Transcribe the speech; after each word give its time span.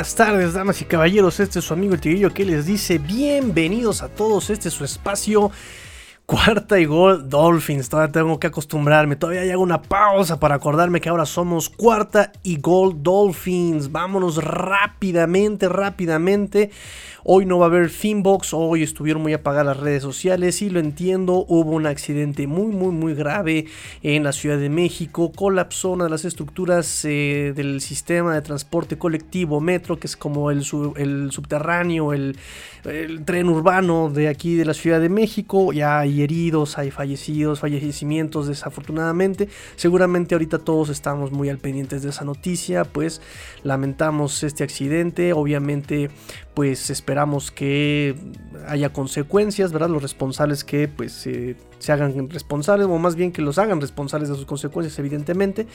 Buenas 0.00 0.14
tardes, 0.14 0.54
damas 0.54 0.80
y 0.80 0.86
caballeros. 0.86 1.40
Este 1.40 1.58
es 1.58 1.64
su 1.66 1.74
amigo 1.74 1.92
el 1.92 2.00
Tigrillo 2.00 2.32
que 2.32 2.46
les 2.46 2.64
dice 2.64 2.96
bienvenidos 2.96 4.00
a 4.00 4.08
todos. 4.08 4.48
Este 4.48 4.68
es 4.68 4.74
su 4.74 4.82
espacio. 4.82 5.50
Cuarta 6.24 6.80
y 6.80 6.86
gol 6.86 7.28
Dolphins. 7.28 7.90
Todavía 7.90 8.10
tengo 8.10 8.40
que 8.40 8.46
acostumbrarme. 8.46 9.16
Todavía 9.16 9.52
hago 9.52 9.62
una 9.62 9.82
pausa 9.82 10.40
para 10.40 10.54
acordarme 10.54 11.02
que 11.02 11.10
ahora 11.10 11.26
somos 11.26 11.68
cuarta 11.68 12.32
y 12.42 12.56
gol 12.56 13.02
Dolphins. 13.02 13.92
Vámonos 13.92 14.42
rápidamente, 14.42 15.68
rápidamente. 15.68 16.70
Hoy 17.22 17.44
no 17.44 17.58
va 17.58 17.66
a 17.66 17.68
haber 17.68 17.90
Finbox, 17.90 18.54
hoy 18.54 18.82
estuvieron 18.82 19.22
muy 19.22 19.34
apagadas 19.34 19.66
las 19.66 19.76
redes 19.76 20.02
sociales 20.02 20.62
y 20.62 20.70
lo 20.70 20.80
entiendo, 20.80 21.44
hubo 21.48 21.72
un 21.72 21.86
accidente 21.86 22.46
muy 22.46 22.72
muy 22.72 22.92
muy 22.92 23.14
grave 23.14 23.66
en 24.02 24.24
la 24.24 24.32
Ciudad 24.32 24.56
de 24.56 24.70
México, 24.70 25.30
colapsó 25.30 25.90
una 25.90 26.04
de 26.04 26.10
las 26.10 26.24
estructuras 26.24 27.04
eh, 27.04 27.52
del 27.54 27.82
sistema 27.82 28.34
de 28.34 28.40
transporte 28.40 28.96
colectivo 28.96 29.60
metro, 29.60 29.98
que 29.98 30.06
es 30.06 30.16
como 30.16 30.50
el, 30.50 30.64
subterráneo, 30.64 32.14
el, 32.14 32.38
el, 32.84 33.24
tren 33.26 33.50
urbano 33.50 34.08
de 34.08 34.28
aquí 34.28 34.54
de 34.54 34.64
la 34.64 34.74
Ciudad 34.74 35.00
de 35.00 35.10
México, 35.10 35.74
ya 35.74 35.98
hay 35.98 36.22
heridos, 36.22 36.78
hay 36.78 36.90
fallecidos, 36.90 37.60
fallecimientos 37.60 38.48
desafortunadamente, 38.48 39.48
seguramente 39.76 40.34
ahorita 40.34 40.58
todos 40.58 40.88
estamos 40.88 41.32
muy 41.32 41.50
al 41.50 41.58
pendientes 41.58 42.02
de 42.02 42.10
esa 42.10 42.24
noticia, 42.24 42.84
pues 42.84 43.20
lamentamos 43.62 44.42
este 44.42 44.64
accidente, 44.64 45.34
obviamente 45.34 46.10
pues 46.54 46.90
esperamos 46.90 47.50
que 47.50 48.14
haya 48.66 48.92
consecuencias, 48.92 49.72
¿verdad? 49.72 49.88
Los 49.88 50.02
responsables 50.02 50.64
que 50.64 50.88
pues 50.88 51.12
se 51.12 51.92
hagan 51.92 52.28
responsables, 52.30 52.86
o 52.86 52.98
más 52.98 53.16
bien 53.16 53.32
que 53.32 53.42
los 53.42 53.58
hagan 53.58 53.80
responsables 53.80 54.28
de 54.28 54.34
sus 54.34 54.46
consecuencias, 54.46 54.98
evidentemente. 54.98 55.66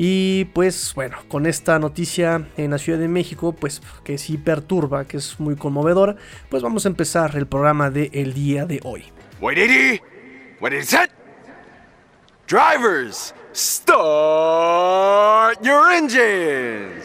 Y 0.00 0.44
pues 0.54 0.92
bueno, 0.94 1.16
con 1.26 1.44
esta 1.44 1.80
noticia 1.80 2.46
en 2.56 2.70
la 2.70 2.78
Ciudad 2.78 3.00
de 3.00 3.08
México, 3.08 3.52
pues 3.52 3.82
que 4.04 4.16
sí 4.16 4.38
perturba, 4.38 5.06
que 5.06 5.16
es 5.16 5.40
muy 5.40 5.56
conmovedora, 5.56 6.14
pues 6.48 6.62
vamos 6.62 6.86
a 6.86 6.88
empezar 6.88 7.34
el 7.36 7.48
programa 7.48 7.90
de 7.90 8.08
el 8.12 8.32
día 8.32 8.64
de 8.64 8.80
hoy. 8.84 9.06
what 9.40 10.72
is 10.72 10.92
it? 10.92 11.10
Drivers, 12.46 13.34
start 13.52 13.98
your 15.64 15.90
engines. 15.90 17.02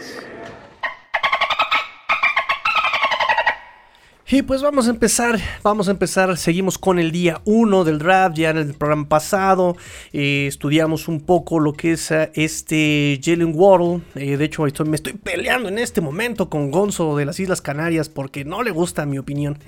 Y 4.26 4.40
pues 4.40 4.62
vamos 4.62 4.86
a 4.86 4.90
empezar, 4.90 5.38
vamos 5.62 5.88
a 5.88 5.90
empezar, 5.90 6.34
seguimos 6.38 6.78
con 6.78 6.98
el 6.98 7.12
día 7.12 7.42
1 7.44 7.84
del 7.84 7.98
draft, 7.98 8.38
ya 8.38 8.50
en 8.50 8.56
el 8.56 8.72
programa 8.72 9.06
pasado. 9.06 9.76
Eh, 10.14 10.46
estudiamos 10.46 11.08
un 11.08 11.20
poco 11.20 11.60
lo 11.60 11.74
que 11.74 11.92
es 11.92 12.10
eh, 12.10 12.30
este 12.32 13.20
Jalen 13.22 13.52
Waddle, 13.54 14.00
eh, 14.14 14.38
de 14.38 14.44
hecho 14.46 14.64
me 14.86 14.96
estoy 14.96 15.12
peleando 15.12 15.68
en 15.68 15.78
este 15.78 16.00
momento 16.00 16.48
con 16.48 16.70
Gonzo 16.70 17.18
de 17.18 17.26
las 17.26 17.38
Islas 17.38 17.60
Canarias 17.60 18.08
porque 18.08 18.46
no 18.46 18.62
le 18.62 18.70
gusta 18.70 19.04
mi 19.04 19.18
opinión, 19.18 19.58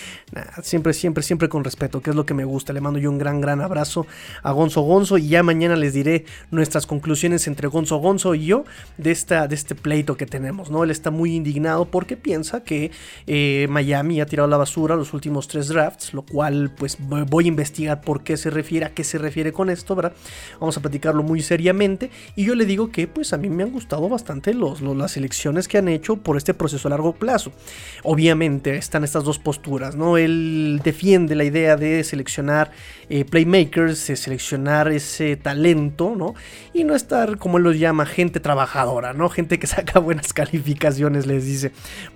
siempre, 0.62 0.94
siempre, 0.94 1.22
siempre 1.22 1.50
con 1.50 1.62
respeto, 1.62 2.00
que 2.00 2.08
es 2.08 2.16
lo 2.16 2.24
que 2.24 2.32
me 2.32 2.46
gusta, 2.46 2.72
le 2.72 2.80
mando 2.80 2.98
yo 2.98 3.10
un 3.10 3.18
gran, 3.18 3.42
gran 3.42 3.60
abrazo 3.60 4.06
a 4.42 4.50
Gonzo 4.50 4.80
Gonzo 4.80 5.18
y 5.18 5.28
ya 5.28 5.42
mañana 5.42 5.76
les 5.76 5.92
diré 5.92 6.24
nuestras 6.50 6.86
conclusiones 6.86 7.46
entre 7.48 7.68
Gonzo 7.68 7.98
Gonzo 7.98 8.34
y 8.34 8.46
yo 8.46 8.64
de, 8.96 9.10
esta, 9.10 9.46
de 9.46 9.56
este 9.56 9.74
pleito 9.74 10.16
que 10.16 10.24
tenemos, 10.24 10.70
¿no? 10.70 10.84
Él 10.84 10.90
está 10.90 11.10
muy 11.10 11.34
indignado 11.34 11.84
porque 11.84 12.16
piensa 12.16 12.64
que 12.64 12.90
Miami 13.68 14.05
mí 14.06 14.20
ha 14.20 14.26
tirado 14.26 14.48
la 14.48 14.56
basura 14.56 14.96
los 14.96 15.12
últimos 15.12 15.48
tres 15.48 15.68
drafts, 15.68 16.14
lo 16.14 16.22
cual 16.22 16.70
pues 16.76 16.96
voy 16.98 17.44
a 17.44 17.48
investigar 17.48 18.00
por 18.00 18.22
qué 18.22 18.36
se 18.36 18.50
refiere, 18.50 18.86
a 18.86 18.90
qué 18.90 19.04
se 19.04 19.18
refiere 19.18 19.52
con 19.52 19.70
esto, 19.70 19.94
¿verdad? 19.94 20.12
Vamos 20.60 20.76
a 20.76 20.80
platicarlo 20.80 21.22
muy 21.22 21.42
seriamente 21.42 22.10
y 22.34 22.44
yo 22.44 22.54
le 22.54 22.64
digo 22.64 22.90
que 22.90 23.06
pues 23.06 23.32
a 23.32 23.36
mí 23.36 23.48
me 23.48 23.62
han 23.62 23.70
gustado 23.70 24.08
bastante 24.08 24.54
los, 24.54 24.80
las 24.80 25.16
elecciones 25.16 25.68
que 25.68 25.78
han 25.78 25.88
hecho 25.88 26.16
por 26.16 26.36
este 26.36 26.54
proceso 26.54 26.88
a 26.88 26.90
largo 26.90 27.12
plazo. 27.12 27.52
Obviamente 28.02 28.76
están 28.76 29.04
estas 29.04 29.24
dos 29.24 29.38
posturas, 29.38 29.96
¿no? 29.96 30.16
Él 30.16 30.80
defiende 30.82 31.34
la 31.34 31.44
idea 31.44 31.76
de 31.76 32.04
seleccionar 32.04 32.70
eh, 33.08 33.24
playmakers, 33.24 34.06
de 34.08 34.16
seleccionar 34.16 34.88
ese 34.88 35.36
talento, 35.36 36.14
¿no? 36.16 36.34
Y 36.72 36.84
no 36.84 36.94
estar, 36.94 37.38
como 37.38 37.58
él 37.58 37.64
lo 37.64 37.72
llama, 37.72 38.06
gente 38.06 38.40
trabajadora, 38.40 39.12
¿no? 39.12 39.28
Gente 39.28 39.58
que 39.58 39.66
saca 39.66 39.98
buenas 40.00 40.32
calificaciones, 40.32 41.26
les 41.26 41.46
dice. 41.46 41.72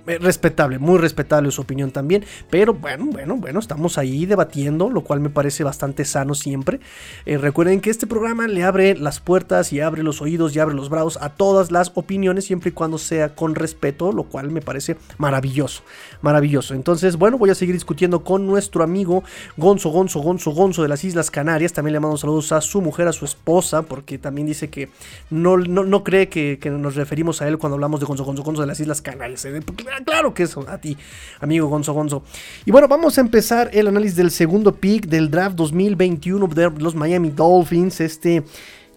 Eh, 0.07 0.19
respetable, 0.19 0.79
muy 0.79 0.99
respetable 0.99 1.51
su 1.51 1.63
opinión 1.63 1.80
también. 1.89 2.25
Pero 2.51 2.75
bueno, 2.75 3.07
bueno, 3.07 3.37
bueno, 3.37 3.59
estamos 3.59 3.97
ahí 3.97 4.27
debatiendo, 4.27 4.91
lo 4.91 5.01
cual 5.01 5.21
me 5.21 5.31
parece 5.31 5.65
bastante 5.65 6.05
sano 6.05 6.35
siempre. 6.35 6.81
Eh, 7.25 7.39
recuerden 7.39 7.81
que 7.81 7.89
este 7.89 8.07
programa 8.07 8.47
le 8.47 8.63
abre 8.63 8.95
las 8.95 9.21
puertas 9.21 9.73
y 9.73 9.81
abre 9.81 10.03
los 10.03 10.21
oídos 10.21 10.55
y 10.55 10.59
abre 10.61 10.75
los 10.75 10.91
brazos 10.91 11.19
a 11.23 11.31
todas 11.31 11.71
las 11.71 11.93
opiniones, 11.95 12.45
siempre 12.45 12.71
y 12.71 12.73
cuando 12.73 12.99
sea 12.99 13.35
con 13.35 13.55
respeto, 13.55 14.13
lo 14.13 14.25
cual 14.25 14.51
me 14.51 14.61
parece 14.61 14.97
maravilloso, 15.17 15.83
maravilloso. 16.21 16.75
Entonces, 16.75 17.17
bueno, 17.17 17.39
voy 17.39 17.51
a 17.51 17.55
seguir 17.55 17.75
discutiendo 17.75 18.23
con 18.23 18.47
nuestro 18.47 18.83
amigo 18.83 19.25
Gonzo, 19.57 19.91
Gonzo, 19.91 20.21
Gonzo, 20.21 20.51
Gonzo 20.51 20.83
de 20.83 20.89
las 20.89 21.05
Islas 21.05 21.31
Canarias. 21.31 21.73
También 21.73 21.95
le 21.95 22.01
mando 22.01 22.17
saludos 22.17 22.53
a 22.53 22.61
su 22.61 22.81
mujer, 22.81 23.09
a 23.09 23.13
su 23.13 23.25
esposa, 23.25 23.83
porque 23.83 24.19
también 24.19 24.47
dice 24.47 24.69
que 24.69 24.91
no, 25.31 25.57
no, 25.57 26.05
cree 26.05 26.29
que, 26.29 26.59
nos 26.71 26.97
referimos 26.97 27.41
a 27.43 27.49
él 27.49 27.59
cuando 27.59 27.75
hablamos 27.75 28.01
de 28.01 28.07
Gonzo, 28.07 28.25
Gonzo, 28.25 28.43
Gonzo 28.43 28.63
de 28.63 28.69
las 28.69 28.81
Islas 28.81 29.01
Canarias. 29.01 29.45
Eh, 29.45 29.61
claro 30.05 30.35
que 30.35 30.43
es 30.45 30.57
a 30.57 30.79
ti, 30.79 30.97
amigo 31.41 31.69
Gonzo 31.71 31.95
Gonzo. 31.95 32.23
Y 32.67 32.71
bueno, 32.71 32.89
vamos 32.89 33.17
a 33.17 33.23
empezar 33.23 33.71
el 33.73 33.87
análisis 33.87 34.17
del 34.17 34.31
segundo 34.31 34.75
pick 34.75 35.07
del 35.07 35.31
draft 35.31 35.57
2021 35.57 36.47
de 36.49 36.71
los 36.79 36.95
Miami 36.95 37.31
Dolphins, 37.31 38.01
este 38.01 38.45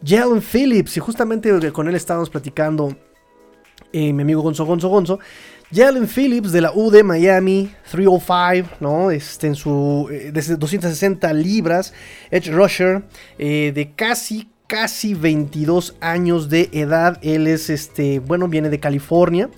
Jalen 0.06 0.42
Phillips. 0.42 0.98
Y 0.98 1.00
justamente 1.00 1.72
con 1.72 1.88
él 1.88 1.96
estábamos 1.96 2.30
platicando, 2.30 2.96
eh, 3.92 4.12
mi 4.12 4.24
amigo 4.24 4.42
Gonzo 4.42 4.66
Gonzo 4.66 4.90
Gonzo. 4.90 5.20
Jalen 5.74 6.08
Phillips 6.08 6.52
de 6.52 6.62
la 6.62 6.72
U 6.72 6.92
de 6.92 7.04
Miami, 7.04 7.72
305, 7.90 8.78
¿no? 8.80 9.10
Este, 9.10 9.48
en 9.48 9.56
su, 9.56 10.08
eh, 10.12 10.30
desde 10.32 10.56
260 10.56 11.34
libras, 11.34 11.94
Edge 12.30 12.52
Rusher, 12.52 13.04
eh, 13.40 13.72
de 13.74 13.92
casi, 13.96 14.50
casi 14.68 15.16
22 15.16 15.96
años 16.00 16.50
de 16.50 16.70
edad. 16.74 17.18
Él 17.24 17.48
es, 17.48 17.72
este, 17.72 18.20
bueno, 18.20 18.48
viene 18.48 18.70
de 18.70 18.80
California 18.80 19.50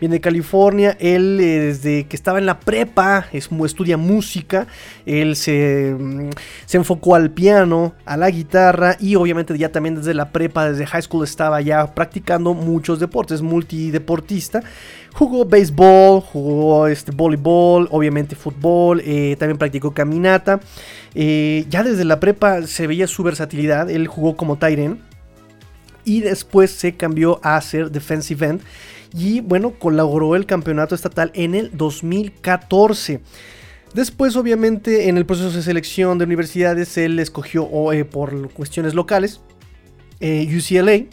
viene 0.00 0.16
de 0.16 0.20
California, 0.20 0.96
él 0.98 1.38
eh, 1.40 1.60
desde 1.60 2.06
que 2.06 2.16
estaba 2.16 2.38
en 2.38 2.46
la 2.46 2.58
prepa 2.58 3.26
es, 3.32 3.48
estudia 3.64 3.96
música, 3.96 4.66
él 5.06 5.36
se, 5.36 5.94
mm, 5.96 6.30
se, 6.64 6.78
enfocó 6.78 7.14
al 7.14 7.30
piano, 7.30 7.94
a 8.06 8.16
la 8.16 8.30
guitarra 8.30 8.96
y 8.98 9.14
obviamente 9.14 9.56
ya 9.56 9.70
también 9.70 9.96
desde 9.96 10.14
la 10.14 10.32
prepa, 10.32 10.70
desde 10.70 10.86
high 10.86 11.02
school 11.02 11.24
estaba 11.24 11.60
ya 11.60 11.94
practicando 11.94 12.54
muchos 12.54 12.98
deportes, 12.98 13.42
multideportista. 13.42 14.62
Jugó 15.12 15.44
béisbol, 15.44 16.20
jugó 16.20 16.86
este, 16.86 17.10
voleibol, 17.10 17.88
obviamente 17.90 18.36
fútbol, 18.36 19.02
eh, 19.04 19.36
también 19.38 19.58
practicó 19.58 19.92
caminata. 19.92 20.60
Eh, 21.14 21.66
ya 21.68 21.82
desde 21.82 22.04
la 22.04 22.20
prepa 22.20 22.62
se 22.66 22.86
veía 22.86 23.06
su 23.06 23.22
versatilidad, 23.22 23.90
él 23.90 24.06
jugó 24.06 24.36
como 24.36 24.56
Tyren 24.56 25.00
y 26.04 26.20
después 26.20 26.70
se 26.70 26.96
cambió 26.96 27.40
a 27.42 27.56
hacer 27.56 27.90
defensive 27.90 28.46
end 28.46 28.60
y 29.14 29.40
bueno, 29.40 29.72
colaboró 29.78 30.36
el 30.36 30.46
campeonato 30.46 30.94
estatal 30.94 31.30
en 31.34 31.54
el 31.54 31.76
2014. 31.76 33.20
Después, 33.94 34.36
obviamente, 34.36 35.08
en 35.08 35.18
el 35.18 35.26
proceso 35.26 35.50
de 35.50 35.62
selección 35.62 36.18
de 36.18 36.24
universidades, 36.24 36.96
él 36.96 37.18
escogió 37.18 37.92
eh, 37.92 38.04
por 38.04 38.50
cuestiones 38.52 38.94
locales 38.94 39.40
eh, 40.20 40.48
UCLA. 40.56 41.06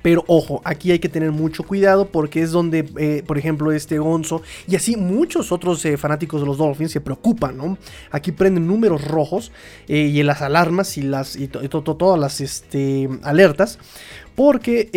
Pero 0.00 0.22
ojo, 0.28 0.62
aquí 0.64 0.92
hay 0.92 1.00
que 1.00 1.08
tener 1.08 1.32
mucho 1.32 1.64
cuidado 1.64 2.06
porque 2.06 2.40
es 2.40 2.52
donde, 2.52 2.88
eh, 2.96 3.24
por 3.26 3.38
ejemplo, 3.38 3.72
este 3.72 3.98
Gonzo 3.98 4.40
y 4.68 4.76
así 4.76 4.94
muchos 4.94 5.50
otros 5.50 5.84
fanáticos 5.98 6.40
de 6.40 6.46
los 6.46 6.58
Dolphins 6.58 6.92
se 6.92 7.00
preocupan, 7.00 7.56
¿no? 7.56 7.76
Aquí 8.12 8.30
prenden 8.30 8.68
números 8.68 9.04
rojos 9.04 9.50
y 9.88 10.22
las 10.22 10.42
alarmas 10.42 10.96
y, 10.96 11.02
las, 11.02 11.34
y 11.34 11.48
todas 11.48 12.20
las 12.20 12.40
este, 12.40 13.08
alertas 13.24 13.80
porque 14.36 14.90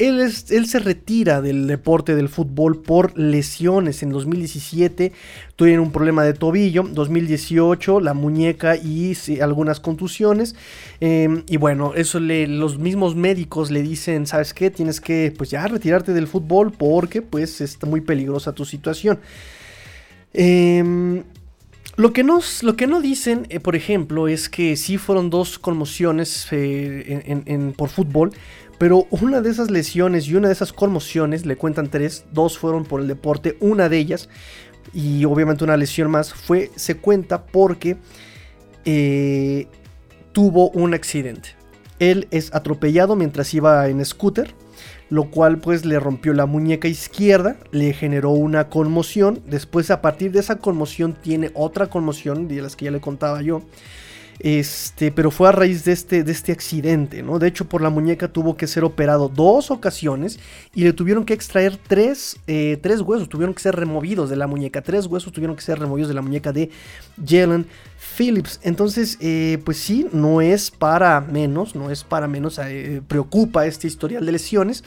él, 0.00 0.32
se 0.32 0.78
retira 0.78 1.42
del 1.42 1.66
deporte 1.66 2.14
del 2.14 2.28
fútbol 2.28 2.80
por 2.80 3.18
lesiones. 3.18 4.02
En 4.02 4.10
2017 4.10 5.12
tuvieron 5.56 5.86
un 5.86 5.92
problema 5.92 6.24
de 6.24 6.32
tobillo. 6.32 6.84
2018 6.84 8.00
la 8.00 8.14
muñeca 8.14 8.76
y 8.76 9.14
algunas 9.42 9.78
contusiones. 9.78 10.56
Em, 11.00 11.42
y 11.48 11.58
bueno, 11.58 11.92
eso 11.94 12.18
los 12.18 12.78
mismos 12.78 13.14
médicos 13.14 13.70
le 13.70 13.82
dicen, 13.82 14.26
¿sabes 14.26 14.54
qué? 14.54 14.70
Tienes 14.70 15.00
que 15.00 15.34
pues 15.36 15.50
ya 15.50 15.66
retirarte 15.66 16.14
del 16.14 16.26
fútbol 16.26 16.72
porque 16.72 17.20
pues 17.20 17.60
está 17.60 17.86
muy 17.86 18.00
peligrosa 18.00 18.54
tu 18.54 18.64
situación. 18.64 19.18
Em, 20.32 21.24
lo 21.96 22.14
que, 22.14 22.22
no 22.24 23.00
dicen, 23.02 23.46
eh, 23.50 23.60
por 23.60 23.76
ejemplo, 23.76 24.28
es 24.28 24.48
que 24.48 24.76
sí 24.76 24.96
fueron 24.96 25.28
dos 25.28 25.58
conmociones 25.58 26.46
eh, 26.50 27.74
por 27.76 27.90
fútbol, 27.90 28.32
pero 28.80 29.06
una 29.10 29.42
de 29.42 29.50
esas 29.50 29.70
lesiones 29.70 30.26
y 30.26 30.36
una 30.36 30.48
de 30.48 30.54
esas 30.54 30.72
conmociones, 30.72 31.44
le 31.44 31.56
cuentan 31.56 31.90
tres, 31.90 32.24
dos 32.32 32.56
fueron 32.56 32.84
por 32.84 33.02
el 33.02 33.08
deporte, 33.08 33.58
una 33.60 33.90
de 33.90 33.98
ellas, 33.98 34.30
y 34.94 35.26
obviamente 35.26 35.64
una 35.64 35.76
lesión 35.76 36.10
más, 36.10 36.32
fue, 36.32 36.70
se 36.76 36.96
cuenta 36.96 37.44
porque 37.44 37.98
eh, 38.86 39.66
tuvo 40.32 40.70
un 40.70 40.94
accidente. 40.94 41.50
Él 41.98 42.26
es 42.30 42.54
atropellado 42.54 43.16
mientras 43.16 43.52
iba 43.52 43.86
en 43.86 44.02
scooter. 44.02 44.54
lo 45.10 45.30
cual 45.30 45.58
pues 45.58 45.84
le 45.84 46.00
rompió 46.00 46.32
la 46.32 46.46
muñeca 46.46 46.88
izquierda, 46.88 47.58
le 47.72 47.92
generó 47.92 48.30
una 48.30 48.70
conmoción, 48.70 49.42
después 49.44 49.90
a 49.90 50.00
partir 50.00 50.32
de 50.32 50.40
esa 50.40 50.56
conmoción 50.56 51.12
tiene 51.20 51.50
otra 51.52 51.88
conmoción, 51.88 52.48
de 52.48 52.62
las 52.62 52.76
que 52.76 52.86
ya 52.86 52.92
le 52.92 53.00
contaba 53.02 53.42
yo, 53.42 53.60
este, 54.40 55.12
pero 55.12 55.30
fue 55.30 55.48
a 55.48 55.52
raíz 55.52 55.84
de 55.84 55.92
este, 55.92 56.24
de 56.24 56.32
este 56.32 56.50
accidente, 56.50 57.22
¿no? 57.22 57.38
De 57.38 57.46
hecho, 57.46 57.66
por 57.66 57.82
la 57.82 57.90
muñeca 57.90 58.28
tuvo 58.28 58.56
que 58.56 58.66
ser 58.66 58.84
operado 58.84 59.28
dos 59.28 59.70
ocasiones 59.70 60.40
y 60.74 60.84
le 60.84 60.94
tuvieron 60.94 61.24
que 61.24 61.34
extraer 61.34 61.76
tres, 61.76 62.38
eh, 62.46 62.78
tres 62.82 63.02
huesos, 63.02 63.28
tuvieron 63.28 63.54
que 63.54 63.60
ser 63.60 63.76
removidos 63.76 64.30
de 64.30 64.36
la 64.36 64.46
muñeca, 64.46 64.80
tres 64.80 65.06
huesos 65.06 65.32
tuvieron 65.32 65.56
que 65.56 65.62
ser 65.62 65.78
removidos 65.78 66.08
de 66.08 66.14
la 66.14 66.22
muñeca 66.22 66.52
de 66.52 66.70
Jalen 67.24 67.66
Phillips. 68.16 68.60
Entonces, 68.62 69.18
eh, 69.20 69.58
pues 69.64 69.76
sí, 69.76 70.06
no 70.12 70.40
es 70.40 70.70
para 70.70 71.20
menos, 71.20 71.74
no 71.74 71.90
es 71.90 72.02
para 72.02 72.26
menos, 72.26 72.58
eh, 72.58 73.02
preocupa 73.06 73.66
este 73.66 73.86
historial 73.86 74.24
de 74.24 74.32
lesiones. 74.32 74.84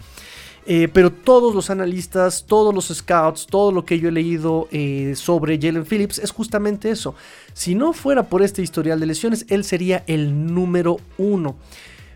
Eh, 0.66 0.88
pero 0.88 1.12
todos 1.12 1.54
los 1.54 1.70
analistas, 1.70 2.46
todos 2.48 2.74
los 2.74 2.88
scouts, 2.88 3.48
todo 3.48 3.72
lo 3.72 3.84
que 3.84 4.00
yo 4.00 4.10
he 4.10 4.12
leído 4.12 4.70
eh, 4.72 5.14
sobre 5.16 5.60
Jalen 5.60 5.86
Phillips 5.86 6.20
es 6.20 6.32
justamente 6.32 6.90
eso. 6.90 7.16
Si 7.54 7.76
no 7.76 7.92
fuera 7.92 8.24
por 8.24 8.42
este 8.42 8.62
historial 8.62 9.00
de 9.00 9.08
lesiones, 9.08 9.46
él 9.50 9.66
sería 9.66 10.04
el 10.08 10.54
número 10.54 10.98
uno. 11.18 11.58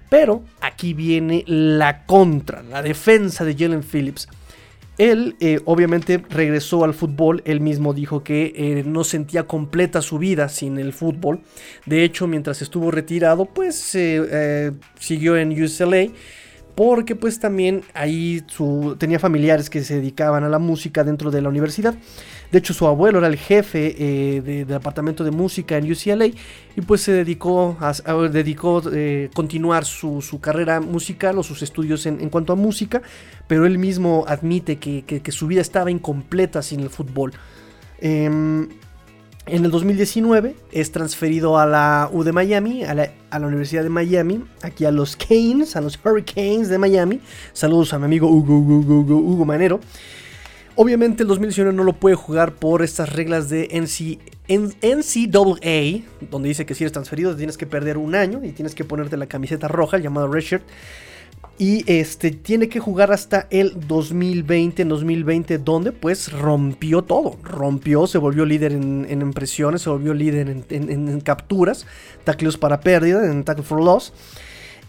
Pero 0.09 0.43
aquí 0.61 0.93
viene 0.93 1.43
la 1.45 2.05
contra, 2.05 2.63
la 2.63 2.81
defensa 2.81 3.43
de 3.43 3.55
Jalen 3.55 3.83
Phillips. 3.83 4.29
Él 4.97 5.35
eh, 5.41 5.59
obviamente 5.65 6.23
regresó 6.29 6.83
al 6.85 6.93
fútbol, 6.93 7.43
él 7.45 7.59
mismo 7.59 7.93
dijo 7.93 8.23
que 8.23 8.83
no 8.87 9.03
sentía 9.03 9.43
completa 9.43 10.01
su 10.01 10.17
vida 10.17 10.47
sin 10.49 10.79
el 10.79 10.93
fútbol. 10.93 11.41
De 11.85 12.03
hecho, 12.03 12.25
mientras 12.25 12.61
estuvo 12.61 12.89
retirado, 12.89 13.45
pues 13.45 13.75
siguió 14.97 15.37
en 15.37 15.51
UCLA 15.51 16.07
porque 16.77 17.15
pues 17.15 17.39
también 17.39 17.81
ahí 17.95 18.43
tenía 18.99 19.17
familiares 19.17 19.67
que 19.67 19.83
se 19.83 19.95
dedicaban 19.95 20.43
a 20.43 20.47
la 20.47 20.59
música 20.59 21.03
dentro 21.03 21.31
de 21.31 21.41
la 21.41 21.49
universidad. 21.49 21.95
De 22.51 22.59
hecho, 22.59 22.71
su 22.75 22.85
abuelo 22.85 23.17
era 23.17 23.25
el 23.29 23.37
jefe 23.37 23.95
eh, 23.97 24.41
del 24.41 24.67
departamento 24.67 25.23
de 25.23 25.31
música 25.31 25.75
en 25.75 25.91
UCLA 25.91 26.27
y 26.27 26.81
pues 26.85 27.01
se 27.01 27.13
dedicó 27.13 27.77
a, 27.79 27.93
dedicó, 28.29 28.83
eh, 28.93 29.31
continuar 29.33 29.85
su, 29.85 30.21
carrera 30.39 30.79
musical 30.79 31.39
o 31.39 31.43
sus 31.43 31.63
estudios 31.63 32.05
en, 32.05 32.29
cuanto 32.29 32.53
a 32.53 32.55
música, 32.55 33.01
pero 33.47 33.65
él 33.65 33.79
mismo 33.79 34.25
admite 34.27 34.75
que, 34.77 35.31
su 35.31 35.47
vida 35.47 35.61
estaba 35.61 35.89
incompleta 35.89 36.61
sin 36.61 36.81
el 36.81 36.91
fútbol. 36.91 37.33
Em, 37.99 38.69
en 39.47 39.65
el 39.65 39.71
2019 39.71 40.55
es 40.71 40.91
transferido 40.91 41.57
a 41.57 41.65
la 41.65 42.09
U 42.11 42.23
de 42.23 42.31
Miami, 42.31 42.83
a 42.83 42.93
la, 42.93 43.11
Universidad 43.39 43.83
de 43.83 43.89
Miami, 43.89 44.43
aquí 44.61 44.85
a 44.85 44.91
los 44.91 45.15
Canes, 45.15 45.75
a 45.75 45.81
los 45.81 45.99
Hurricanes 46.03 46.69
de 46.69 46.77
Miami. 46.77 47.21
Saludos 47.53 47.93
a 47.93 47.99
mi 47.99 48.05
amigo 48.05 48.27
Hugo, 48.27 48.57
Hugo, 48.57 49.45
Manero. 49.45 49.79
Obviamente 50.75 51.23
el 51.23 51.29
2019 51.29 51.75
no 51.75 51.83
lo 51.83 51.93
puede 51.93 52.15
jugar 52.15 52.53
por 52.53 52.83
estas 52.83 53.13
reglas 53.13 53.49
de 53.49 53.69
NCAA, 54.47 56.03
donde 56.29 56.49
dice 56.49 56.65
que 56.65 56.75
si 56.75 56.83
eres 56.83 56.91
transferido 56.91 57.35
tienes 57.35 57.57
que 57.57 57.65
perder 57.65 57.97
un 57.97 58.15
año 58.15 58.41
y 58.43 58.51
tienes 58.51 58.75
que 58.75 58.83
ponerte 58.83 59.17
la 59.17 59.27
camiseta 59.27 59.67
roja 59.67 59.97
llamada 59.97 60.27
redshirt. 60.27 60.63
Y 61.59 61.83
este 61.91 62.29
tiene 62.29 62.69
que 62.69 62.79
jugar 62.79 63.11
hasta 63.11 63.47
el 63.49 63.87
2020, 63.87 64.83
en 64.83 64.89
2020, 64.89 65.57
donde 65.57 65.91
pues 65.91 66.31
rompió 66.31 67.01
todo. 67.01 67.37
Rompió, 67.41 68.05
se 68.05 68.19
volvió 68.19 68.45
líder 68.45 68.73
en, 68.73 69.21
impresiones, 69.21 69.81
se 69.81 69.89
volvió 69.89 70.13
líder 70.13 70.49
en, 70.69 71.21
capturas, 71.21 71.87
tacleos 72.23 72.57
para 72.57 72.79
pérdida, 72.79 73.25
en 73.25 73.43
tackle 73.43 73.63
for 73.63 73.83
loss. 73.83 74.13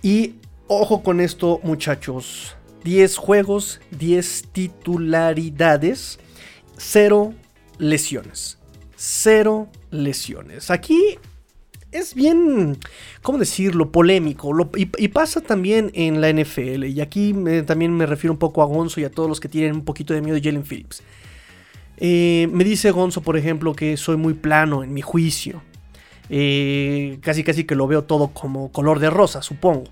Y 0.03 0.35
ojo 0.67 1.03
con 1.03 1.21
esto, 1.21 1.59
muchachos. 1.63 2.55
10 2.85 3.17
juegos, 3.17 3.81
10 3.93 4.49
titularidades, 4.53 6.19
0 6.77 7.33
lesiones. 7.79 8.59
0 8.97 9.69
lesiones. 9.91 10.71
Aquí 10.71 11.19
es 11.93 12.15
bien, 12.15 12.79
¿cómo 13.23 13.39
decirlo?, 13.39 13.91
polémico. 13.91 14.53
y, 14.77 15.09
pasa 15.09 15.41
también 15.41 15.91
en 15.95 16.21
la 16.21 16.31
NFL. 16.31 16.85
Y 16.85 17.01
aquí 17.01 17.35
también 17.67 17.97
me 17.97 18.07
refiero 18.07 18.33
un 18.33 18.39
poco 18.39 18.63
a 18.63 18.67
Gonzo 18.67 19.01
y 19.01 19.05
a 19.05 19.11
todos 19.11 19.29
los 19.29 19.41
que 19.41 19.49
tienen 19.49 19.75
un 19.75 19.85
poquito 19.85 20.15
de 20.15 20.21
miedo 20.21 20.35
de 20.35 20.43
Jalen 20.43 20.65
Phillips. 20.65 21.03
Eh, 21.97 22.49
me 22.53 22.65
dice 22.65 22.91
Gonzo, 22.91 23.23
por 23.23 23.37
ejemplo, 23.37 23.75
que 23.75 23.97
soy 23.97 24.17
muy 24.17 24.35
plano 24.35 24.85
en 24.85 24.93
mi 24.95 25.03
juicio. 25.03 25.63
Eh, 26.31 27.19
casi 27.23 27.43
casi 27.43 27.65
que 27.65 27.75
lo 27.75 27.87
veo 27.87 28.05
todo 28.05 28.29
como 28.29 28.71
color 28.71 28.99
de 28.99 29.11
rosa, 29.11 29.43
supongo. 29.43 29.85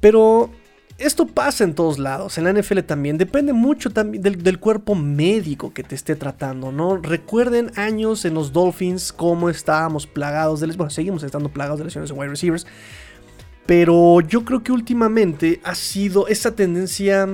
Pero 0.00 0.50
esto 0.98 1.26
pasa 1.26 1.64
en 1.64 1.74
todos 1.74 1.98
lados, 1.98 2.38
en 2.38 2.44
la 2.44 2.52
NFL 2.52 2.80
también, 2.80 3.18
depende 3.18 3.52
mucho 3.52 3.90
también 3.90 4.22
del, 4.22 4.58
cuerpo 4.60 4.94
médico 4.94 5.72
que 5.72 5.82
te 5.82 5.94
esté 5.94 6.14
tratando, 6.14 6.70
¿no? 6.70 6.96
Recuerden 6.96 7.72
años 7.76 8.24
en 8.24 8.34
los 8.34 8.52
Dolphins 8.52 9.12
cómo 9.12 9.50
estábamos 9.50 10.06
plagados 10.06 10.60
de 10.60 10.68
lesiones, 10.68 10.78
bueno, 10.78 10.90
seguimos 10.90 11.22
estando 11.24 11.48
plagados 11.48 11.80
de 11.80 11.86
lesiones 11.86 12.10
en 12.10 12.18
wide 12.18 12.30
receivers, 12.30 12.66
pero 13.66 14.20
yo 14.20 14.44
creo 14.44 14.62
que 14.62 14.70
últimamente 14.70 15.60
ha 15.64 15.74
sido 15.74 16.28
esa 16.28 16.54
tendencia 16.54 17.28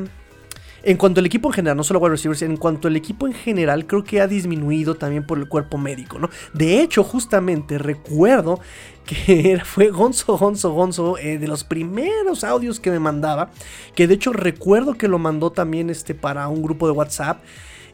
en 0.82 0.96
cuanto 0.96 1.20
al 1.20 1.26
equipo 1.26 1.48
en 1.48 1.54
general, 1.54 1.76
no 1.76 1.84
solo 1.84 2.00
wide 2.00 2.10
receivers, 2.10 2.42
en 2.42 2.56
cuanto 2.56 2.88
al 2.88 2.96
equipo 2.96 3.26
en 3.26 3.32
general, 3.32 3.86
creo 3.86 4.04
que 4.04 4.20
ha 4.20 4.26
disminuido 4.26 4.94
también 4.96 5.26
por 5.26 5.38
el 5.38 5.48
cuerpo 5.48 5.78
médico, 5.78 6.18
¿no? 6.18 6.30
De 6.54 6.80
hecho, 6.80 7.04
justamente 7.04 7.78
recuerdo 7.78 8.60
que 9.04 9.60
fue 9.64 9.90
Gonzo, 9.90 10.38
Gonzo, 10.38 10.72
Gonzo, 10.72 11.18
eh, 11.18 11.38
de 11.38 11.48
los 11.48 11.64
primeros 11.64 12.44
audios 12.44 12.80
que 12.80 12.90
me 12.90 12.98
mandaba, 12.98 13.50
que 13.94 14.06
de 14.06 14.14
hecho 14.14 14.32
recuerdo 14.32 14.94
que 14.94 15.08
lo 15.08 15.18
mandó 15.18 15.50
también 15.50 15.90
este, 15.90 16.14
para 16.14 16.48
un 16.48 16.62
grupo 16.62 16.86
de 16.86 16.92
WhatsApp. 16.92 17.42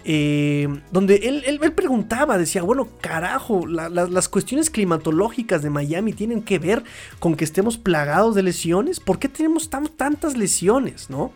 Eh, 0.09 0.69
donde 0.93 1.17
él, 1.17 1.59
preguntaba, 1.75 2.39
decía, 2.39 2.63
bueno, 2.63 2.87
carajo, 3.01 3.67
las 3.67 4.29
cuestiones 4.29 4.71
climatológicas 4.71 5.63
de 5.63 5.71
Miami 5.71 6.13
tienen 6.13 6.43
que 6.43 6.61
ver 6.61 6.85
con 7.19 7.35
que 7.35 7.43
estemos 7.43 7.77
plagados 7.77 8.37
de 8.37 8.45
lesiones. 8.45 9.01
¿Por 9.01 9.19
qué 9.19 9.29
tenemos 9.29 9.69
tantas 9.69 10.37
lesiones, 10.37 11.11
no? 11.11 11.33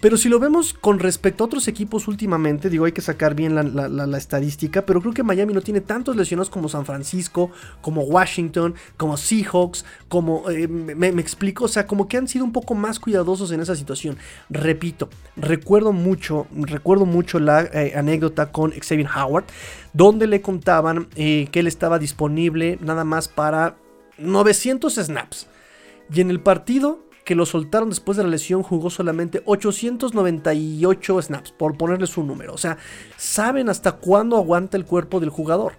Pero 0.00 0.16
si 0.16 0.28
lo 0.28 0.38
vemos 0.38 0.74
con 0.74 0.98
respecto 0.98 1.42
a 1.42 1.46
otros 1.46 1.68
equipos 1.68 2.06
últimamente, 2.06 2.68
digo, 2.68 2.84
hay 2.84 2.92
que 2.92 3.00
sacar 3.00 3.34
bien 3.34 3.54
la, 3.54 4.18
estadística, 4.18 4.84
pero 4.84 5.00
creo 5.00 5.14
que 5.14 5.22
Miami 5.22 5.54
no 5.54 5.62
tiene 5.62 5.80
tantos 5.80 6.16
lesionados 6.16 6.50
como 6.50 6.68
San 6.68 6.84
Francisco, 6.84 7.50
como 7.80 8.02
Washington, 8.02 8.74
como 8.96 9.16
Seahawks, 9.16 9.84
como... 10.08 10.48
Eh, 10.50 10.68
me, 10.68 11.08
explico, 11.08 11.64
o 11.64 11.68
sea, 11.68 11.86
como 11.86 12.08
que 12.08 12.16
han 12.16 12.28
sido 12.28 12.44
un 12.44 12.52
poco 12.52 12.74
más 12.74 13.00
cuidadosos 13.00 13.50
en 13.52 13.60
esa 13.60 13.74
situación. 13.74 14.18
Repito, 14.50 15.08
recuerdo 15.36 15.92
mucho, 15.92 16.46
recuerdo 16.52 17.06
mucho 17.06 17.38
la 17.38 17.62
eh, 17.62 17.94
anécdota 17.96 18.52
con 18.52 18.72
Xavier 18.72 19.08
Howard, 19.16 19.44
donde 19.92 20.26
le 20.26 20.42
contaban 20.42 21.08
eh, 21.16 21.48
que 21.50 21.60
él 21.60 21.66
estaba 21.66 21.98
disponible 21.98 22.78
nada 22.82 23.04
más 23.04 23.28
para 23.28 23.76
900 24.18 24.94
snaps. 24.94 25.48
Y 26.12 26.20
en 26.20 26.30
el 26.30 26.40
partido 26.40 27.05
que 27.26 27.34
lo 27.34 27.44
soltaron 27.44 27.90
después 27.90 28.16
de 28.16 28.22
la 28.22 28.30
lesión 28.30 28.62
jugó 28.62 28.88
solamente 28.88 29.42
898 29.44 31.22
snaps, 31.22 31.50
por 31.50 31.76
ponerles 31.76 32.16
un 32.16 32.28
número. 32.28 32.54
O 32.54 32.56
sea, 32.56 32.78
saben 33.16 33.68
hasta 33.68 33.92
cuándo 33.92 34.36
aguanta 34.36 34.76
el 34.76 34.84
cuerpo 34.84 35.18
del 35.18 35.30
jugador. 35.30 35.72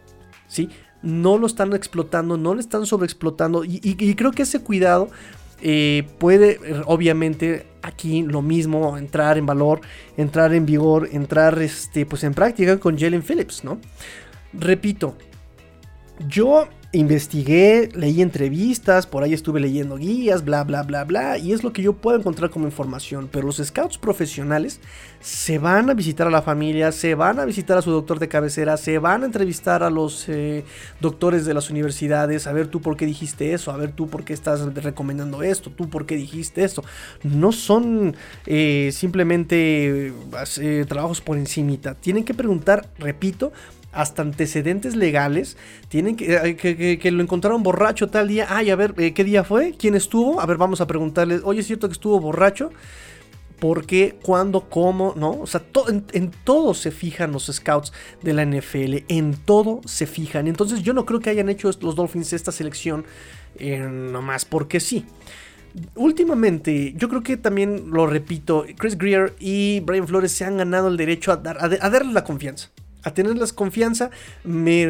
¿sí? 0.50 0.70
No 1.02 1.38
lo 1.38 1.48
están 1.48 1.74
explotando, 1.74 2.38
no 2.38 2.54
le 2.54 2.60
están 2.60 2.86
sobreexplotando. 2.86 3.64
Y, 3.64 3.80
creo 4.16 4.34
que 4.34 4.42
ese 4.42 4.62
cuidado 4.62 5.08
eh, 5.62 6.06
puede, 6.20 6.60
obviamente, 6.86 7.66
aquí 7.82 8.24
lo 8.24 8.42
mismo, 8.42 8.98
entrar 8.98 9.38
en 9.38 9.46
valor, 9.46 9.80
entrar 10.18 10.54
en 10.54 10.66
vigor, 10.66 11.08
entrar 11.14 11.58
este, 11.60 12.06
pues 12.06 12.26
en 12.26 12.34
práctica 12.34 12.78
con 12.78 13.00
Jalen 13.00 13.24
Phillips, 13.24 13.64
¿no? 13.64 13.80
Repito, 14.52 15.16
yo 16.28 16.68
investigué, 16.94 17.90
leí 17.94 18.22
entrevistas, 18.22 19.06
por 19.06 19.22
ahí 19.22 19.34
estuve 19.34 19.60
leyendo 19.60 19.98
guías, 19.98 20.46
bla, 20.46 20.64
bla, 20.64 20.84
bla, 20.84 21.04
bla, 21.04 21.38
y 21.38 21.52
es 21.52 21.64
lo 21.64 21.74
que 21.74 21.82
yo 21.82 21.94
puedo 21.94 22.18
encontrar 22.18 22.50
como 22.50 22.66
información. 22.66 23.28
Pero 23.32 23.46
los 23.46 23.58
scouts 23.58 23.98
profesionales 23.98 24.80
se 25.20 25.58
van 25.58 25.90
a 25.90 25.94
visitar 25.94 26.28
a 26.28 26.30
la 26.30 26.42
familia, 26.42 26.94
se 26.94 27.14
van 27.14 27.40
a 27.40 27.46
visitar 27.46 27.78
a 27.78 27.82
su 27.82 27.92
doctor 27.92 28.20
de 28.20 28.30
cabecera, 28.30 28.78
se 28.78 29.00
van 29.00 29.24
a 29.24 29.26
entrevistar 29.26 29.84
a 29.84 29.90
los 29.90 30.30
eh, 30.30 30.64
doctores 31.02 31.46
de 31.46 31.54
las 31.54 31.70
universidades, 31.70 32.48
a 32.48 32.54
ver 32.54 32.68
tú 32.68 32.82
por 32.82 32.96
qué 32.96 33.06
dijiste 33.06 33.54
eso, 33.54 33.72
a 33.72 33.78
ver 33.78 33.92
tú 33.92 34.08
por 34.08 34.24
qué 34.24 34.34
estás 34.34 34.62
recomendando 34.76 35.44
esto, 35.44 35.70
tú 35.70 35.90
por 35.90 36.06
qué 36.06 36.16
dijiste 36.16 36.64
esto. 36.64 36.84
No 37.24 37.52
son 37.52 38.16
eh, 38.46 38.92
simplemente 38.94 40.14
eh, 40.62 40.86
trabajos 40.88 41.20
por 41.20 41.38
encimita, 41.38 41.96
tienen 41.96 42.24
que 42.24 42.34
preguntar, 42.34 42.88
repito, 42.98 43.52
hasta 43.98 44.22
antecedentes 44.22 44.96
legales. 44.96 45.58
Tienen 45.90 46.16
que, 46.16 46.56
que, 47.02 47.12
lo 47.12 47.22
encontraron 47.24 47.64
borracho 47.64 48.10
tal 48.10 48.28
día. 48.28 48.48
Ay, 48.50 48.70
a 48.70 48.76
ver, 48.76 48.94
eh, 48.98 49.14
¿qué 49.14 49.24
día 49.24 49.44
fue? 49.44 49.74
¿Quién 49.78 49.96
estuvo? 49.96 50.40
A 50.40 50.46
ver, 50.46 50.58
vamos 50.58 50.82
a 50.82 50.88
preguntarle. 50.88 51.42
Oye, 51.44 51.62
¿es 51.62 51.68
cierto 51.68 51.88
que 51.88 51.94
estuvo 51.94 52.20
borracho? 52.20 52.72
¿Por 53.60 53.88
qué? 53.88 54.18
¿Cuándo? 54.22 54.70
¿Cómo? 54.70 55.14
¿No? 55.18 55.32
O 55.32 55.48
sea, 55.48 55.64
en, 56.14 56.32
todo 56.44 56.76
se 56.76 56.92
fijan 56.92 57.32
los 57.32 57.48
scouts 57.48 57.92
de 58.22 58.34
la 58.34 58.46
NFL. 58.46 58.98
En 59.08 59.36
todo 59.36 59.82
se 59.86 60.06
fijan. 60.06 60.48
Entonces 60.48 60.84
yo 60.84 60.94
no 60.94 61.06
creo 61.06 61.20
que 61.20 61.32
hayan 61.32 61.50
hecho 61.50 61.72
los 61.82 61.96
Dolphins 61.96 62.34
esta 62.34 62.52
selección 62.52 63.06
eh, 63.58 63.80
nomás 63.80 64.46
porque 64.46 64.80
sí. 64.80 65.06
últimamente, 65.96 66.94
yo 66.96 67.10
creo 67.10 67.24
que 67.24 67.36
también 67.38 67.90
lo 67.90 68.06
repito, 68.06 68.66
Chris 68.78 68.96
Greer 68.96 69.34
y 69.40 69.80
Brian 69.80 70.08
Flores 70.08 70.32
se 70.32 70.46
han 70.46 70.58
ganado 70.58 70.88
el 70.88 70.98
derecho 70.98 71.32
a, 71.32 71.38
dar, 71.38 71.58
a, 71.60 71.90
darles 71.90 72.14
la 72.14 72.24
confianza. 72.24 72.70
A 73.04 73.14
tenerles 73.14 73.54
confianza, 73.54 74.10
me, 74.44 74.86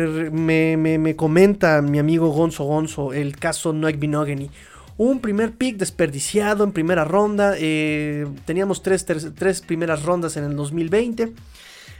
me, 0.78 1.16
comenta 1.16 1.82
mi 1.82 2.00
amigo 2.00 2.30
Gonzo 2.30 2.64
Gonzo 2.64 3.14
el 3.14 3.38
caso 3.38 3.74
Noek 3.74 4.00
Binogany. 4.00 4.50
Un 4.98 5.20
primer 5.20 5.52
pick 5.52 5.78
desperdiciado 5.78 6.64
en 6.64 6.72
primera 6.72 7.06
ronda. 7.06 7.54
Eh, 7.58 8.26
teníamos 8.46 8.82
tres, 8.82 9.06
tres, 9.06 9.62
primeras 9.62 10.04
rondas 10.04 10.38
en 10.38 10.46
el 10.46 10.56
2020. 10.56 11.34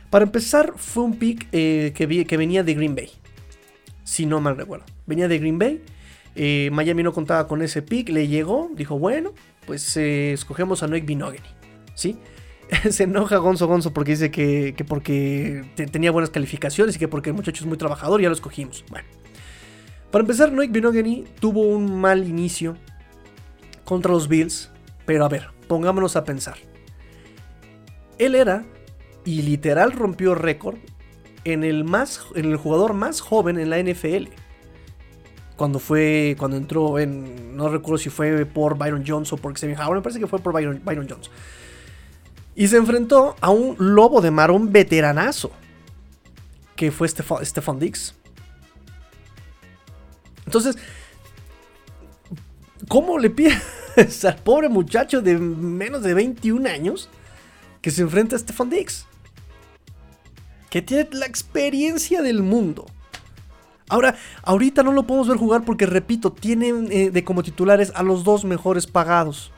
Para 0.10 0.24
empezar, 0.24 0.74
fue 0.78 1.04
un 1.04 1.18
pick 1.18 1.48
eh, 1.52 1.94
que, 1.96 2.26
que 2.26 2.38
venía 2.38 2.64
de 2.64 2.74
Green 2.74 2.96
Bay. 2.96 3.12
Si 4.04 4.26
no 4.26 4.42
mal 4.42 4.58
recuerdo. 4.58 4.86
Venía 5.06 5.28
de 5.28 5.38
Green 5.38 5.60
Bay 5.60 5.82
eh, 6.40 6.70
Miami 6.72 7.02
no 7.02 7.14
contaba 7.14 7.48
con 7.48 7.64
ese 7.64 7.82
pick, 7.82 8.10
le 8.10 8.28
llegó, 8.28 8.70
dijo, 8.76 9.00
bueno, 9.00 9.34
pues 9.66 9.98
escogemos 9.98 10.84
a 10.84 10.88
Noik 10.88 11.04
Binogany, 11.04 11.42
¿sí? 11.96 12.16
Se 12.90 13.04
enoja 13.04 13.38
Gonzo 13.38 13.68
Gonzo 13.68 13.94
porque 13.94 14.12
dice 14.12 14.32
que, 14.32 14.76
porque 14.88 15.66
tenía 15.92 16.12
buenas 16.12 16.30
calificaciones 16.30 16.96
y 16.96 17.00
que 17.00 17.08
porque 17.08 17.30
el 17.30 17.36
muchacho 17.36 17.64
es 17.64 17.68
muy 17.68 17.78
trabajador, 17.78 18.22
ya 18.22 18.30
lo 18.30 18.36
escogimos. 18.36 18.84
Bueno, 18.90 19.08
para 20.12 20.22
empezar, 20.22 20.52
Noik 20.52 20.72
Binogany 20.72 21.26
tuvo 21.40 21.62
un 21.62 22.00
mal 22.00 22.28
inicio 22.28 22.78
contra 23.84 24.12
los 24.12 24.28
Bills, 24.28 24.72
pero 25.06 25.26
a 25.26 25.30
ver, 25.30 25.50
pongámonos 25.68 26.16
a 26.16 26.24
pensar. 26.24 26.58
Él 28.18 28.36
era, 28.36 28.66
y 29.26 29.44
literal 29.44 29.92
rompió 29.92 30.36
récord, 30.36 30.78
en 31.44 31.64
el, 31.64 31.86
más, 31.86 32.26
en 32.36 32.46
el 32.46 32.58
jugador 32.58 32.94
más 32.94 33.22
joven 33.22 33.58
en 33.58 33.70
la 33.70 33.82
NFL 33.82 34.28
cuando 35.58 35.80
fue, 35.80 36.36
cuando 36.38 36.56
entró 36.56 37.00
en, 37.00 37.58
no 37.58 37.68
recuerdo 37.68 37.98
si 37.98 38.10
fue 38.10 38.46
por 38.46 38.78
Byron 38.78 39.04
Jones 39.06 39.34
o 39.34 39.38
por 39.38 39.58
Xavier 39.58 39.80
Howard, 39.80 39.96
me 39.96 40.02
parece 40.02 40.20
que 40.20 40.28
fue 40.28 40.40
por 40.40 40.54
Byron, 40.54 40.82
Jones. 40.86 41.30
Y 42.58 42.68
se 42.68 42.76
enfrentó 42.76 43.38
a 43.40 43.52
un 43.52 43.78
lobo 43.80 44.20
de 44.20 44.32
mar, 44.32 44.52
un 44.52 44.74
veteranazo, 44.74 45.52
que 46.76 46.92
fue 46.92 47.08
Stefan, 47.08 47.80
Dix. 47.80 48.14
Entonces, 50.46 50.78
¿cómo 52.90 53.18
le 53.18 53.30
pides 53.30 54.26
al 54.26 54.36
pobre 54.36 54.68
muchacho 54.68 55.22
de 55.22 55.38
menos 55.38 56.04
de 56.04 56.14
21 56.14 56.68
años 56.68 57.10
que 57.82 57.92
se 57.92 58.02
enfrenta 58.02 58.36
a 58.36 58.40
Stefan 58.40 58.70
Dix? 58.70 59.06
Que 60.70 60.82
tiene 60.82 61.08
la 61.14 61.26
experiencia 61.28 62.22
del 62.22 62.44
mundo 62.44 62.88
Ahora, 63.90 64.16
ahorita 64.44 64.84
no 64.84 64.92
lo 64.92 65.04
podemos 65.04 65.30
ver 65.30 65.38
jugar 65.38 65.64
porque, 65.64 65.86
repito, 65.86 66.32
tienen 66.34 66.90
eh, 66.92 67.10
de 67.10 67.24
como 67.24 67.42
titulares 67.42 67.94
a 67.96 68.04
los 68.04 68.24
dos 68.26 68.44
mejores 68.44 68.86
pagados. 68.86 69.52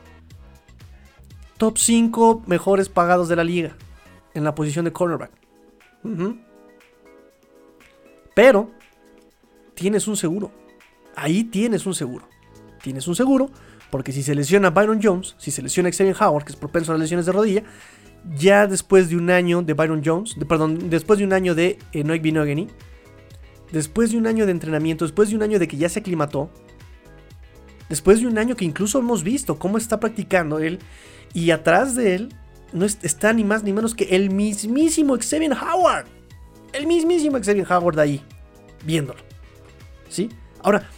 Top 1.60 1.76
5 1.76 2.44
mejores 2.46 2.88
pagados 2.88 3.28
de 3.28 3.36
la 3.36 3.44
liga 3.44 3.76
en 4.32 4.44
la 4.44 4.54
posición 4.54 4.86
de 4.86 4.94
cornerback. 4.94 5.30
Pero 8.34 8.70
tienes 9.74 10.08
un 10.08 10.16
seguro. 10.16 10.52
Ahí 11.14 11.44
tienes 11.44 11.84
un 11.84 11.92
seguro. 11.92 12.26
Tienes 12.82 13.06
un 13.08 13.14
seguro 13.14 13.50
porque 13.90 14.10
si 14.10 14.22
se 14.22 14.34
lesiona 14.34 14.70
Byron 14.70 15.00
Jones, 15.02 15.34
si 15.36 15.50
se 15.50 15.60
lesiona 15.60 15.90
Xavier 15.90 16.16
Howard, 16.18 16.44
que 16.44 16.52
es 16.52 16.56
propenso 16.56 16.92
a 16.92 16.94
las 16.94 17.02
lesiones 17.02 17.26
de 17.26 17.32
rodilla, 17.32 17.62
ya 18.34 18.66
después 18.66 19.10
de 19.10 19.16
un 19.16 19.28
año 19.28 19.60
de 19.60 19.74
Byron 19.74 20.00
Jones, 20.02 20.36
perdón, 20.48 20.88
después 20.88 21.18
de 21.18 21.26
un 21.26 21.34
año 21.34 21.54
de 21.54 21.78
eh, 21.92 22.04
Noik 22.04 22.22
Binogany, 22.22 22.68
después 23.70 24.12
de 24.12 24.16
un 24.16 24.26
año 24.26 24.46
de 24.46 24.52
entrenamiento, 24.52 25.04
después 25.04 25.28
de 25.28 25.36
un 25.36 25.42
año 25.42 25.58
de 25.58 25.68
que 25.68 25.76
ya 25.76 25.90
se 25.90 25.98
aclimató, 25.98 26.48
después 27.90 28.22
de 28.22 28.28
un 28.28 28.38
año 28.38 28.56
que 28.56 28.64
incluso 28.64 28.98
hemos 28.98 29.22
visto 29.22 29.58
cómo 29.58 29.76
está 29.76 30.00
practicando 30.00 30.58
él, 30.58 30.78
y 31.32 31.50
atrás 31.50 31.94
de 31.94 32.14
él 32.14 32.34
no 32.72 32.84
está 32.84 33.32
ni 33.32 33.44
más 33.44 33.62
ni 33.62 33.72
menos 33.72 33.94
que 33.94 34.04
el 34.04 34.30
mismísimo 34.30 35.16
Xavier 35.16 35.52
Howard. 35.52 36.06
El 36.72 36.86
mismísimo 36.86 37.38
Xavier 37.38 37.66
Howard 37.70 37.98
ahí, 37.98 38.22
viéndolo. 38.84 39.20
¿Sí? 40.08 40.28
Ahora, 40.62 40.88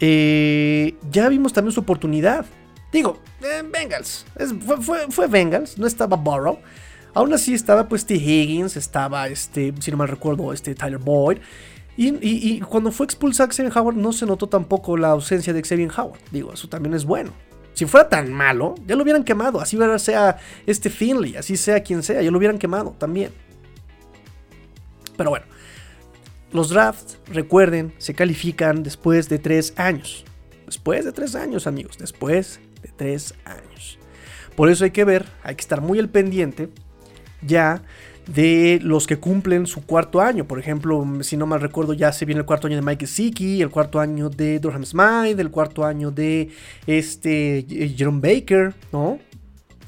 eh, 0.00 0.94
ya 1.10 1.28
vimos 1.28 1.52
también 1.52 1.72
su 1.72 1.80
oportunidad. 1.80 2.44
Digo, 2.92 3.18
eh, 3.42 3.62
Bengals. 3.62 4.26
fue, 4.80 5.10
fue, 5.10 5.26
Bengals, 5.26 5.78
no 5.78 5.86
estaba 5.86 6.16
Burrow. 6.16 6.58
Aún 7.14 7.32
así 7.32 7.54
estaba 7.54 7.88
pues 7.88 8.04
T. 8.04 8.14
Higgins, 8.14 8.76
estaba 8.76 9.28
este, 9.28 9.72
si 9.80 9.90
no 9.90 9.96
mal 9.96 10.08
recuerdo, 10.08 10.52
este 10.52 10.74
Tyler 10.74 10.98
Boyd. 10.98 11.38
Y, 11.98 12.60
cuando 12.60 12.92
fue 12.92 13.06
expulsado 13.06 13.50
Xavier 13.50 13.72
Howard 13.76 13.96
no 13.96 14.12
se 14.12 14.26
notó 14.26 14.48
tampoco 14.48 14.98
la 14.98 15.08
ausencia 15.08 15.54
de 15.54 15.62
Xavier 15.62 15.90
Howard. 15.96 16.20
Digo, 16.30 16.52
eso 16.52 16.68
también 16.68 16.94
es 16.94 17.06
bueno. 17.06 17.32
Si 17.76 17.84
fuera 17.84 18.08
tan 18.08 18.32
malo, 18.32 18.74
ya 18.86 18.96
lo 18.96 19.02
hubieran 19.02 19.22
quemado. 19.22 19.60
Así 19.60 19.76
sea 19.98 20.38
este 20.64 20.88
Finley, 20.88 21.36
así 21.36 21.58
sea 21.58 21.82
quien 21.82 22.02
sea, 22.02 22.22
ya 22.22 22.30
lo 22.30 22.38
hubieran 22.38 22.58
quemado 22.58 22.96
también. 22.98 23.32
Pero 25.14 25.28
bueno, 25.28 25.44
los 26.52 26.70
drafts, 26.70 27.18
recuerden, 27.26 27.92
se 27.98 28.14
califican 28.14 28.82
después 28.82 29.28
de 29.28 29.38
tres 29.38 29.74
años. 29.76 30.24
Después 30.64 31.04
de 31.04 31.12
tres 31.12 31.34
años, 31.34 31.66
amigos. 31.66 31.98
Después 31.98 32.60
de 32.80 32.88
tres 32.96 33.34
años. 33.44 33.98
Por 34.56 34.70
eso 34.70 34.84
hay 34.84 34.90
que 34.90 35.04
ver, 35.04 35.26
hay 35.42 35.54
que 35.54 35.60
estar 35.60 35.82
muy 35.82 35.98
al 35.98 36.08
pendiente 36.08 36.70
ya 37.42 37.82
de 38.26 38.80
los 38.82 39.06
que 39.06 39.18
cumplen 39.18 39.66
su 39.66 39.84
cuarto 39.84 40.20
año. 40.20 40.46
Por 40.46 40.58
ejemplo, 40.58 41.04
si 41.20 41.36
no 41.36 41.46
mal 41.46 41.60
recuerdo, 41.60 41.92
ya 41.92 42.12
se 42.12 42.24
viene 42.24 42.40
el 42.40 42.46
cuarto 42.46 42.66
año 42.66 42.76
de 42.76 42.82
Mike 42.82 43.06
Siki, 43.06 43.62
el 43.62 43.70
cuarto 43.70 44.00
año 44.00 44.28
de 44.28 44.58
Durham 44.58 44.84
Smythe, 44.84 45.40
el 45.40 45.50
cuarto 45.50 45.84
año 45.84 46.10
de 46.10 46.50
este 46.86 47.58
eh, 47.58 47.94
Jerome 47.96 48.20
Baker, 48.20 48.74
¿no? 48.92 49.18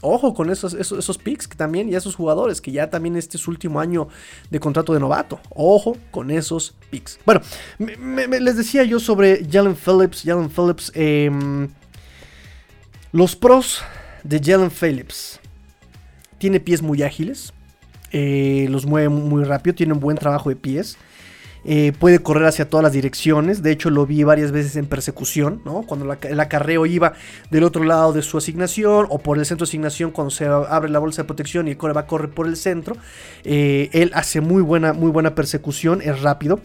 Ojo 0.01 0.33
con 0.33 0.49
esos, 0.49 0.75
esos, 0.75 1.19
picks 1.19 1.49
que 1.49 1.57
también, 1.57 1.89
y 1.89 1.97
esos 1.97 2.15
jugadores 2.15 2.61
que 2.61 2.71
ya 2.71 2.89
también 2.89 3.17
este 3.17 3.37
es 3.37 3.43
su 3.43 3.51
último 3.51 3.81
año 3.81 4.07
de 4.49 4.61
contrato 4.61 4.95
de 4.95 5.01
novato. 5.01 5.41
Ojo 5.51 5.97
con 6.13 6.31
esos 6.31 6.77
picks. 6.89 7.19
Bueno, 7.27 7.41
les 7.79 8.57
decía 8.57 8.85
yo 8.85 9.01
sobre 9.01 9.45
Jalen 9.51 9.75
Phillips. 9.75 10.23
Jalen 10.25 10.51
Phillips, 10.51 10.93
em, 10.95 11.69
los 13.11 13.35
pros 13.35 13.83
de 14.23 14.41
Jalen 14.41 14.71
Phillips. 14.71 15.41
Tiene 16.39 16.61
pies 16.61 16.81
muy 16.81 17.03
ágiles, 17.03 17.53
eh, 18.13 18.67
los 18.71 18.87
mueve 18.87 19.09
muy 19.09 19.45
rápido, 19.45 19.75
tiene 19.75 19.93
un 19.93 20.01
buen 20.01 20.17
trabajo 20.17 20.49
de 20.49 20.57
pies. 20.57 20.99
Eh, 21.65 21.93
puede 21.99 22.21
correr 22.21 22.47
hacia 22.47 22.69
todas 22.69 22.83
las 22.85 22.93
direcciones. 22.93 23.63
De 23.63 23.71
hecho, 23.71 23.91
lo 23.91 24.07
vi 24.07 24.23
varias 24.23 24.53
veces 24.53 24.77
en 24.77 24.87
persecución. 24.87 25.61
Cuando 25.87 26.17
el 26.23 26.41
acarreo 26.41 26.87
iba 26.87 27.15
del 27.51 27.65
otro 27.65 27.85
lado 27.85 28.13
de 28.13 28.23
su 28.23 28.39
asignación 28.39 29.07
o 29.11 29.19
por 29.19 29.39
el 29.39 29.47
centro 29.47 29.67
de 29.67 29.71
asignación, 29.71 30.11
cuando 30.11 30.31
se 30.31 30.47
abre 30.47 30.91
la 30.91 30.99
bolsa 30.99 31.23
de 31.23 31.27
protección 31.27 31.69
y 31.69 31.73
el 31.73 31.77
core 31.77 31.93
va 31.93 32.03
a 32.03 32.07
correr 32.07 32.31
por 32.31 32.47
el 32.47 32.57
centro. 32.57 32.97
Eh, 33.45 33.91
él 33.93 34.11
hace 34.15 34.41
muy 34.41 34.63
buena, 34.63 34.93
muy 34.93 35.11
buena 35.11 35.35
persecución, 35.35 36.01
es 36.03 36.23
rápido. 36.23 36.61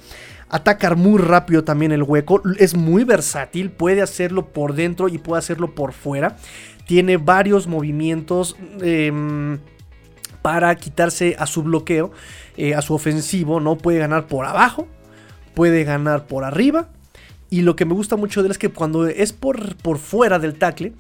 Atacar 0.50 0.96
muy 0.96 1.20
rápido 1.20 1.64
también 1.64 1.92
el 1.92 2.04
hueco. 2.04 2.42
Es 2.60 2.76
muy 2.76 3.04
versátil, 3.04 3.72
puede 3.72 4.02
hacerlo 4.02 4.54
por 4.54 4.76
dentro 4.76 5.08
y 5.10 5.18
puede 5.18 5.40
hacerlo 5.40 5.74
por 5.74 5.94
fuera. 5.94 6.38
Tiene 6.86 7.18
varios 7.18 7.66
movimientos. 7.66 8.56
Em, 8.82 9.60
para 10.44 10.76
quitarse 10.76 11.36
a 11.40 11.48
su 11.48 11.64
bloqueo, 11.64 12.12
eh, 12.58 12.76
a 12.76 12.84
su 12.84 12.94
ofensivo, 12.94 13.60
¿no? 13.60 13.78
Puede 13.78 13.98
ganar 13.98 14.28
por 14.28 14.46
abajo, 14.46 14.88
puede 15.56 15.86
ganar 15.86 16.28
por 16.28 16.44
arriba. 16.44 16.90
Y 17.50 17.62
lo 17.62 17.76
que 17.76 17.86
me 17.86 17.94
gusta 17.94 18.18
mucho 18.18 18.42
de 18.42 18.48
él 18.48 18.52
es 18.52 18.58
que 18.58 18.70
cuando 18.70 19.08
es 19.08 19.32
por, 19.32 19.76
por 19.78 19.98
fuera 19.98 20.40
del 20.40 20.56
tackle, 20.56 20.94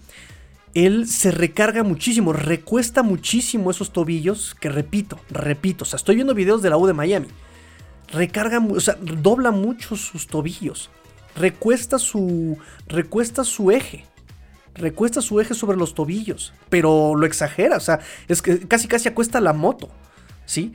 él 0.73 1.07
se 1.07 1.31
recarga 1.31 1.83
muchísimo, 1.83 2.31
recuesta 2.31 3.03
muchísimo 3.03 3.69
esos 3.69 3.91
tobillos, 3.91 4.55
que 4.55 4.69
repito, 4.69 5.19
repito, 5.29 5.83
o 5.83 5.85
sea, 5.85 5.97
estoy 5.97 6.15
viendo 6.15 6.33
videos 6.33 6.61
de 6.61 6.69
la 6.69 6.77
U 6.77 6.87
de 6.87 6.93
Miami. 6.93 7.27
Recarga, 8.11 8.59
o 8.59 8.79
sea, 8.79 8.95
dobla 9.01 9.51
mucho 9.51 9.97
sus 9.97 10.27
tobillos. 10.27 10.89
Recuesta 11.35 11.99
su, 11.99 12.57
recuesta 12.87 13.43
su 13.43 13.71
eje 13.71 14.05
recuesta 14.75 15.21
su 15.21 15.39
eje 15.39 15.53
sobre 15.53 15.77
los 15.77 15.93
tobillos, 15.93 16.53
pero 16.69 17.15
lo 17.15 17.25
exagera, 17.25 17.77
o 17.77 17.81
sea, 17.81 17.99
es 18.27 18.41
que 18.41 18.67
casi 18.67 18.87
casi 18.87 19.07
acuesta 19.09 19.39
la 19.39 19.53
moto, 19.53 19.89
¿sí? 20.45 20.73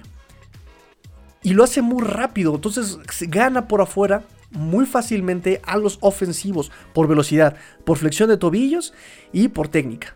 Y 1.43 1.55
lo 1.55 1.65
hace 1.65 1.83
muy 1.83 2.03
rápido, 2.05 2.55
entonces 2.55 2.99
gana 3.29 3.69
por 3.69 3.81
afuera 3.81 4.25
muy 4.51 4.87
fácilmente 4.87 5.61
a 5.65 5.77
los 5.77 5.99
ofensivos 6.01 6.71
por 6.95 7.07
velocidad, 7.07 7.57
por 7.85 7.99
flexión 7.99 8.29
de 8.29 8.37
tobillos 8.37 8.95
y 9.33 9.49
por 9.49 9.69
técnica. 9.69 10.15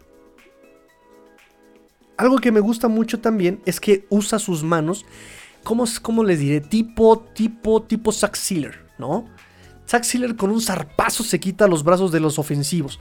Algo 2.17 2.39
que 2.39 2.53
me 2.53 2.61
gusta 2.61 2.89
mucho 2.89 3.21
también 3.21 3.61
es 3.67 3.81
que 3.81 4.07
usa 4.09 4.39
sus 4.39 4.63
manos, 4.63 5.05
como, 5.65 5.85
como 6.03 6.25
les 6.25 6.39
diré? 6.39 6.61
Tipo, 6.61 7.21
tipo, 7.21 7.83
tipo 7.83 8.13
Zack 8.13 8.37
Sealer, 8.37 8.87
¿no? 8.99 9.27
Zack 9.89 10.05
Sealer 10.05 10.37
con 10.37 10.51
un 10.51 10.61
zarpazo 10.61 11.25
se 11.25 11.41
quita 11.41 11.67
los 11.67 11.85
brazos 11.85 12.13
de 12.13 12.21
los 12.21 12.39
ofensivos 12.39 13.01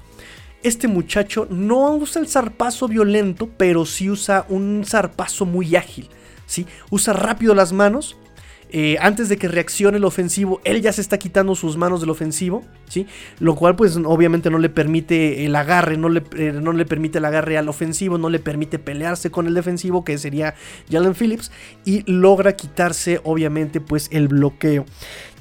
este 0.63 0.87
muchacho 0.87 1.47
no 1.49 1.95
usa 1.95 2.21
el 2.21 2.27
zarpazo 2.27 2.87
violento, 2.87 3.49
pero 3.57 3.85
sí 3.85 4.09
usa 4.09 4.45
un 4.49 4.83
zarpazo 4.85 5.45
muy 5.45 5.75
ágil. 5.75 6.09
¿sí? 6.45 6.67
Usa 6.89 7.13
rápido 7.13 7.55
las 7.55 7.73
manos, 7.73 8.17
eh, 8.73 8.95
antes 9.01 9.27
de 9.27 9.37
que 9.37 9.49
reaccione 9.49 9.97
el 9.97 10.05
ofensivo, 10.05 10.61
él 10.63 10.81
ya 10.81 10.93
se 10.93 11.01
está 11.01 11.19
quitando 11.19 11.55
sus 11.55 11.75
manos 11.75 11.99
del 11.99 12.09
ofensivo, 12.09 12.63
¿sí? 12.87 13.05
Lo 13.39 13.55
cual 13.55 13.75
pues 13.75 13.97
obviamente 13.97 14.49
no 14.49 14.59
le 14.59 14.69
permite 14.69 15.45
el 15.45 15.57
agarre, 15.57 15.97
no 15.97 16.07
le, 16.07 16.23
eh, 16.37 16.53
no 16.53 16.71
le 16.71 16.85
permite 16.85 17.17
el 17.17 17.25
agarre 17.25 17.57
al 17.57 17.67
ofensivo, 17.67 18.17
no 18.17 18.29
le 18.29 18.39
permite 18.39 18.79
pelearse 18.79 19.29
con 19.29 19.45
el 19.45 19.55
defensivo, 19.55 20.05
que 20.05 20.17
sería 20.17 20.55
Jalen 20.89 21.15
Phillips, 21.15 21.51
y 21.83 22.09
logra 22.09 22.53
quitarse 22.53 23.19
obviamente 23.25 23.81
pues 23.81 24.07
el 24.13 24.29
bloqueo 24.29 24.85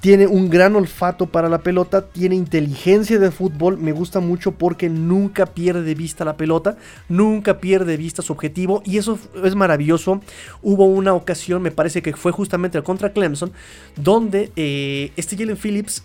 tiene 0.00 0.26
un 0.26 0.48
gran 0.48 0.74
olfato 0.76 1.26
para 1.26 1.48
la 1.48 1.58
pelota, 1.58 2.06
tiene 2.06 2.34
inteligencia 2.34 3.18
de 3.18 3.30
fútbol, 3.30 3.76
me 3.76 3.92
gusta 3.92 4.20
mucho 4.20 4.52
porque 4.52 4.88
nunca 4.88 5.46
pierde 5.46 5.82
de 5.82 5.94
vista 5.94 6.24
la 6.24 6.38
pelota, 6.38 6.78
nunca 7.08 7.60
pierde 7.60 7.92
de 7.92 7.96
vista 7.98 8.22
su 8.22 8.32
objetivo 8.32 8.82
y 8.86 8.96
eso 8.96 9.18
es 9.44 9.54
maravilloso. 9.54 10.22
Hubo 10.62 10.86
una 10.86 11.12
ocasión, 11.12 11.60
me 11.60 11.70
parece 11.70 12.00
que 12.00 12.14
fue 12.14 12.32
justamente 12.32 12.80
contra 12.82 13.12
Clemson, 13.12 13.52
donde 13.96 14.50
eh, 14.56 15.12
este 15.16 15.36
Jalen 15.36 15.58
Phillips 15.58 16.02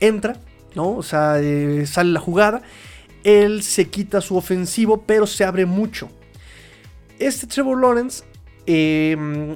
entra, 0.00 0.40
¿no? 0.74 0.96
O 0.96 1.02
sea, 1.02 1.38
eh, 1.40 1.84
sale 1.86 2.10
la 2.10 2.20
jugada, 2.20 2.62
él 3.22 3.62
se 3.62 3.88
quita 3.88 4.22
su 4.22 4.36
ofensivo, 4.36 5.02
pero 5.02 5.26
se 5.26 5.44
abre 5.44 5.66
mucho. 5.66 6.08
Este 7.18 7.46
Trevor 7.46 7.80
Lawrence, 7.80 8.24
em, 8.64 9.52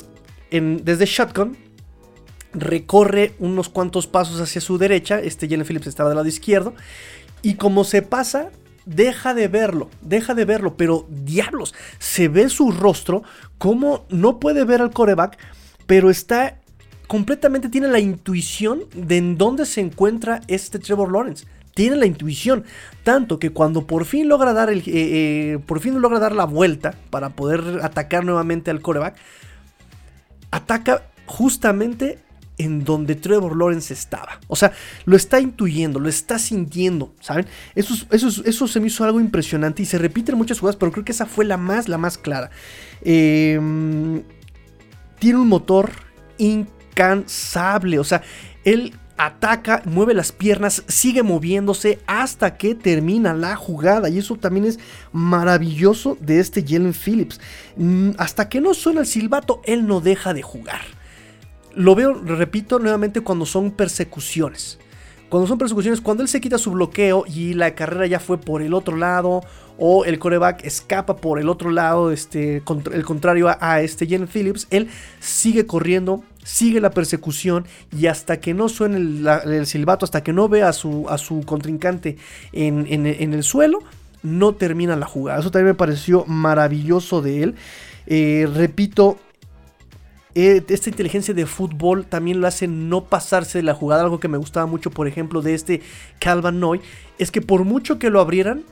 en, 0.51 0.85
desde 0.85 1.07
Shotgun, 1.07 1.57
recorre 2.53 3.35
unos 3.39 3.69
cuantos 3.69 4.07
pasos 4.07 4.41
hacia 4.41 4.61
su 4.61 4.79
derecha, 4.79 5.21
este 5.21 5.49
Jalen 5.49 5.67
Phillips 5.67 5.87
estaba 5.87 6.09
del 6.09 6.17
lado 6.17 6.29
izquierdo, 6.29 6.75
y 7.43 7.55
como 7.55 7.85
se 7.85 8.03
pasa, 8.03 8.51
deja 8.87 9.35
de 9.35 9.49
verlo, 9.49 9.91
deja 10.01 10.35
de 10.35 10.45
verlo, 10.45 10.77
pero 10.77 11.07
diablos, 11.09 11.75
se 11.99 12.29
ve 12.29 12.49
su 12.49 12.71
rostro, 12.71 13.23
como 13.59 14.05
no 14.09 14.39
puede 14.41 14.65
ver 14.65 14.83
al 14.83 14.93
coreback, 14.93 15.39
pero 15.87 16.11
está 16.11 16.59
completamente, 17.07 17.69
tiene 17.69 17.89
la 17.89 18.01
intuición 18.01 18.85
de 18.95 19.19
en 19.19 19.37
dónde 19.37 19.67
se 19.67 19.81
encuentra 19.81 20.41
este 20.49 20.79
Trevor 20.79 21.13
Lawrence. 21.13 21.47
Tiene 21.75 21.97
la 21.97 22.07
intuición, 22.07 22.65
tanto 23.03 23.39
que 23.39 23.51
cuando 23.51 23.87
por 23.87 24.05
fin 24.05 24.29
logra 24.29 24.53
dar 24.53 24.69
el, 24.69 24.81
eh, 24.81 24.83
eh, 24.87 25.59
por 25.65 25.81
fin 25.81 26.01
logra 26.03 26.19
dar 26.19 26.35
la 26.35 26.45
vuelta 26.45 26.95
para 27.09 27.31
poder 27.31 27.81
atacar 27.83 28.25
nuevamente 28.25 28.71
al 28.71 28.83
coreback, 28.83 29.17
ataca 30.51 31.05
justamente 31.25 32.19
en 32.59 32.85
donde 32.85 33.15
Trevor 33.15 33.57
Lawrence 33.57 33.93
estaba. 33.93 34.41
O 34.49 34.57
sea, 34.57 34.73
lo 35.05 35.17
está 35.17 35.41
intuyendo, 35.41 35.99
lo 35.99 36.09
está 36.09 36.39
sintiendo, 36.39 37.15
¿saben? 37.21 37.47
Eso, 37.75 37.95
eso, 38.11 38.43
eso 38.45 38.69
se 38.69 38.81
me 38.81 38.87
hizo 38.87 39.05
algo 39.05 39.21
impresionante 39.21 39.83
y 39.83 39.87
se 39.87 39.99
repite 39.99 40.33
en 40.33 40.39
muchas 40.39 40.61
jugadas, 40.61 40.77
pero 40.77 40.93
creo 40.93 41.05
que 41.05 41.13
esa 41.13 41.27
fue 41.27 41.45
la 41.45 41.57
más, 41.57 41.89
la 41.89 41.99
más 41.99 42.19
clara. 42.19 42.51
Em, 43.03 44.23
tiene 45.19 45.39
un 45.39 45.49
motor 45.49 45.91
incansable, 46.39 47.99
o 47.99 48.05
sea, 48.05 48.23
él 48.65 48.95
ataca, 49.17 49.83
mueve 49.85 50.15
las 50.15 50.33
piernas, 50.33 50.83
sigue 50.89 51.23
moviéndose 51.23 52.01
hasta 52.07 52.57
que 52.57 52.75
termina 52.75 53.35
la 53.35 53.57
jugada. 53.57 54.09
Y 54.09 54.19
eso 54.19 54.37
también 54.37 54.67
es 54.67 54.79
maravilloso 55.13 56.17
de 56.21 56.41
este 56.41 56.65
Jalen 56.67 56.95
Phillips. 56.95 57.41
Mm, 57.77 58.11
hasta 58.19 58.49
que 58.49 58.61
no 58.61 58.75
suena 58.75 59.01
el 59.01 59.07
silbato, 59.07 59.61
él 59.65 59.87
no 59.87 60.01
deja 60.01 60.35
de 60.35 60.43
jugar. 60.43 60.81
Lo 61.75 61.95
veo, 61.95 62.15
repito, 62.15 62.79
nuevamente 62.79 63.21
cuando 63.21 63.47
son 63.47 63.71
persecuciones. 63.71 64.79
Cuando 65.29 65.47
son 65.49 65.57
persecuciones, 65.57 66.03
cuando 66.03 66.23
él 66.23 66.29
se 66.29 66.43
quita 66.43 66.59
su 66.59 66.73
bloqueo 66.73 67.25
y 67.27 67.55
la 67.55 67.75
carrera 67.75 68.07
ya 68.07 68.21
fue 68.21 68.39
por 68.39 68.61
el 68.61 68.75
otro 68.75 68.99
lado, 68.99 69.41
o 69.79 70.05
el 70.05 70.19
coreback 70.19 70.65
escapa 70.65 71.17
por 71.17 71.39
el 71.39 71.49
otro 71.49 71.71
lado, 71.71 72.13
este, 72.13 72.63
el 72.93 73.05
contrario 73.05 73.49
a, 73.59 73.81
este 73.81 74.07
Jen 74.07 74.29
Phillips, 74.29 74.67
él 74.71 74.89
sigue 75.21 75.67
corriendo, 75.67 76.23
sigue 76.45 76.81
la 76.81 76.91
persecución 76.91 77.65
y 77.97 78.07
hasta 78.07 78.41
que 78.41 78.55
no 78.55 78.69
suene 78.69 78.99
el, 78.99 79.67
silbato, 79.67 80.05
hasta 80.05 80.23
que 80.23 80.33
no 80.33 80.49
vea 80.49 80.69
a 80.69 80.73
su, 80.73 81.09
a 81.09 81.19
su 81.19 81.43
contrincante 81.47 82.17
en, 82.53 83.07
el 83.07 83.43
suelo, 83.43 83.79
no 84.23 84.55
termina 84.55 84.97
la 84.97 85.07
jugada. 85.07 85.41
Eso 85.41 85.51
también 85.51 85.69
me 85.69 85.75
pareció 85.75 86.25
maravilloso 86.27 87.23
de 87.23 87.43
él. 87.43 87.55
Eh, 88.07 88.49
repito, 88.55 89.19
eh, 90.35 90.65
esta 90.69 90.89
inteligencia 90.89 91.35
de 91.35 91.47
fútbol 91.47 92.07
también 92.07 92.41
lo 92.41 92.47
hace 92.47 92.67
no 92.67 93.05
pasarse 93.05 93.59
de 93.59 93.65
la 93.65 93.75
jugada. 93.75 94.03
Algo 94.03 94.21
que 94.21 94.29
me 94.29 94.39
gustaba 94.39 94.67
mucho, 94.67 94.91
por 94.91 95.07
ejemplo, 95.07 95.43
de 95.43 95.55
este 95.55 95.83
Calvin 96.19 96.61
Noy, 96.61 96.81
es 97.19 97.31
que 97.31 97.43
por 97.43 97.65
mucho 97.65 97.99
que 97.99 98.11
lo 98.11 98.21
abrieran, 98.21 98.65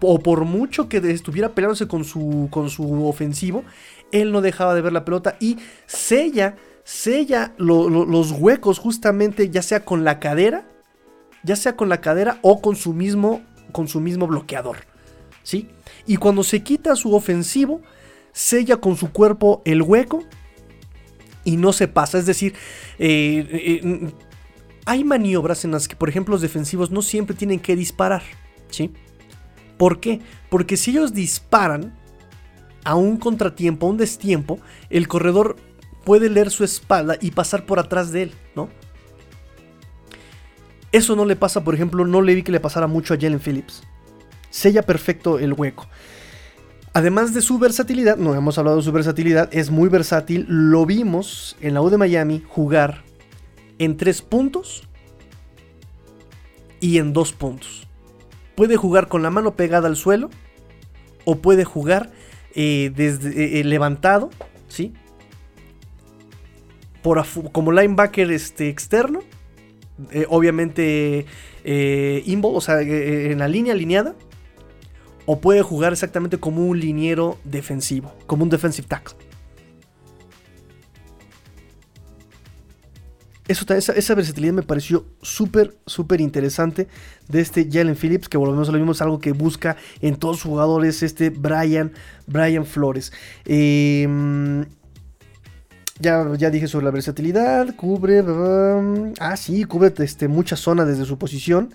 o 0.00 0.18
por 0.18 0.44
mucho 0.44 0.88
que 0.88 0.98
estuviera 0.98 1.50
peleándose 1.50 1.86
con 1.86 2.04
su, 2.04 2.48
con 2.50 2.70
su 2.70 3.06
ofensivo, 3.06 3.64
él 4.10 4.32
no 4.32 4.40
dejaba 4.40 4.74
de 4.74 4.82
ver 4.82 4.92
la 4.92 5.04
pelota 5.04 5.36
y 5.40 5.58
sella, 5.86 6.56
sella 6.84 7.54
los 7.56 8.32
huecos 8.32 8.78
justamente, 8.78 9.48
ya 9.50 9.62
sea 9.62 9.84
con 9.84 10.04
la 10.04 10.18
cadera, 10.18 10.66
ya 11.44 11.56
sea 11.56 11.76
con 11.76 11.88
la 11.88 12.00
cadera 12.00 12.38
o 12.42 12.60
con 12.60 12.76
su 12.76 12.92
mismo, 12.92 13.42
con 13.70 13.88
su 13.88 14.00
mismo 14.00 14.26
bloqueador. 14.26 14.78
¿Sí? 15.44 15.68
Y 16.06 16.16
cuando 16.16 16.44
se 16.44 16.62
quita 16.62 16.94
su 16.96 17.14
ofensivo, 17.14 17.80
sella 18.32 18.78
con 18.78 18.96
su 18.96 19.12
cuerpo 19.12 19.62
el 19.64 19.82
hueco 19.82 20.24
y 21.44 21.56
no 21.56 21.72
se 21.72 21.88
pasa. 21.88 22.18
Es 22.18 22.26
decir, 22.26 22.54
eh, 22.98 23.46
eh, 23.82 24.12
hay 24.84 25.04
maniobras 25.04 25.64
en 25.64 25.72
las 25.72 25.88
que, 25.88 25.96
por 25.96 26.08
ejemplo, 26.08 26.32
los 26.32 26.42
defensivos 26.42 26.90
no 26.90 27.02
siempre 27.02 27.36
tienen 27.36 27.60
que 27.60 27.76
disparar. 27.76 28.22
¿Sí? 28.70 28.90
¿Por 29.76 30.00
qué? 30.00 30.20
Porque 30.48 30.76
si 30.76 30.92
ellos 30.92 31.12
disparan 31.12 31.94
a 32.84 32.94
un 32.94 33.16
contratiempo, 33.16 33.86
a 33.86 33.90
un 33.90 33.96
destiempo, 33.96 34.58
el 34.90 35.08
corredor 35.08 35.56
puede 36.04 36.28
leer 36.30 36.50
su 36.50 36.64
espalda 36.64 37.16
y 37.20 37.30
pasar 37.30 37.66
por 37.66 37.78
atrás 37.78 38.12
de 38.12 38.24
él, 38.24 38.32
¿no? 38.56 38.68
Eso 40.90 41.16
no 41.16 41.24
le 41.24 41.36
pasa, 41.36 41.64
por 41.64 41.74
ejemplo, 41.74 42.04
no 42.04 42.20
le 42.20 42.34
vi 42.34 42.42
que 42.42 42.52
le 42.52 42.60
pasara 42.60 42.86
mucho 42.86 43.14
a 43.14 43.16
Jalen 43.18 43.40
Phillips. 43.40 43.82
Sella 44.50 44.82
perfecto 44.82 45.38
el 45.38 45.54
hueco. 45.54 45.88
Además 46.94 47.32
de 47.32 47.40
su 47.40 47.58
versatilidad, 47.58 48.18
no 48.18 48.34
hemos 48.34 48.58
hablado 48.58 48.76
de 48.76 48.82
su 48.82 48.92
versatilidad, 48.92 49.48
es 49.52 49.70
muy 49.70 49.88
versátil. 49.88 50.44
Lo 50.48 50.84
vimos 50.84 51.56
en 51.62 51.72
la 51.72 51.80
U 51.80 51.88
de 51.88 51.96
Miami 51.96 52.42
jugar 52.46 53.02
en 53.78 53.96
tres 53.96 54.20
puntos 54.20 54.86
y 56.80 56.98
en 56.98 57.14
dos 57.14 57.32
puntos. 57.32 57.88
Puede 58.54 58.76
jugar 58.76 59.08
con 59.08 59.22
la 59.22 59.30
mano 59.30 59.54
pegada 59.54 59.88
al 59.88 59.96
suelo 59.96 60.28
o 61.24 61.36
puede 61.36 61.64
jugar 61.64 62.10
eh, 62.54 62.92
desde, 62.94 63.30
eh, 63.30 63.60
eh, 63.60 63.64
levantado, 63.64 64.28
¿sí? 64.68 64.92
Como 67.52 67.72
linebacker 67.72 68.30
este, 68.30 68.68
externo, 68.68 69.24
obviamente 70.28 71.26
inbound, 71.64 72.56
o 72.56 72.60
sea, 72.60 72.80
en 72.80 73.38
la 73.38 73.48
línea 73.48 73.72
alineada 73.72 74.14
o 75.26 75.40
puede 75.40 75.62
jugar 75.62 75.92
exactamente 75.92 76.38
como 76.38 76.66
un 76.66 76.78
liniero 76.78 77.38
defensivo, 77.44 78.14
como 78.26 78.44
un 78.44 78.50
defensive 78.50 78.86
tackle. 78.88 79.16
Eso, 83.48 83.66
esa, 83.74 83.92
esa, 83.92 84.14
versatilidad 84.14 84.54
me 84.54 84.62
pareció 84.62 85.04
súper, 85.20 85.76
súper 85.84 86.20
interesante 86.20 86.86
de 87.28 87.40
este 87.40 87.68
Jalen 87.70 87.96
Phillips, 87.96 88.28
que 88.28 88.38
volvemos 88.38 88.68
a 88.68 88.72
lo 88.72 88.78
mismo, 88.78 88.92
es 88.92 89.02
algo 89.02 89.18
que 89.18 89.32
busca 89.32 89.76
en 90.00 90.16
todos 90.16 90.36
los 90.36 90.42
jugadores, 90.44 91.02
este 91.02 91.30
Brian, 91.30 91.92
Brian 92.26 92.64
Flores. 92.64 93.12
Em, 93.44 94.64
ya, 95.98 96.34
ya, 96.36 96.50
dije 96.50 96.68
sobre 96.68 96.84
la 96.84 96.92
versatilidad, 96.92 97.74
cubre, 97.74 98.24
ah 99.18 99.36
sí, 99.36 99.64
cubre 99.64 99.92
este, 99.98 100.28
mucha 100.28 100.56
zona 100.56 100.84
desde 100.84 101.04
su 101.04 101.18
posición. 101.18 101.74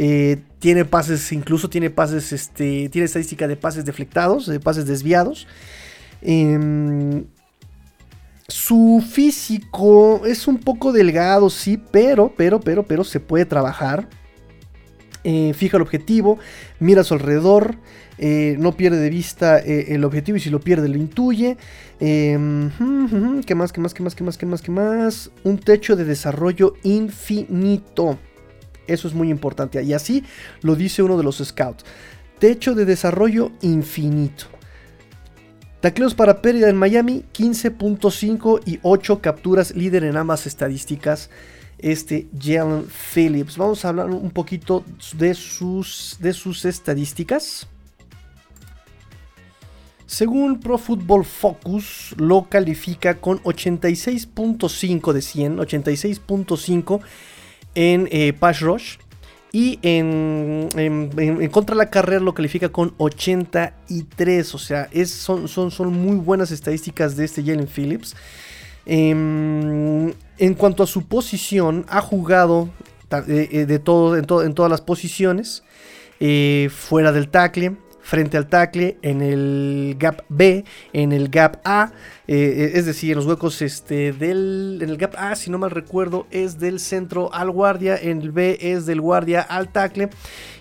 Eh, 0.00 0.38
tiene 0.60 0.84
pases, 0.84 1.32
incluso 1.32 1.68
tiene 1.68 1.90
pases, 1.90 2.32
este, 2.32 2.88
tiene 2.88 3.06
estadística 3.06 3.48
de 3.48 3.56
pases 3.56 3.84
deflectados, 3.84 4.46
de 4.46 4.60
pases 4.60 4.86
desviados. 4.86 5.48
Em, 6.22 7.24
su 8.46 9.04
físico 9.04 10.22
es 10.24 10.46
un 10.46 10.58
poco 10.58 10.92
delgado, 10.92 11.50
sí, 11.50 11.82
pero, 11.90 12.32
pero, 12.36 12.60
pero, 12.60 12.84
pero 12.84 13.02
se 13.02 13.18
puede 13.18 13.44
trabajar. 13.44 14.08
Eh, 15.24 15.52
fija 15.52 15.78
el 15.78 15.82
objetivo, 15.82 16.38
mira 16.78 17.00
a 17.00 17.04
su 17.04 17.14
alrededor, 17.14 17.74
eh, 18.18 18.54
no 18.60 18.76
pierde 18.76 18.98
de 19.00 19.10
vista 19.10 19.58
el 19.58 20.04
objetivo 20.04 20.36
y 20.36 20.40
si 20.40 20.48
lo 20.48 20.60
pierde 20.60 20.88
lo 20.88 20.96
intuye. 20.96 21.56
Em, 21.98 22.70
¿Qué 23.44 23.56
más? 23.56 23.72
¿Qué 23.72 23.80
más? 23.80 23.94
¿Qué 23.94 24.04
más? 24.04 24.14
¿Qué 24.14 24.22
más? 24.22 24.38
¿Qué 24.38 24.46
más? 24.46 24.62
¿Qué 24.62 24.70
más? 24.70 25.30
Un 25.42 25.58
techo 25.58 25.96
de 25.96 26.04
desarrollo 26.04 26.74
infinito. 26.84 28.16
Eso 28.88 29.06
es 29.06 29.14
muy 29.14 29.30
importante. 29.30 29.82
Y 29.82 29.92
así 29.92 30.24
lo 30.62 30.74
dice 30.74 31.02
uno 31.02 31.16
de 31.16 31.22
los 31.22 31.38
scouts. 31.38 31.84
Techo 32.38 32.74
de 32.74 32.84
desarrollo 32.84 33.52
infinito. 33.62 34.46
Tacleos 35.80 36.14
para 36.14 36.42
pérdida 36.42 36.68
en 36.68 36.76
Miami, 36.76 37.24
15.5 37.32 38.62
y 38.66 38.80
8 38.82 39.20
capturas, 39.20 39.76
líder 39.76 40.02
en 40.02 40.16
ambas 40.16 40.46
estadísticas. 40.46 41.30
Este 41.78 42.26
Jalen 42.36 42.86
Phillips. 43.14 43.56
Vamos 43.56 43.84
a 43.84 43.90
hablar 43.90 44.10
un 44.10 44.30
poquito 44.30 44.84
de 45.16 45.34
sus, 45.34 46.16
de 46.18 46.32
sus 46.32 46.64
estadísticas. 46.64 47.68
Según 50.08 50.58
Pro 50.58 50.78
Football 50.78 51.24
Focus, 51.26 52.14
lo 52.16 52.48
califica 52.48 53.20
con 53.20 53.42
86.5 53.42 55.12
de 55.12 55.20
100, 55.22 55.58
86.5 55.58 57.00
en 57.74 58.08
eh, 58.10 58.32
Pass 58.32 58.60
Rush. 58.60 58.96
Y 59.50 59.78
en, 59.82 60.68
contra 61.50 61.74
la 61.74 61.88
carrera 61.88 62.20
lo 62.20 62.34
califica 62.34 62.68
con 62.68 62.94
83. 62.98 64.54
O 64.54 64.58
sea, 64.58 64.88
es, 64.92 65.10
son, 65.10 65.48
son, 65.48 65.70
son 65.70 65.92
muy 65.92 66.16
buenas 66.16 66.50
estadísticas 66.50 67.16
de 67.16 67.24
este 67.24 67.42
Jalen 67.42 67.66
Phillips. 67.66 68.14
Em, 68.84 70.12
en 70.38 70.54
cuanto 70.54 70.82
a 70.82 70.86
su 70.86 71.06
posición, 71.06 71.86
ha 71.88 72.00
jugado 72.00 72.68
eh, 73.10 73.48
eh, 73.52 73.66
de 73.66 73.78
todo, 73.78 74.16
en, 74.16 74.26
en, 74.28 74.54
todas 74.54 74.70
las 74.70 74.80
posiciones. 74.82 75.62
Eh, 76.20 76.68
fuera 76.72 77.12
del 77.12 77.28
tackle, 77.28 77.76
frente 78.08 78.38
al 78.38 78.46
tackle, 78.46 78.96
en 79.02 79.20
el 79.20 79.96
gap 79.98 80.22
B, 80.30 80.64
en 80.94 81.12
el 81.12 81.28
gap 81.28 81.60
A, 81.64 81.92
es 82.26 82.86
decir, 82.86 83.10
en 83.10 83.16
los 83.18 83.26
huecos 83.26 83.60
este, 83.60 84.12
del, 84.12 84.78
en 84.80 84.88
el 84.88 84.96
gap 84.96 85.14
A, 85.18 85.36
si 85.36 85.50
no 85.50 85.58
mal 85.58 85.70
recuerdo, 85.70 86.26
es 86.30 86.58
del 86.58 86.80
centro 86.80 87.32
al 87.34 87.50
guardia, 87.50 87.98
en 88.00 88.22
el 88.22 88.32
B 88.32 88.58
es 88.60 88.86
del 88.86 89.02
guardia 89.02 89.42
al 89.42 89.68
tackle, 89.68 90.08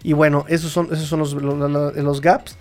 y 0.04 0.12
bueno, 0.12 0.44
esos 0.50 0.72
son, 0.72 0.90
esos 0.92 1.08
son 1.08 1.20
los, 1.20 1.34
los 1.34 2.22
gaps. 2.22 2.58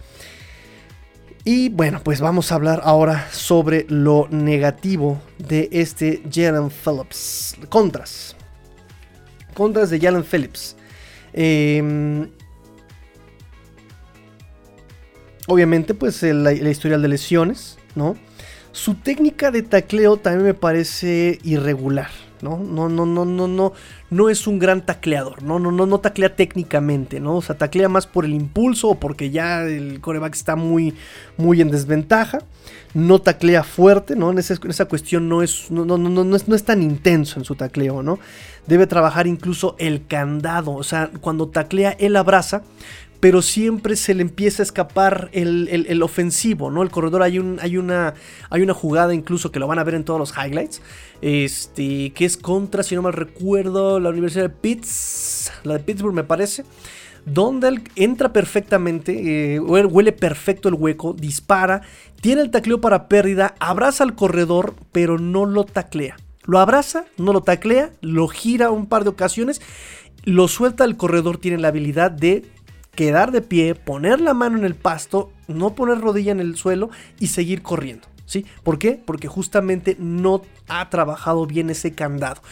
Y 1.45 1.69
bueno, 1.69 2.01
pues 2.03 2.21
vamos 2.21 2.53
a 2.53 2.55
hablar 2.55 2.81
ahora 2.85 3.29
sobre 3.33 3.87
lo 3.89 4.29
negativo 4.31 5.21
de 5.39 5.69
este 5.73 6.23
Jalen 6.33 6.71
Phillips. 6.71 7.57
Contras 7.69 8.37
contras 9.57 9.91
de 9.91 9.99
Jalen 9.99 10.23
Phillips. 10.23 10.77
Em, 11.33 12.29
obviamente, 15.47 15.95
pues 15.95 16.23
la, 16.23 16.53
historial 16.53 17.03
de 17.03 17.09
lesiones, 17.09 17.79
¿no? 17.95 18.17
Su 18.73 18.95
técnica 18.95 19.51
de 19.51 19.63
tacleo 19.63 20.19
también 20.19 20.45
me 20.45 20.55
parece 20.55 21.39
irregular. 21.43 22.11
¿no? 22.43 22.59
No, 22.59 22.89
no, 22.89 23.07
no, 23.07 23.25
no, 23.25 23.49
no, 23.49 23.73
no 24.11 24.29
es 24.29 24.47
un 24.47 24.59
gran 24.59 24.85
tacleador, 24.85 25.43
no, 25.43 25.59
no, 25.59 25.73
no, 25.73 25.87
no 25.87 26.01
taclea 26.01 26.37
técnicamente, 26.37 27.19
¿no? 27.19 27.37
O 27.37 27.43
sea, 27.43 27.57
taclea 27.57 27.89
más 27.89 28.07
por 28.07 28.27
el 28.27 28.35
impulso 28.35 28.91
o 28.91 28.95
porque 28.97 29.31
ya 29.31 29.63
el 29.63 30.01
coreback 30.01 30.35
está 30.35 30.55
muy, 30.55 30.95
muy 31.39 31.61
en 31.61 31.71
desventaja. 31.71 32.41
No 32.95 33.21
taclea 33.21 33.63
fuerte, 33.63 34.17
¿no? 34.17 34.31
En 34.31 34.39
esa, 34.39 34.55
esa 34.69 34.87
cuestión 34.87 35.29
no 35.29 35.43
es, 35.43 35.71
no, 35.71 35.85
no, 35.85 35.99
no, 35.99 36.37
es, 36.37 36.49
no 36.49 36.55
es 36.55 36.65
tan 36.65 36.83
intenso 36.83 37.39
en 37.39 37.45
su 37.45 37.55
tacleo, 37.55 38.03
¿no? 38.03 38.19
Debe 38.67 38.87
trabajar 38.87 39.27
incluso 39.27 39.77
el 39.79 40.07
candado, 40.07 40.73
o 40.73 40.83
sea, 40.83 41.11
cuando 41.21 41.49
taclea 41.49 41.93
él 41.99 42.17
abraza, 42.17 42.63
pero 43.21 43.43
siempre 43.43 43.97
se 43.97 44.15
le 44.15 44.23
empieza 44.23 44.63
a 44.63 44.65
escapar 44.65 45.31
el, 45.33 46.03
ofensivo, 46.03 46.71
¿no? 46.71 46.83
El 46.83 46.91
corredor 46.91 47.23
hay, 47.23 47.39
un, 47.39 47.59
hay, 47.61 47.77
una, 47.77 48.15
hay 48.51 48.63
una 48.63 48.75
jugada 48.75 49.15
incluso 49.15 49.51
que 49.51 49.59
lo 49.59 49.67
van 49.67 49.79
a 49.79 49.85
ver 49.85 49.95
en 49.95 50.05
todos 50.05 50.19
los 50.19 50.35
highlights, 50.37 50.83
este, 51.23 52.13
que 52.13 52.25
es 52.25 52.37
contra, 52.37 52.83
si 52.83 52.95
no 52.95 53.03
mal 53.03 53.15
recuerdo, 53.15 54.01
la 54.01 54.11
Universidad 54.11 54.45
de 54.45 54.51
Pitts, 54.51 55.53
la 55.65 55.75
de 55.75 55.81
Pittsburgh 55.81 56.15
me 56.15 56.25
parece, 56.25 56.65
donde 57.25 57.69
él 57.69 57.83
entra 57.97 58.33
perfectamente, 58.33 59.55
eh, 59.55 59.61
huele 59.61 60.13
perfecto 60.13 60.69
el 60.69 60.75
hueco, 60.75 61.13
dispara, 61.13 61.83
tiene 62.21 62.43
el 62.43 62.51
tacleo 62.51 62.81
para 62.81 63.09
pérdida, 63.09 63.55
abraza 63.59 64.05
al 64.05 64.15
corredor, 64.15 64.75
pero 64.93 65.19
no 65.19 65.45
lo 65.45 65.65
taclea. 65.65 66.17
Lo 66.45 66.61
abraza, 66.61 67.07
no 67.19 67.33
lo 67.33 67.43
taclea, 67.43 67.91
lo 68.01 68.29
gira 68.29 68.71
un 68.71 68.87
par 68.87 69.03
de 69.03 69.11
ocasiones, 69.11 69.61
lo 70.23 70.49
suelta, 70.49 70.85
el 70.85 70.97
corredor 70.97 71.39
tiene 71.39 71.59
la 71.59 71.69
habilidad 71.69 72.11
de 72.11 72.45
quedar 72.97 73.31
de 73.31 73.43
pie, 73.43 73.77
poner 73.77 74.21
la 74.21 74.35
mano 74.35 74.59
en 74.59 74.65
el 74.65 74.75
pasto, 74.75 75.31
no 75.47 75.77
poner 75.77 76.01
rodilla 76.01 76.33
en 76.33 76.41
el 76.41 76.57
suelo 76.57 76.91
y 77.21 77.29
seguir 77.29 77.63
corriendo. 77.63 78.09
¿Sí? 78.25 78.45
¿Por 78.65 78.81
qué? 78.81 79.01
Porque 79.05 79.29
justamente 79.29 79.97
no 80.01 80.43
ha 80.67 80.91
trabajado 80.91 81.47
bien 81.47 81.71
ese 81.71 81.95
candado. 81.95 82.43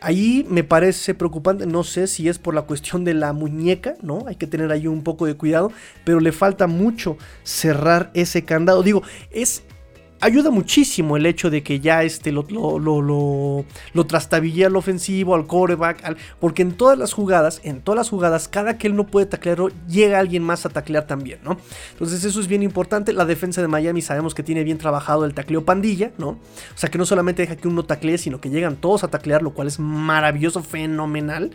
Ahí 0.00 0.46
me 0.48 0.64
parece 0.64 1.12
preocupante, 1.12 1.66
no 1.66 1.84
sé 1.84 2.06
si 2.06 2.28
es 2.28 2.38
por 2.38 2.54
la 2.54 2.62
cuestión 2.62 3.04
de 3.04 3.12
la 3.12 3.34
muñeca, 3.34 3.96
¿no? 4.00 4.24
Hay 4.26 4.36
que 4.36 4.46
tener 4.46 4.70
ahí 4.70 4.86
un 4.86 5.02
poco 5.02 5.26
de 5.26 5.34
cuidado, 5.34 5.70
pero 6.04 6.20
le 6.20 6.32
falta 6.32 6.66
mucho 6.66 7.18
cerrar 7.42 8.10
ese 8.14 8.44
candado. 8.44 8.82
Digo, 8.82 9.02
es 9.32 9.64
ayuda 10.20 10.50
muchísimo 10.50 11.16
el 11.16 11.26
hecho 11.26 11.50
de 11.50 11.62
que 11.62 11.80
ya 11.80 12.02
este 12.02 12.32
lo, 12.32 12.44
lo, 12.48 12.78
lo, 12.78 13.02
lo, 13.02 13.64
al 13.94 14.76
ofensivo, 14.76 15.34
al 15.34 15.46
coreback, 15.46 16.16
porque 16.40 16.62
en 16.62 16.72
todas 16.72 16.98
las 16.98 17.12
jugadas, 17.12 17.60
en 17.64 17.80
todas 17.80 17.96
las 17.96 18.10
jugadas, 18.10 18.48
cada 18.48 18.78
que 18.78 18.86
él 18.86 18.96
no 18.96 19.06
puede 19.06 19.26
taclear, 19.26 19.58
llega 19.88 20.18
alguien 20.18 20.42
más 20.42 20.66
a 20.66 20.68
taclear 20.68 21.06
también, 21.06 21.40
¿no? 21.44 21.58
Entonces 21.92 22.24
eso 22.24 22.40
es 22.40 22.48
bien 22.48 22.62
importante. 22.62 23.12
La 23.12 23.24
defensa 23.24 23.60
de 23.60 23.68
Miami 23.68 24.02
sabemos 24.02 24.34
que 24.34 24.42
tiene 24.42 24.64
bien 24.64 24.78
trabajado 24.78 25.24
el 25.24 25.34
tacleo 25.34 25.64
pandilla, 25.64 26.12
¿no? 26.18 26.28
O 26.30 26.38
sea 26.76 26.90
que 26.90 26.98
no 26.98 27.06
solamente 27.06 27.42
deja 27.42 27.56
que 27.56 27.68
uno 27.68 27.84
taclee, 27.84 28.18
sino 28.18 28.40
que 28.40 28.50
llegan 28.50 28.76
todos 28.76 29.04
a 29.04 29.08
taclear, 29.08 29.42
lo 29.42 29.52
cual 29.52 29.68
es 29.68 29.78
maravilloso, 29.78 30.62
fenomenal. 30.62 31.52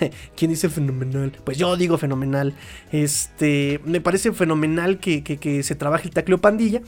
¿Quién 0.36 0.50
dice 0.50 0.68
fenomenal? 0.68 1.32
Pues 1.44 1.58
yo 1.58 1.76
digo 1.76 1.98
fenomenal. 1.98 2.54
Este, 2.92 3.80
me 3.84 4.00
parece 4.00 4.32
fenomenal 4.32 4.98
que, 4.98 5.22
que, 5.22 5.38
que 5.38 5.62
se 5.62 5.74
trabaje 5.74 6.08
el 6.08 6.14
tacleo 6.14 6.38
pandilla 6.38 6.82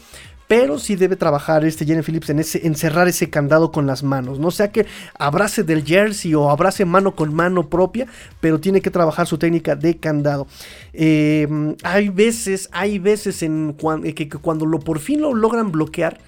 pero 0.52 0.78
sí 0.78 0.96
debe 0.96 1.16
trabajar 1.16 1.64
este 1.64 1.86
Jenny 1.86 2.02
Phillips 2.02 2.28
en 2.28 2.38
ese, 2.38 2.66
encerrar 2.66 3.08
ese 3.08 3.30
candado 3.30 3.72
con 3.72 3.86
las 3.86 4.02
manos. 4.02 4.38
No 4.38 4.50
sea 4.50 4.70
que 4.70 4.84
abrace 5.18 5.64
del 5.64 5.82
jersey 5.82 6.34
o 6.34 6.50
abrace 6.50 6.84
mano 6.84 7.16
con 7.16 7.32
mano 7.32 7.70
propia, 7.70 8.06
pero 8.38 8.60
tiene 8.60 8.82
que 8.82 8.90
trabajar 8.90 9.26
su 9.26 9.38
técnica 9.38 9.76
de 9.76 9.96
candado. 9.96 10.46
Em, 10.92 11.74
hay 11.82 12.10
veces, 12.10 12.68
hay 12.70 12.98
veces 12.98 13.42
en 13.42 13.74
eh, 14.04 14.14
que, 14.14 14.28
cuando 14.28 14.66
lo 14.66 14.78
por 14.78 14.98
fin 14.98 15.22
lo 15.22 15.32
logran 15.32 15.72
bloquear, 15.72 16.20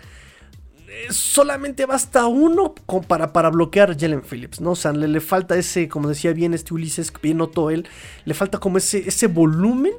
eh, 0.89 1.13
solamente 1.13 1.85
basta 1.85 2.27
uno 2.27 2.75
para, 3.07 3.31
para 3.31 3.51
bloquear 3.51 3.91
a 3.91 3.95
Jalen 3.95 4.23
Phillips, 4.23 4.59
¿no? 4.59 4.71
O 4.71 4.77
sea, 4.77 4.95
le, 4.95 5.21
falta 5.21 5.55
ese, 5.55 5.87
como 5.87 6.09
decía 6.09 6.33
bien 6.33 6.55
este 6.55 6.73
Ulises, 6.73 7.13
bien 7.21 7.37
notó 7.37 7.69
él, 7.69 7.87
le 8.25 8.33
falta 8.33 8.57
como 8.57 8.79
ese, 8.79 9.07
ese 9.07 9.27
volumen, 9.27 9.93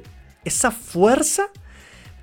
esa 0.44 0.72
fuerza 0.72 1.44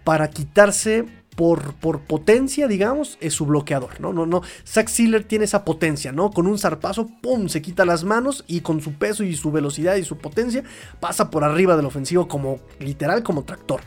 para 0.04 0.30
quitarse 0.30 1.06
por, 1.36 1.74
por, 1.76 2.02
potencia, 2.02 2.67
digamos, 2.67 3.17
es 3.22 3.34
su 3.34 3.46
bloqueador, 3.46 4.00
¿no? 4.00 4.13
No, 4.13 4.26
no. 4.26 4.41
Zack 4.67 4.88
Sealer 4.88 5.24
tiene 5.24 5.46
esa 5.46 5.65
potencia, 5.65 6.12
¿no? 6.12 6.32
Con 6.32 6.48
un 6.48 6.58
zarpazo, 6.58 7.10
¡pum! 7.22 7.50
Se 7.50 7.62
quita 7.62 7.86
las 7.86 8.04
manos 8.04 8.43
y 8.48 8.62
con 8.62 8.82
su 8.82 8.93
peso 8.93 9.24
y 9.24 9.36
su 9.36 9.52
velocidad 9.52 9.96
y 9.96 10.04
su 10.04 10.17
potencia 10.17 10.63
pasa 11.00 11.30
por 11.30 11.43
arriba 11.43 11.76
del 11.76 11.86
ofensivo 11.86 12.28
como 12.28 12.60
literal, 12.80 13.24
como 13.24 13.43
tractor. 13.43 13.82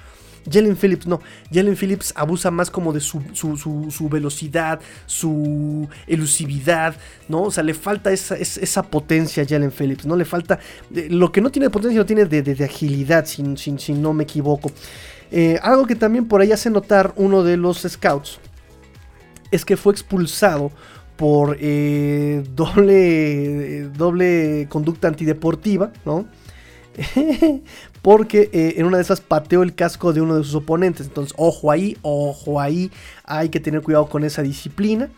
Jalen 0.50 0.76
Phillips 0.76 1.06
no. 1.06 1.20
Jalen 1.52 1.76
Phillips 1.76 2.12
abusa 2.16 2.50
más 2.50 2.70
como 2.70 2.92
de 2.92 3.00
su, 3.00 3.22
su, 3.34 4.08
velocidad, 4.08 4.80
su 5.06 5.88
elusividad, 6.06 6.94
¿no? 7.28 7.42
O 7.42 7.50
sea, 7.50 7.62
le 7.62 7.74
falta 7.74 8.12
esa, 8.12 8.36
esa, 8.36 8.82
potencia 8.82 9.42
a 9.42 9.46
Jalen 9.46 9.72
Phillips, 9.72 10.06
¿no? 10.06 10.16
Le 10.16 10.24
falta. 10.24 10.58
Eh, 10.94 11.08
lo 11.10 11.32
que 11.32 11.40
no 11.40 11.50
tiene 11.50 11.66
de 11.66 11.70
potencia 11.70 11.98
lo 11.98 12.06
tiene 12.06 12.24
de, 12.26 12.42
de, 12.42 12.64
agilidad, 12.64 13.26
si, 13.26 13.42
si 13.56 13.92
no 13.92 14.12
me 14.12 14.24
equivoco. 14.24 14.70
Eh, 15.30 15.58
algo 15.62 15.86
que 15.86 15.96
también 15.96 16.26
por 16.26 16.40
ahí 16.40 16.52
hace 16.52 16.70
notar 16.70 17.12
uno 17.16 17.42
de 17.42 17.56
los 17.56 17.82
scouts 17.82 18.38
es 19.50 19.64
que 19.64 19.76
fue 19.76 19.92
expulsado 19.92 20.70
por 21.16 21.56
eh, 21.60 22.44
doble, 22.54 23.88
doble 23.96 24.66
conducta 24.68 25.08
antideportiva, 25.08 25.92
¿no? 26.04 26.26
Porque 28.02 28.50
eh, 28.52 28.74
en 28.76 28.86
una 28.86 28.98
de 28.98 29.02
esas 29.02 29.20
pateó 29.20 29.62
el 29.62 29.74
casco 29.74 30.12
de 30.12 30.20
uno 30.20 30.36
de 30.36 30.44
sus 30.44 30.54
oponentes. 30.54 31.06
Entonces, 31.06 31.34
ojo 31.36 31.72
ahí, 31.72 31.96
ojo 32.02 32.60
ahí. 32.60 32.90
Hay 33.24 33.48
que 33.48 33.60
tener 33.60 33.82
cuidado 33.82 34.08
con 34.08 34.24
esa 34.24 34.42
disciplina. 34.42 35.10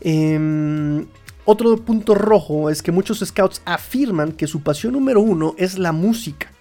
Em, 0.00 1.06
otro 1.44 1.76
punto 1.78 2.14
rojo 2.14 2.70
es 2.70 2.82
que 2.82 2.92
muchos 2.92 3.18
scouts 3.20 3.62
afirman 3.64 4.32
que 4.32 4.46
su 4.46 4.62
pasión 4.62 4.92
número 4.92 5.20
uno 5.20 5.54
es 5.58 5.78
la 5.78 5.92
música. 5.92 6.52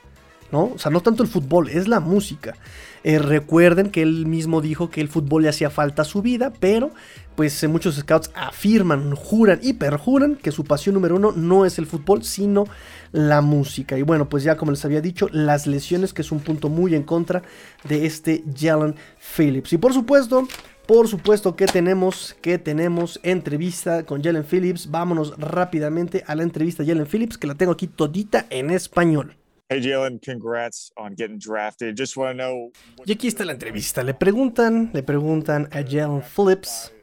¿No? 0.51 0.71
O 0.75 0.77
sea, 0.77 0.91
no 0.91 1.01
tanto 1.01 1.23
el 1.23 1.29
fútbol, 1.29 1.69
es 1.69 1.87
la 1.87 1.99
música. 1.99 2.55
Eh, 3.03 3.19
recuerden 3.19 3.89
que 3.89 4.01
él 4.01 4.25
mismo 4.25 4.59
dijo 4.61 4.89
que 4.89 5.01
el 5.01 5.07
fútbol 5.07 5.43
le 5.43 5.49
hacía 5.49 5.69
falta 5.69 6.01
a 6.01 6.05
su 6.05 6.21
vida, 6.21 6.51
pero 6.59 6.91
pues 7.35 7.61
eh, 7.63 7.67
muchos 7.67 7.95
scouts 7.95 8.31
afirman, 8.35 9.15
juran 9.15 9.59
y 9.61 9.73
perjuran 9.73 10.35
que 10.35 10.51
su 10.51 10.63
pasión 10.63 10.95
número 10.95 11.15
uno 11.15 11.31
no 11.31 11.65
es 11.65 11.77
el 11.77 11.85
fútbol, 11.85 12.23
sino 12.23 12.65
la 13.11 13.41
música. 13.41 13.97
Y 13.97 14.01
bueno, 14.01 14.27
pues 14.27 14.43
ya 14.43 14.57
como 14.57 14.71
les 14.71 14.83
había 14.83 15.01
dicho, 15.01 15.29
las 15.31 15.67
lesiones, 15.67 16.13
que 16.13 16.21
es 16.21 16.31
un 16.31 16.39
punto 16.39 16.69
muy 16.69 16.95
en 16.95 17.03
contra 17.03 17.43
de 17.87 18.05
este 18.05 18.43
Jalen 18.57 18.95
Phillips. 19.37 19.73
Y 19.73 19.77
por 19.77 19.93
supuesto, 19.93 20.47
por 20.87 21.07
supuesto 21.07 21.55
que 21.55 21.67
tenemos, 21.67 22.35
que 22.41 22.57
tenemos 22.57 23.19
entrevista 23.23 24.03
con 24.03 24.23
Jalen 24.23 24.43
Phillips. 24.43 24.89
Vámonos 24.89 25.37
rápidamente 25.37 26.23
a 26.27 26.33
la 26.33 26.43
entrevista 26.43 26.83
de 26.83 26.89
Jalen 26.89 27.07
Phillips, 27.07 27.37
que 27.37 27.47
la 27.47 27.55
tengo 27.55 27.71
aquí 27.71 27.87
todita 27.87 28.47
en 28.49 28.71
español. 28.71 29.35
Hey 29.69 29.81
Jalen, 29.81 30.19
congrats 30.19 30.91
on 30.95 31.13
getting 31.13 31.39
drafted. 31.39 31.97
Just 31.97 32.15
know. 32.15 32.71
Y 33.05 33.11
aquí 33.11 33.27
está 33.27 33.43
la 33.43 33.51
entrevista. 33.51 34.01
Le 34.01 34.13
preguntan, 34.13 34.91
le 34.93 35.03
preguntan 35.03 35.67
a 35.73 35.83
Jalen 35.83 36.21
Phillips 36.21 36.93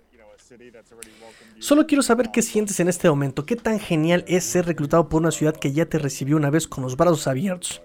Solo 1.58 1.86
quiero 1.86 2.02
saber 2.02 2.30
qué 2.30 2.42
sientes 2.42 2.78
en 2.80 2.88
este 2.88 3.08
momento, 3.08 3.46
qué 3.46 3.56
tan 3.56 3.78
genial 3.78 4.24
es 4.28 4.44
ser 4.44 4.66
reclutado 4.66 5.08
por 5.08 5.22
una 5.22 5.30
ciudad 5.30 5.56
que 5.56 5.72
ya 5.72 5.86
te 5.86 5.98
recibió 5.98 6.36
una 6.36 6.50
vez 6.50 6.68
con 6.68 6.84
los 6.84 6.96
brazos 6.96 7.26
abiertos. 7.26 7.82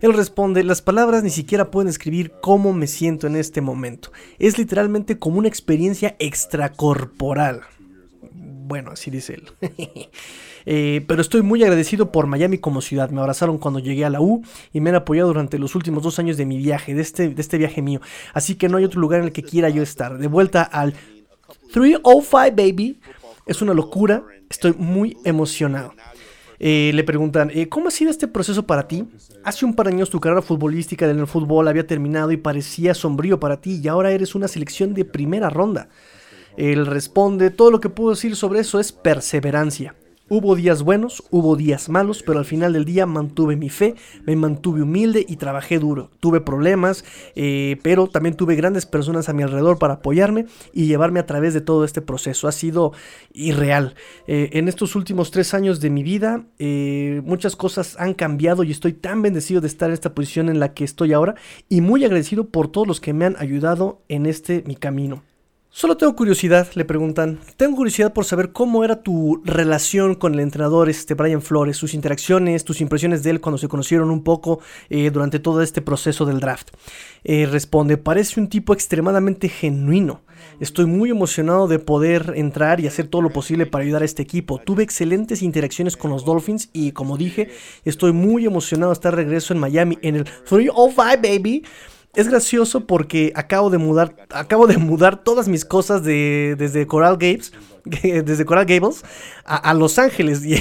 Él 0.00 0.14
responde, 0.14 0.62
las 0.62 0.82
palabras 0.82 1.22
ni 1.22 1.30
siquiera 1.30 1.70
pueden 1.70 1.88
describir 1.88 2.32
cómo 2.40 2.72
me 2.72 2.86
siento 2.86 3.26
en 3.26 3.36
este 3.36 3.60
momento. 3.60 4.12
Es 4.38 4.58
literalmente 4.58 5.18
como 5.18 5.38
una 5.38 5.48
experiencia 5.48 6.14
extracorporal. 6.18 7.62
Bueno, 8.66 8.90
así 8.90 9.10
dice 9.10 9.34
él. 9.34 9.48
Eh, 10.68 11.04
pero 11.06 11.22
estoy 11.22 11.42
muy 11.42 11.62
agradecido 11.62 12.10
por 12.10 12.26
Miami 12.26 12.58
como 12.58 12.80
ciudad. 12.80 13.10
Me 13.10 13.20
abrazaron 13.20 13.56
cuando 13.56 13.78
llegué 13.78 14.04
a 14.04 14.10
la 14.10 14.20
U 14.20 14.42
y 14.72 14.80
me 14.80 14.90
han 14.90 14.96
apoyado 14.96 15.28
durante 15.28 15.60
los 15.60 15.76
últimos 15.76 16.02
dos 16.02 16.18
años 16.18 16.36
de 16.36 16.44
mi 16.44 16.58
viaje, 16.58 16.92
de 16.92 17.02
este, 17.02 17.28
de 17.28 17.40
este 17.40 17.56
viaje 17.56 17.82
mío. 17.82 18.00
Así 18.32 18.56
que 18.56 18.68
no 18.68 18.76
hay 18.76 18.84
otro 18.84 19.00
lugar 19.00 19.20
en 19.20 19.26
el 19.26 19.32
que 19.32 19.44
quiera 19.44 19.68
yo 19.68 19.80
estar. 19.80 20.18
De 20.18 20.26
vuelta 20.26 20.62
al 20.64 20.92
305 21.72 22.56
Baby. 22.56 22.98
Es 23.46 23.62
una 23.62 23.74
locura. 23.74 24.24
Estoy 24.50 24.74
muy 24.76 25.16
emocionado. 25.24 25.94
Eh, 26.58 26.90
le 26.92 27.04
preguntan, 27.04 27.52
eh, 27.54 27.68
¿cómo 27.68 27.86
ha 27.86 27.92
sido 27.92 28.10
este 28.10 28.26
proceso 28.26 28.66
para 28.66 28.88
ti? 28.88 29.04
Hace 29.44 29.64
un 29.64 29.74
par 29.74 29.86
de 29.86 29.92
años 29.92 30.10
tu 30.10 30.18
carrera 30.18 30.42
futbolística 30.42 31.08
en 31.08 31.20
el 31.20 31.28
fútbol 31.28 31.68
había 31.68 31.86
terminado 31.86 32.32
y 32.32 32.38
parecía 32.38 32.92
sombrío 32.92 33.38
para 33.38 33.60
ti 33.60 33.80
y 33.80 33.86
ahora 33.86 34.10
eres 34.10 34.34
una 34.34 34.48
selección 34.48 34.94
de 34.94 35.04
primera 35.04 35.48
ronda. 35.48 35.90
Él 36.56 36.86
responde, 36.86 37.50
todo 37.50 37.70
lo 37.70 37.80
que 37.80 37.90
puedo 37.90 38.10
decir 38.10 38.36
sobre 38.36 38.60
eso 38.60 38.80
es 38.80 38.92
perseverancia. 38.92 39.94
Hubo 40.28 40.56
días 40.56 40.82
buenos, 40.82 41.22
hubo 41.30 41.54
días 41.54 41.88
malos, 41.88 42.24
pero 42.24 42.40
al 42.40 42.44
final 42.44 42.72
del 42.72 42.84
día 42.84 43.06
mantuve 43.06 43.54
mi 43.54 43.68
fe, 43.68 43.94
me 44.24 44.34
mantuve 44.34 44.82
humilde 44.82 45.24
y 45.28 45.36
trabajé 45.36 45.78
duro. 45.78 46.10
Tuve 46.18 46.40
problemas, 46.40 47.04
eh, 47.36 47.76
pero 47.84 48.08
también 48.08 48.34
tuve 48.34 48.56
grandes 48.56 48.86
personas 48.86 49.28
a 49.28 49.32
mi 49.32 49.44
alrededor 49.44 49.78
para 49.78 49.94
apoyarme 49.94 50.46
y 50.72 50.88
llevarme 50.88 51.20
a 51.20 51.26
través 51.26 51.54
de 51.54 51.60
todo 51.60 51.84
este 51.84 52.02
proceso. 52.02 52.48
Ha 52.48 52.52
sido 52.52 52.92
irreal. 53.34 53.94
Eh, 54.26 54.50
en 54.54 54.66
estos 54.66 54.96
últimos 54.96 55.30
tres 55.30 55.54
años 55.54 55.78
de 55.78 55.90
mi 55.90 56.02
vida, 56.02 56.44
eh, 56.58 57.22
muchas 57.24 57.54
cosas 57.54 57.94
han 58.00 58.12
cambiado 58.12 58.64
y 58.64 58.72
estoy 58.72 58.94
tan 58.94 59.22
bendecido 59.22 59.60
de 59.60 59.68
estar 59.68 59.90
en 59.90 59.94
esta 59.94 60.12
posición 60.12 60.48
en 60.48 60.58
la 60.58 60.74
que 60.74 60.82
estoy 60.82 61.12
ahora 61.12 61.36
y 61.68 61.82
muy 61.82 62.04
agradecido 62.04 62.48
por 62.48 62.66
todos 62.66 62.88
los 62.88 63.00
que 63.00 63.12
me 63.12 63.26
han 63.26 63.36
ayudado 63.38 64.02
en 64.08 64.26
este 64.26 64.64
mi 64.66 64.74
camino. 64.74 65.22
Solo 65.78 65.98
tengo 65.98 66.16
curiosidad, 66.16 66.68
le 66.72 66.86
preguntan. 66.86 67.38
Tengo 67.58 67.76
curiosidad 67.76 68.14
por 68.14 68.24
saber 68.24 68.50
cómo 68.50 68.82
era 68.82 69.02
tu 69.02 69.42
relación 69.44 70.14
con 70.14 70.32
el 70.32 70.40
entrenador 70.40 70.88
este 70.88 71.12
Brian 71.12 71.42
Flores, 71.42 71.76
sus 71.76 71.92
interacciones, 71.92 72.64
tus 72.64 72.80
impresiones 72.80 73.22
de 73.22 73.28
él 73.28 73.42
cuando 73.42 73.58
se 73.58 73.68
conocieron 73.68 74.10
un 74.10 74.24
poco 74.24 74.60
eh, 74.88 75.10
durante 75.10 75.38
todo 75.38 75.60
este 75.60 75.82
proceso 75.82 76.24
del 76.24 76.40
draft. 76.40 76.70
Eh, 77.24 77.44
responde, 77.44 77.98
parece 77.98 78.40
un 78.40 78.48
tipo 78.48 78.72
extremadamente 78.72 79.50
genuino. 79.50 80.22
Estoy 80.60 80.86
muy 80.86 81.10
emocionado 81.10 81.68
de 81.68 81.78
poder 81.78 82.32
entrar 82.36 82.80
y 82.80 82.86
hacer 82.86 83.08
todo 83.08 83.20
lo 83.20 83.28
posible 83.28 83.66
para 83.66 83.84
ayudar 83.84 84.00
a 84.00 84.06
este 84.06 84.22
equipo. 84.22 84.58
Tuve 84.58 84.82
excelentes 84.82 85.42
interacciones 85.42 85.98
con 85.98 86.10
los 86.10 86.24
Dolphins 86.24 86.70
y 86.72 86.92
como 86.92 87.18
dije, 87.18 87.50
estoy 87.84 88.12
muy 88.12 88.46
emocionado 88.46 88.92
de 88.92 88.94
estar 88.94 89.14
regreso 89.14 89.52
en 89.52 89.60
Miami 89.60 89.98
en 90.00 90.16
el 90.16 90.24
305 90.24 90.94
Baby 91.22 91.64
es 92.16 92.28
gracioso 92.28 92.86
porque 92.86 93.32
acabo 93.36 93.70
de 93.70 93.78
mudar, 93.78 94.16
acabo 94.30 94.66
de 94.66 94.78
mudar 94.78 95.22
todas 95.22 95.48
mis 95.48 95.64
cosas 95.64 96.02
de, 96.02 96.56
desde 96.58 96.86
Coral 96.86 97.18
Gables, 97.18 97.52
desde 97.84 98.44
Coral 98.44 98.64
Gables 98.66 99.04
a, 99.44 99.72
Los 99.74 99.98
Ángeles. 99.98 100.42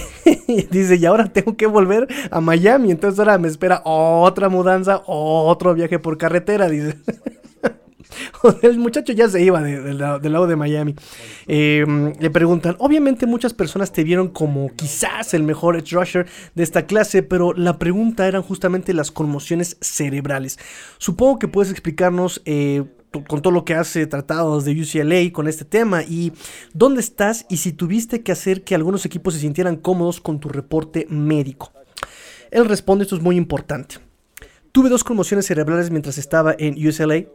Y, 0.47 0.61
dice, 0.69 0.97
y 0.97 1.05
ahora 1.07 1.25
tengo 1.25 1.57
que 1.57 1.65
volver 1.65 2.07
a 2.29 2.39
Miami. 2.39 2.91
Entonces 2.91 3.17
ahora 3.17 3.39
me 3.39 3.47
espera 3.47 3.81
otra 3.83 4.47
mudanza, 4.47 5.01
otro 5.07 5.73
viaje 5.73 5.97
por 5.97 6.19
carretera, 6.19 6.69
dice. 6.69 6.97
el 8.61 8.79
muchacho 8.79 9.13
ya 9.13 9.29
se 9.29 9.41
iba 9.41 9.61
del 9.61 9.97
lado 9.97 10.47
de 10.47 10.55
Miami. 10.55 10.95
Em, 11.47 12.13
le 12.19 12.29
preguntan, 12.29 12.75
obviamente 12.79 13.25
muchas 13.25 13.53
personas 13.53 13.91
te 13.91 14.03
vieron 14.03 14.29
como 14.29 14.73
quizás 14.75 15.33
el 15.33 15.43
mejor 15.43 15.75
edge 15.75 15.91
rusher 15.91 16.27
de 16.53 16.63
esta 16.63 16.85
clase, 16.85 17.23
pero 17.23 17.53
la 17.53 17.77
pregunta 17.79 18.27
eran 18.27 18.41
justamente 18.41 18.93
las 18.93 19.11
conmociones 19.11 19.77
cerebrales. 19.81 20.59
Supongo 20.97 21.39
que 21.39 21.47
puedes 21.47 21.71
explicarnos... 21.71 22.41
Eh, 22.45 22.83
con 23.27 23.41
todo 23.41 23.53
lo 23.53 23.63
que 23.63 23.73
has 23.73 23.93
tratado 24.09 24.59
de 24.59 24.71
UCLA 24.73 25.31
con 25.31 25.47
este 25.47 25.63
tema 25.63 26.03
y 26.03 26.33
dónde 26.73 26.99
estás 26.99 27.45
y 27.49 27.57
si 27.57 27.71
tuviste 27.71 28.23
que 28.23 28.33
hacer 28.33 28.63
que 28.63 28.75
algunos 28.75 29.05
equipos 29.05 29.33
se 29.33 29.39
sintieran 29.39 29.77
cómodos 29.77 30.19
con 30.19 30.39
tu 30.39 30.49
reporte 30.49 31.07
médico. 31.09 31.71
Él 32.51 32.65
responde, 32.65 33.03
esto 33.03 33.15
es 33.15 33.21
muy 33.21 33.37
importante. 33.37 33.97
Tuve 34.71 34.89
dos 34.89 35.03
conmociones 35.03 35.45
cerebrales 35.45 35.89
mientras 35.89 36.17
estaba 36.17 36.55
en 36.57 36.73
UCLA 36.75 37.25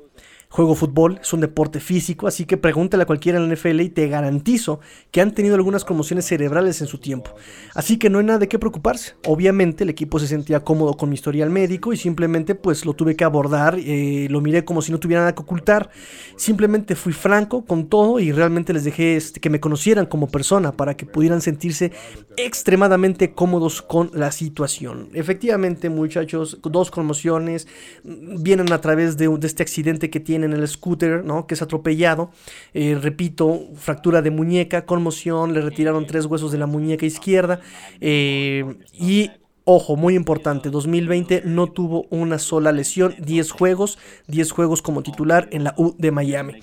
juego 0.50 0.74
fútbol, 0.74 1.20
es 1.22 1.32
un 1.32 1.40
deporte 1.40 1.78
físico, 1.78 2.26
así 2.26 2.44
que 2.44 2.56
pregúntale 2.56 3.04
a 3.04 3.06
cualquiera 3.06 3.38
en 3.38 3.48
la 3.48 3.54
NFL 3.54 3.80
y 3.82 3.88
te 3.88 4.08
garantizo 4.08 4.80
que 5.12 5.20
han 5.20 5.32
tenido 5.32 5.54
algunas 5.54 5.84
conmociones 5.84 6.26
cerebrales 6.26 6.80
en 6.80 6.88
su 6.88 6.98
tiempo. 6.98 7.36
Así 7.72 7.98
que 7.98 8.10
no 8.10 8.18
hay 8.18 8.24
nada 8.24 8.40
de 8.40 8.48
qué 8.48 8.58
preocuparse. 8.58 9.14
Obviamente 9.26 9.84
el 9.84 9.90
equipo 9.90 10.18
se 10.18 10.26
sentía 10.26 10.64
cómodo 10.64 10.94
con 10.94 11.08
mi 11.08 11.14
historial 11.14 11.50
médico 11.50 11.92
y 11.92 11.96
simplemente 11.96 12.56
pues 12.56 12.84
lo 12.84 12.94
tuve 12.94 13.14
que 13.14 13.22
abordar, 13.22 13.78
eh, 13.78 14.26
lo 14.28 14.40
miré 14.40 14.64
como 14.64 14.82
si 14.82 14.90
no 14.90 14.98
tuviera 14.98 15.22
nada 15.22 15.36
que 15.36 15.42
ocultar. 15.42 15.90
Simplemente 16.34 16.96
fui 16.96 17.12
franco 17.12 17.64
con 17.64 17.88
todo 17.88 18.18
y 18.18 18.32
realmente 18.32 18.72
les 18.72 18.82
dejé 18.82 19.14
este, 19.14 19.38
que 19.38 19.50
me 19.50 19.60
conocieran 19.60 20.06
como 20.06 20.26
persona 20.26 20.72
para 20.72 20.96
que 20.96 21.06
pudieran 21.06 21.42
sentirse 21.42 21.92
extremadamente 22.36 23.34
cómodos 23.34 23.82
con 23.82 24.10
la 24.14 24.32
situación. 24.32 25.10
Efectivamente 25.14 25.90
muchachos, 25.90 26.58
dos 26.60 26.90
conmociones 26.90 27.68
mm, 28.02 28.42
vienen 28.42 28.72
a 28.72 28.80
través 28.80 29.16
de, 29.16 29.28
de 29.28 29.46
este 29.46 29.62
accidente 29.62 30.10
que 30.10 30.18
tiene 30.18 30.39
en 30.44 30.52
el 30.52 30.66
scooter, 30.66 31.24
¿no? 31.24 31.46
Que 31.46 31.54
es 31.54 31.62
atropellado. 31.62 32.30
Eh, 32.74 32.98
repito, 33.00 33.68
fractura 33.74 34.22
de 34.22 34.30
muñeca, 34.30 34.86
conmoción, 34.86 35.54
le 35.54 35.60
retiraron 35.60 36.06
tres 36.06 36.26
huesos 36.26 36.52
de 36.52 36.58
la 36.58 36.66
muñeca 36.66 37.06
izquierda. 37.06 37.60
Eh, 38.00 38.64
y 38.92 39.30
Ojo, 39.64 39.94
muy 39.94 40.16
importante, 40.16 40.68
2020 40.68 41.42
no 41.44 41.68
tuvo 41.68 42.06
una 42.10 42.40
sola 42.40 42.72
lesión, 42.72 43.14
10 43.18 43.52
juegos, 43.52 43.98
10 44.26 44.50
juegos 44.50 44.82
como 44.82 45.02
titular 45.02 45.48
en 45.52 45.62
la 45.62 45.74
U 45.76 45.94
de 45.96 46.10
Miami. 46.10 46.54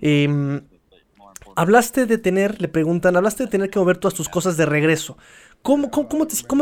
Em, 0.00 0.62
hablaste 1.56 2.06
de 2.06 2.16
tener, 2.16 2.62
le 2.62 2.68
preguntan, 2.68 3.16
hablaste 3.16 3.44
de 3.44 3.50
tener 3.50 3.70
que 3.70 3.78
mover 3.78 3.98
todas 3.98 4.14
tus 4.14 4.28
cosas 4.28 4.56
de 4.56 4.66
regreso. 4.66 5.18
¿Cómo, 5.64 5.88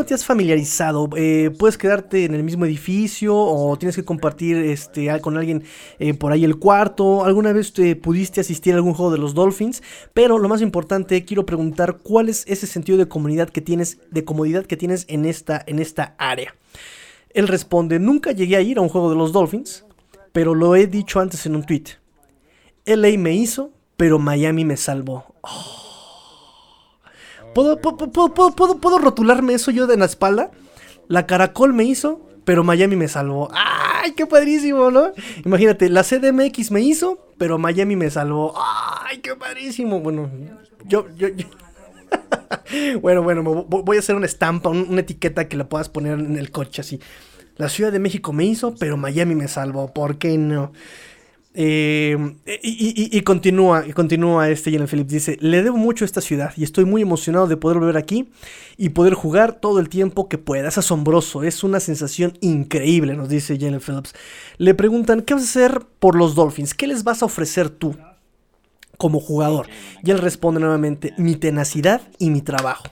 te, 0.05 0.13
has 0.13 0.23
familiarizado? 0.23 1.09
Eh, 1.17 1.51
¿Puedes 1.59 1.77
quedarte 1.77 2.23
en 2.23 2.35
el 2.35 2.43
mismo 2.45 2.63
edificio 2.63 3.35
o 3.35 3.75
tienes 3.77 3.97
que 3.97 4.05
compartir 4.05 4.55
este, 4.55 5.19
con 5.19 5.35
alguien 5.35 5.65
eh, 5.99 6.13
por 6.13 6.31
ahí 6.31 6.45
el 6.45 6.57
cuarto? 6.57 7.25
¿Alguna 7.25 7.51
vez 7.51 7.73
te 7.73 7.97
pudiste 7.97 8.39
asistir 8.39 8.71
a 8.71 8.77
algún 8.77 8.93
juego 8.93 9.11
de 9.11 9.17
los 9.17 9.33
Dolphins? 9.33 9.83
Pero 10.13 10.39
lo 10.39 10.47
más 10.47 10.61
importante, 10.61 11.25
quiero 11.25 11.45
preguntar 11.45 11.97
cuál 12.01 12.29
es 12.29 12.45
ese 12.47 12.65
sentido 12.65 12.97
de 12.97 13.09
comunidad 13.09 13.49
que 13.49 13.59
tienes, 13.59 13.97
de 14.09 14.23
comodidad 14.23 14.65
que 14.65 14.77
tienes 14.77 15.03
en 15.09 15.25
esta, 15.25 15.61
en 15.67 15.79
esta 15.79 16.15
área. 16.17 16.55
Él 17.31 17.49
responde, 17.49 17.99
nunca 17.99 18.31
llegué 18.31 18.55
a 18.55 18.61
ir 18.61 18.77
a 18.77 18.81
un 18.81 18.87
juego 18.87 19.09
de 19.09 19.17
los 19.17 19.33
Dolphins, 19.33 19.83
pero 20.31 20.55
lo 20.55 20.77
he 20.77 20.87
dicho 20.87 21.19
antes 21.19 21.45
en 21.45 21.57
un 21.57 21.65
tweet. 21.65 21.97
LA 22.85 23.17
me 23.17 23.33
hizo, 23.33 23.71
pero 23.97 24.17
Miami 24.17 24.63
me 24.63 24.77
salvó. 24.77 25.25
Oh. 25.41 25.82
¿Puedo, 27.53 27.79
puedo, 27.79 28.97
rotularme 28.97 29.53
eso 29.53 29.71
yo 29.71 29.87
de 29.87 29.97
la 29.97 30.05
espalda? 30.05 30.51
La 31.07 31.27
Caracol 31.27 31.73
me 31.73 31.83
hizo, 31.83 32.21
pero 32.45 32.63
Miami 32.63 32.95
me 32.95 33.07
salvó. 33.07 33.49
¡Ay, 33.53 34.13
qué 34.13 34.25
padrísimo, 34.25 34.91
¿no? 34.91 35.11
Imagínate, 35.45 35.89
la 35.89 36.03
CDMX 36.03 36.71
me 36.71 36.81
hizo, 36.81 37.27
pero 37.37 37.57
Miami 37.57 37.95
me 37.95 38.09
salvó. 38.09 38.53
¡Ay, 38.57 39.19
qué 39.19 39.35
padrísimo! 39.35 39.99
Bueno, 39.99 40.29
yo, 40.85 41.07
yo, 41.15 41.27
bueno, 43.01 43.23
bueno, 43.23 43.43
voy 43.43 43.97
a 43.97 43.99
hacer 43.99 44.15
una 44.15 44.25
estampa, 44.25 44.69
una 44.69 45.01
etiqueta 45.01 45.47
que 45.47 45.57
la 45.57 45.69
puedas 45.69 45.89
poner 45.89 46.19
en 46.19 46.37
el 46.37 46.51
coche 46.51 46.81
así. 46.81 46.99
La 47.57 47.69
Ciudad 47.69 47.91
de 47.91 47.99
México 47.99 48.33
me 48.33 48.45
hizo, 48.45 48.73
pero 48.75 48.97
Miami 48.97 49.35
me 49.35 49.47
salvó. 49.47 49.93
¿Por 49.93 50.17
qué 50.17 50.37
no? 50.37 50.71
Eh, 51.55 52.17
y, 52.63 53.21
continúa, 53.21 53.85
y 53.87 53.93
continúa 53.93 54.49
este 54.49 54.71
Jalen 54.71 54.87
Phillips. 54.87 55.11
Dice: 55.11 55.37
Le 55.39 55.61
debo 55.61 55.77
mucho 55.77 56.03
a 56.03 56.07
esta 56.07 56.21
ciudad 56.21 56.51
y 56.57 56.63
estoy 56.63 56.85
muy 56.85 57.01
emocionado 57.01 57.47
de 57.47 57.57
poder 57.57 57.77
volver 57.77 57.97
aquí 57.97 58.29
y 58.77 58.89
poder 58.89 59.13
jugar 59.13 59.59
todo 59.59 59.79
el 59.79 59.87
tiempo 59.89 60.27
que 60.29 60.37
pueda. 60.37 60.67
Es 60.69 60.77
asombroso, 60.77 61.43
es 61.43 61.63
una 61.63 61.79
sensación 61.79 62.37
increíble, 62.41 63.15
nos 63.15 63.29
dice 63.29 63.57
Jalen 63.59 63.81
Phillips. 63.81 64.15
Le 64.57 64.73
preguntan: 64.73 65.21
¿Qué 65.21 65.35
vas 65.35 65.43
a 65.43 65.45
hacer 65.45 65.81
por 65.99 66.15
los 66.15 66.33
Dolphins? 66.33 66.73
¿Qué 66.73 66.87
les 66.87 67.03
vas 67.03 67.21
a 67.21 67.25
ofrecer 67.25 67.69
tú 67.69 67.95
como 68.97 69.19
jugador? 69.19 69.67
Y 70.03 70.09
él 70.09 70.17
responde 70.17 70.59
nuevamente: 70.59 71.13
Mi 71.17 71.35
tenacidad 71.35 72.01
y 72.17 72.31
mi 72.31 72.41
trabajo. 72.41 72.85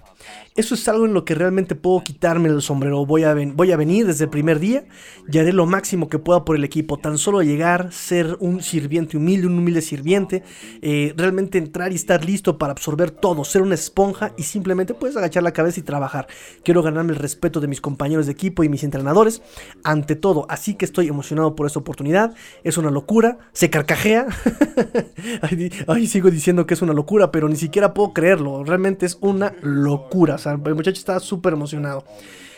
Eso 0.54 0.76
es 0.76 0.86
algo 0.90 1.06
en 1.06 1.14
lo 1.14 1.24
que 1.24 1.34
realmente 1.34 1.76
puedo 1.76 2.04
quitarme 2.04 2.50
el 2.50 2.62
sombrero. 2.62 3.06
Voy 3.06 3.24
a, 3.24 3.34
voy 3.34 3.72
a 3.72 3.78
venir 3.78 4.06
desde 4.06 4.26
el 4.26 4.30
primer 4.30 4.60
día 4.60 4.84
y 5.32 5.38
haré 5.38 5.54
lo 5.54 5.66
máximo 5.66 6.10
que 6.10 6.20
pueda 6.20 6.44
por 6.44 6.58
el 6.58 6.66
equipo. 6.66 6.98
Tan 6.98 7.18
solo 7.18 7.42
llegar, 7.42 7.94
ser 7.94 8.36
un 8.42 8.62
sirviente 8.62 9.16
humilde, 9.16 9.48
un 9.48 9.58
humilde 9.58 9.82
sirviente, 9.82 10.44
eh, 10.82 11.14
realmente 11.16 11.58
entrar 11.58 11.94
y 11.94 11.96
estar 11.96 12.26
listo 12.26 12.58
para 12.58 12.74
absorber 12.74 13.12
todo, 13.12 13.46
ser 13.46 13.62
una 13.62 13.76
esponja 13.76 14.34
y 14.38 14.44
simplemente 14.44 14.94
puedes 14.94 15.16
agachar 15.16 15.42
la 15.42 15.54
cabeza 15.54 15.80
y 15.80 15.84
trabajar. 15.84 16.28
Quiero 16.66 16.84
ganarme 16.84 17.14
el 17.14 17.20
respeto 17.20 17.62
de 17.62 17.70
mis 17.70 17.80
compañeros 17.80 18.26
de 18.26 18.34
equipo 18.34 18.66
y 18.66 18.70
mis 18.70 18.84
entrenadores 18.84 19.42
ante 19.86 20.18
todo. 20.18 20.48
Así 20.50 20.74
que 20.74 20.84
estoy 20.84 21.08
emocionado 21.08 21.56
por 21.56 21.66
esta 21.66 21.80
oportunidad. 21.80 22.36
Es 22.66 22.78
una 22.78 22.92
locura. 22.92 23.38
Se 23.54 23.70
carcajea. 23.70 24.28
sigo 26.08 26.30
diciendo 26.30 26.66
que 26.66 26.74
es 26.74 26.82
una 26.82 26.92
locura, 26.92 27.32
pero 27.32 27.48
ni 27.48 27.56
siquiera 27.56 27.94
puedo 27.94 28.12
creerlo. 28.12 28.66
Realmente 28.66 29.06
es 29.06 29.18
una 29.22 29.54
locura 29.62 30.41
el 30.46 30.76
muchacho 30.76 31.00
está 31.00 31.20
súper 31.20 31.54
emocionado. 31.54 32.04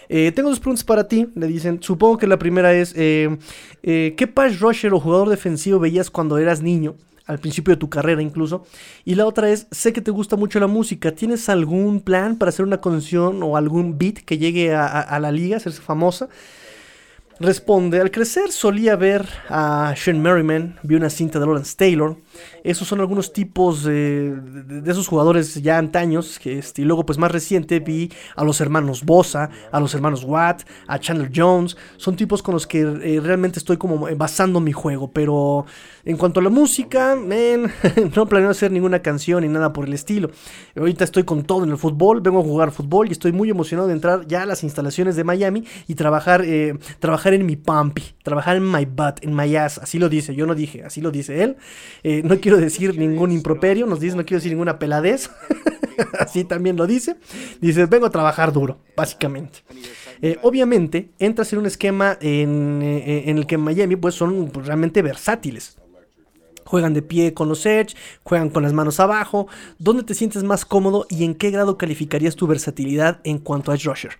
Eh, 0.09 0.31
tengo 0.31 0.49
dos 0.49 0.59
preguntas 0.59 0.83
para 0.83 1.07
ti, 1.07 1.27
le 1.35 1.47
dicen. 1.47 1.81
Supongo 1.81 2.17
que 2.17 2.27
la 2.27 2.37
primera 2.37 2.73
es, 2.73 2.93
eh, 2.95 3.37
eh, 3.83 4.13
¿qué 4.17 4.27
pass 4.27 4.59
rusher 4.59 4.93
o 4.93 4.99
jugador 4.99 5.29
defensivo 5.29 5.79
veías 5.79 6.09
cuando 6.09 6.37
eras 6.37 6.61
niño? 6.61 6.95
Al 7.25 7.39
principio 7.39 7.73
de 7.73 7.79
tu 7.79 7.89
carrera 7.89 8.21
incluso. 8.21 8.65
Y 9.05 9.15
la 9.15 9.25
otra 9.25 9.49
es, 9.49 9.67
sé 9.71 9.93
que 9.93 10.01
te 10.01 10.11
gusta 10.11 10.35
mucho 10.35 10.59
la 10.59 10.67
música. 10.67 11.13
¿Tienes 11.13 11.47
algún 11.47 12.01
plan 12.01 12.37
para 12.37 12.49
hacer 12.49 12.65
una 12.65 12.81
canción 12.81 13.41
o 13.43 13.55
algún 13.55 13.97
beat 13.97 14.17
que 14.17 14.37
llegue 14.37 14.75
a, 14.75 14.99
a 14.99 15.19
la 15.19 15.31
liga, 15.31 15.55
a 15.55 15.57
hacerse 15.57 15.81
famosa? 15.81 16.27
Responde, 17.43 17.99
al 17.99 18.09
crecer 18.09 18.53
solía 18.53 18.95
ver 18.95 19.27
a 19.49 19.93
Sean 19.97 20.21
Merriman, 20.21 20.79
vi 20.81 20.95
una 20.95 21.09
cinta 21.09 21.39
de 21.41 21.45
Lawrence 21.45 21.75
Taylor. 21.75 22.15
Esos 22.63 22.87
son 22.87 23.01
algunos 23.01 23.33
tipos 23.33 23.83
de, 23.83 24.33
esos 24.85 25.09
jugadores 25.09 25.61
ya 25.61 25.77
antaños. 25.77 26.39
Que 26.39 26.59
este, 26.59 26.83
y 26.83 26.85
luego, 26.85 27.05
pues 27.05 27.17
más 27.17 27.33
reciente, 27.33 27.81
vi 27.81 28.09
a 28.37 28.45
los 28.45 28.61
hermanos 28.61 29.03
Bosa, 29.03 29.49
a 29.73 29.81
los 29.81 29.93
hermanos 29.93 30.23
Watt, 30.23 30.61
a 30.87 30.99
Chandler 30.99 31.31
Jones. 31.35 31.75
Son 31.97 32.15
tipos 32.15 32.41
con 32.41 32.53
los 32.53 32.65
que 32.65 32.79
eh, 32.79 33.19
realmente 33.21 33.59
estoy 33.59 33.75
como 33.75 34.07
basando 34.15 34.61
mi 34.61 34.71
juego. 34.71 35.11
Pero 35.11 35.65
en 36.05 36.17
cuanto 36.17 36.41
a 36.41 36.43
la 36.43 36.49
música, 36.49 37.15
no 38.15 38.25
planeo 38.27 38.49
hacer 38.49 38.71
ninguna 38.71 39.01
canción 39.01 39.41
ni 39.41 39.47
nada 39.47 39.71
por 39.71 39.85
el 39.85 39.93
estilo. 39.93 40.31
Ahorita 40.75 41.05
estoy 41.05 41.23
con 41.23 41.43
todo 41.43 41.63
en 41.63 41.71
el 41.71 41.77
fútbol, 41.77 42.19
vengo 42.19 42.39
a 42.39 42.43
jugar 42.43 42.71
fútbol 42.71 43.07
y 43.07 43.13
estoy 43.13 43.31
muy 43.31 43.49
emocionado 43.49 43.87
de 43.87 43.93
entrar 43.93 44.27
ya 44.27 44.43
a 44.43 44.45
las 44.45 44.63
instalaciones 44.63 45.15
de 45.15 45.23
Miami 45.23 45.63
y 45.87 45.95
trabajar, 45.95 46.43
eh, 46.45 46.77
trabajar 46.99 47.33
en 47.33 47.45
mi 47.45 47.55
pumpy, 47.55 48.03
trabajar 48.21 48.57
en 48.57 48.69
my 48.69 48.85
butt, 48.85 49.23
en 49.23 49.33
my 49.33 49.55
ass. 49.55 49.77
Así 49.77 49.97
lo 49.97 50.09
dice, 50.09 50.35
yo 50.35 50.45
no 50.45 50.55
dije, 50.55 50.83
así 50.83 50.99
lo 50.99 51.09
dice 51.09 51.41
él. 51.41 51.55
Eh, 52.03 52.21
no 52.23 52.37
quiero 52.39 52.57
decir 52.57 52.97
ningún 52.97 53.31
improperio, 53.31 53.85
nos 53.85 54.01
dice, 54.01 54.17
no 54.17 54.25
quiero 54.25 54.39
decir 54.39 54.51
ninguna 54.51 54.79
peladez. 54.79 55.29
así 56.19 56.43
también 56.43 56.75
lo 56.75 56.85
dice. 56.85 57.15
Dice, 57.61 57.85
vengo 57.85 58.07
a 58.07 58.09
trabajar 58.09 58.51
duro, 58.51 58.79
básicamente. 58.97 59.59
Eh, 60.21 60.37
obviamente, 60.41 61.11
entras 61.19 61.53
en 61.53 61.59
un 61.59 61.65
esquema 61.65 62.17
en, 62.19 62.81
en 62.81 63.37
el 63.37 63.45
que 63.45 63.57
Miami 63.57 63.95
pues, 63.95 64.15
son 64.15 64.51
realmente 64.53 65.01
versátiles 65.01 65.77
juegan 66.73 66.95
de 66.95 67.03
pie 67.03 67.35
con 67.35 67.49
los 67.49 67.67
edge, 67.67 67.95
juegan 68.23 68.49
con 68.49 68.63
las 68.63 68.73
manos 68.73 68.99
abajo, 68.99 69.45
¿dónde 69.77 70.01
te 70.01 70.15
sientes 70.15 70.41
más 70.41 70.65
cómodo 70.65 71.05
y 71.07 71.23
en 71.23 71.35
qué 71.35 71.51
grado 71.51 71.77
calificarías 71.77 72.35
tu 72.35 72.47
versatilidad 72.47 73.19
en 73.23 73.37
cuanto 73.37 73.71
a 73.71 73.75
rusher? 73.75 74.13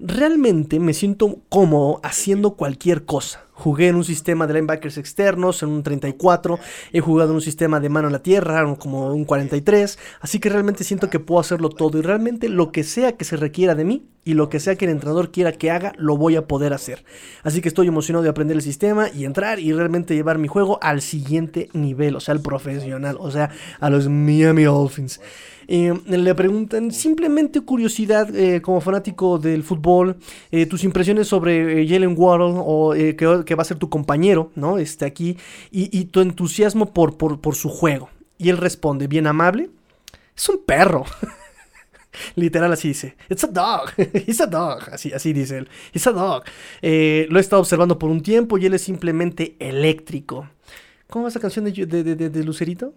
Realmente 0.00 0.80
me 0.80 0.92
siento 0.92 1.38
cómodo 1.48 2.00
haciendo 2.02 2.54
cualquier 2.56 3.04
cosa. 3.04 3.44
Jugué 3.58 3.88
en 3.88 3.96
un 3.96 4.04
sistema 4.04 4.46
de 4.46 4.54
linebackers 4.54 4.98
externos, 4.98 5.64
en 5.64 5.70
un 5.70 5.82
34. 5.82 6.60
He 6.92 7.00
jugado 7.00 7.30
en 7.30 7.36
un 7.36 7.42
sistema 7.42 7.80
de 7.80 7.88
mano 7.88 8.06
a 8.06 8.10
la 8.12 8.22
tierra, 8.22 8.64
como 8.76 9.12
un 9.12 9.24
43. 9.24 9.98
Así 10.20 10.38
que 10.38 10.48
realmente 10.48 10.84
siento 10.84 11.10
que 11.10 11.18
puedo 11.18 11.40
hacerlo 11.40 11.68
todo. 11.68 11.98
Y 11.98 12.02
realmente 12.02 12.48
lo 12.48 12.70
que 12.70 12.84
sea 12.84 13.16
que 13.16 13.24
se 13.24 13.36
requiera 13.36 13.74
de 13.74 13.84
mí 13.84 14.06
y 14.24 14.34
lo 14.34 14.48
que 14.48 14.60
sea 14.60 14.76
que 14.76 14.84
el 14.84 14.92
entrenador 14.92 15.32
quiera 15.32 15.52
que 15.52 15.72
haga, 15.72 15.92
lo 15.96 16.16
voy 16.16 16.36
a 16.36 16.46
poder 16.46 16.72
hacer. 16.72 17.04
Así 17.42 17.60
que 17.60 17.68
estoy 17.68 17.88
emocionado 17.88 18.22
de 18.22 18.28
aprender 18.28 18.56
el 18.56 18.62
sistema 18.62 19.08
y 19.12 19.24
entrar 19.24 19.58
y 19.58 19.72
realmente 19.72 20.14
llevar 20.14 20.38
mi 20.38 20.46
juego 20.48 20.78
al 20.80 21.00
siguiente 21.00 21.68
nivel, 21.72 22.14
o 22.14 22.20
sea, 22.20 22.34
al 22.34 22.42
profesional, 22.42 23.16
o 23.18 23.30
sea, 23.30 23.50
a 23.80 23.90
los 23.90 24.08
Miami 24.08 24.64
Dolphins. 24.64 25.20
Eh, 25.70 25.92
le 26.06 26.34
preguntan 26.34 26.90
simplemente 26.90 27.60
curiosidad 27.60 28.34
eh, 28.34 28.62
como 28.62 28.80
fanático 28.80 29.38
del 29.38 29.62
fútbol, 29.62 30.16
eh, 30.50 30.64
tus 30.64 30.82
impresiones 30.82 31.28
sobre 31.28 31.86
Jalen 31.86 32.14
Waddle 32.16 32.54
o 32.56 32.94
que, 32.94 33.47
va 33.54 33.62
a 33.62 33.66
ser 33.66 33.78
tu 33.78 33.88
compañero, 33.88 34.50
¿no? 34.54 34.78
Este 34.78 35.04
aquí 35.04 35.36
y, 35.70 36.04
tu 36.06 36.20
entusiasmo 36.20 36.92
por, 36.92 37.54
su 37.54 37.68
juego. 37.68 38.10
Y 38.38 38.50
él 38.50 38.56
responde, 38.56 39.06
bien 39.06 39.26
amable, 39.26 39.70
es 40.36 40.48
un 40.48 40.64
perro. 40.64 41.04
Literal 42.34 42.72
así 42.72 42.88
dice. 42.88 43.16
It's 43.28 43.44
a 43.44 43.48
dog. 43.48 43.90
It's 44.26 44.40
a 44.40 44.46
dog. 44.46 44.90
Así, 44.92 45.12
así 45.12 45.32
dice 45.32 45.58
él. 45.58 45.68
It's 45.92 46.06
a 46.06 46.12
dog. 46.12 46.44
lo 46.82 47.38
he 47.38 47.40
estado 47.40 47.60
observando 47.60 47.98
por 47.98 48.10
un 48.10 48.22
tiempo 48.22 48.58
y 48.58 48.66
él 48.66 48.74
es 48.74 48.82
simplemente 48.82 49.56
eléctrico. 49.58 50.48
¿Cómo 51.08 51.24
va 51.24 51.28
esa 51.30 51.40
canción 51.40 51.64
de 51.64 52.42
Lucerito? 52.44 52.92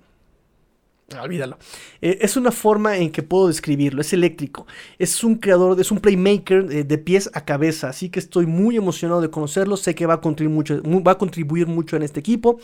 Olvídalo. 1.20 1.58
Eh, 2.02 2.20
es 2.22 2.38
una 2.38 2.52
forma 2.52 2.98
en 2.98 3.12
que 3.12 3.24
puedo 3.24 3.48
describirlo. 3.48 4.02
Es 4.02 4.14
eléctrico. 4.14 4.68
Es 4.98 5.24
un 5.24 5.36
creador, 5.36 5.80
es 5.80 5.92
un 5.92 6.00
playmaker 6.00 6.68
eh, 6.72 6.84
de 6.84 6.98
pies 6.98 7.30
a 7.34 7.46
cabeza. 7.46 7.90
Así 7.90 8.10
que 8.10 8.20
estoy 8.20 8.46
muy 8.46 8.78
emocionado 8.78 9.22
de 9.22 9.30
conocerlo. 9.30 9.78
Sé 9.78 9.96
que 9.96 10.06
va 10.06 10.16
a 10.16 10.22
contribuir 10.22 10.56
mucho, 10.56 10.82
va 11.04 11.14
a 11.14 11.18
contribuir 11.18 11.68
mucho 11.68 11.96
en 11.96 12.04
este 12.04 12.20
equipo. 12.20 12.60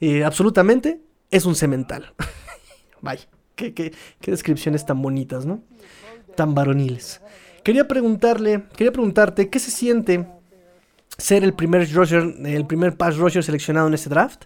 Eh, 0.00 0.24
absolutamente. 0.24 1.00
Es 1.30 1.44
un 1.44 1.54
cemental. 1.54 2.12
Vaya. 3.00 3.26
Qué, 3.54 3.74
qué, 3.74 3.92
descripciones 4.22 4.86
tan 4.86 5.02
bonitas, 5.02 5.44
¿no? 5.44 5.62
Tan 6.34 6.54
varoniles. 6.54 7.20
Quería 7.62 7.86
preguntarle, 7.86 8.64
quería 8.74 8.90
preguntarte, 8.90 9.50
¿qué 9.50 9.58
se 9.58 9.70
siente 9.70 10.26
ser 11.18 11.44
el 11.44 11.52
primer 11.52 11.82
el 11.82 12.66
primer 12.66 12.96
pass 12.96 13.18
rusher 13.18 13.44
seleccionado 13.44 13.86
en 13.88 13.92
este 13.92 14.08
draft? 14.08 14.44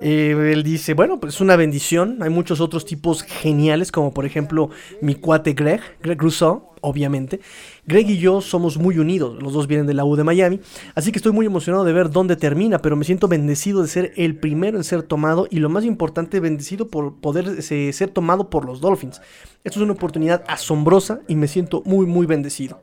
Eh, 0.00 0.52
él 0.52 0.62
dice, 0.62 0.94
bueno, 0.94 1.20
pues 1.20 1.34
es 1.34 1.40
una 1.40 1.56
bendición. 1.56 2.18
Hay 2.22 2.30
muchos 2.30 2.60
otros 2.60 2.84
tipos 2.84 3.22
geniales, 3.22 3.92
como 3.92 4.12
por 4.12 4.26
ejemplo 4.26 4.70
mi 5.00 5.14
cuate 5.14 5.52
Greg, 5.52 5.80
Greg 6.02 6.20
Rousseau, 6.20 6.74
obviamente. 6.80 7.40
Greg 7.86 8.08
y 8.10 8.18
yo 8.18 8.40
somos 8.40 8.76
muy 8.76 8.98
unidos, 8.98 9.42
los 9.42 9.52
dos 9.52 9.66
vienen 9.66 9.86
de 9.86 9.94
la 9.94 10.04
U 10.04 10.16
de 10.16 10.24
Miami, 10.24 10.60
así 10.94 11.12
que 11.12 11.18
estoy 11.18 11.32
muy 11.32 11.46
emocionado 11.46 11.84
de 11.84 11.92
ver 11.92 12.10
dónde 12.10 12.36
termina, 12.36 12.78
pero 12.78 12.96
me 12.96 13.04
siento 13.04 13.28
bendecido 13.28 13.82
de 13.82 13.88
ser 13.88 14.12
el 14.16 14.36
primero 14.36 14.76
en 14.76 14.84
ser 14.84 15.02
tomado 15.02 15.46
y 15.50 15.58
lo 15.58 15.68
más 15.68 15.84
importante, 15.84 16.40
bendecido 16.40 16.88
por 16.88 17.20
poder 17.20 17.62
ser 17.62 18.10
tomado 18.10 18.50
por 18.50 18.64
los 18.64 18.80
Dolphins. 18.80 19.20
Esto 19.64 19.78
es 19.78 19.84
una 19.84 19.92
oportunidad 19.92 20.44
asombrosa 20.46 21.20
y 21.28 21.34
me 21.36 21.48
siento 21.48 21.82
muy, 21.86 22.06
muy 22.06 22.26
bendecido. 22.26 22.82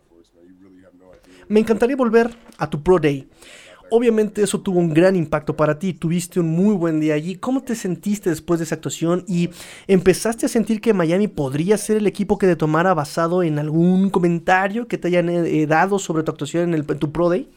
Me 1.47 1.60
encantaría 1.60 1.95
volver 1.95 2.32
a 2.58 2.69
tu 2.69 2.82
Pro 2.82 2.97
Day. 2.97 3.28
Obviamente 3.93 4.41
eso 4.41 4.62
tuvo 4.62 4.80
un 4.80 4.93
gran 4.93 5.17
impacto 5.17 5.58
para 5.58 5.77
ti, 5.77 5.91
tuviste 5.93 6.39
un 6.39 6.47
muy 6.47 6.73
buen 6.75 7.01
día 7.01 7.13
allí. 7.13 7.36
¿Cómo 7.36 7.62
te 7.62 7.75
sentiste 7.75 8.30
después 8.30 8.58
de 8.58 8.63
esa 8.63 8.75
actuación 8.75 9.25
y 9.27 9.49
empezaste 9.86 10.45
a 10.45 10.49
sentir 10.49 10.80
que 10.80 10.93
Miami 10.93 11.27
podría 11.27 11.77
ser 11.77 11.97
el 11.97 12.08
equipo 12.08 12.38
que 12.38 12.47
te 12.47 12.56
tomara 12.56 12.93
basado 12.93 13.43
en 13.43 13.60
algún 13.60 14.10
comentario 14.10 14.88
que 14.88 14.97
te 14.97 15.10
hayan 15.10 15.27
eh, 15.27 15.67
dado 15.67 15.99
sobre 15.99 16.23
tu 16.23 16.32
actuación 16.32 16.69
en, 16.69 16.73
el, 16.73 16.86
en 16.88 16.99
tu 16.99 17.12
Pro 17.12 17.27
Day? 17.27 17.49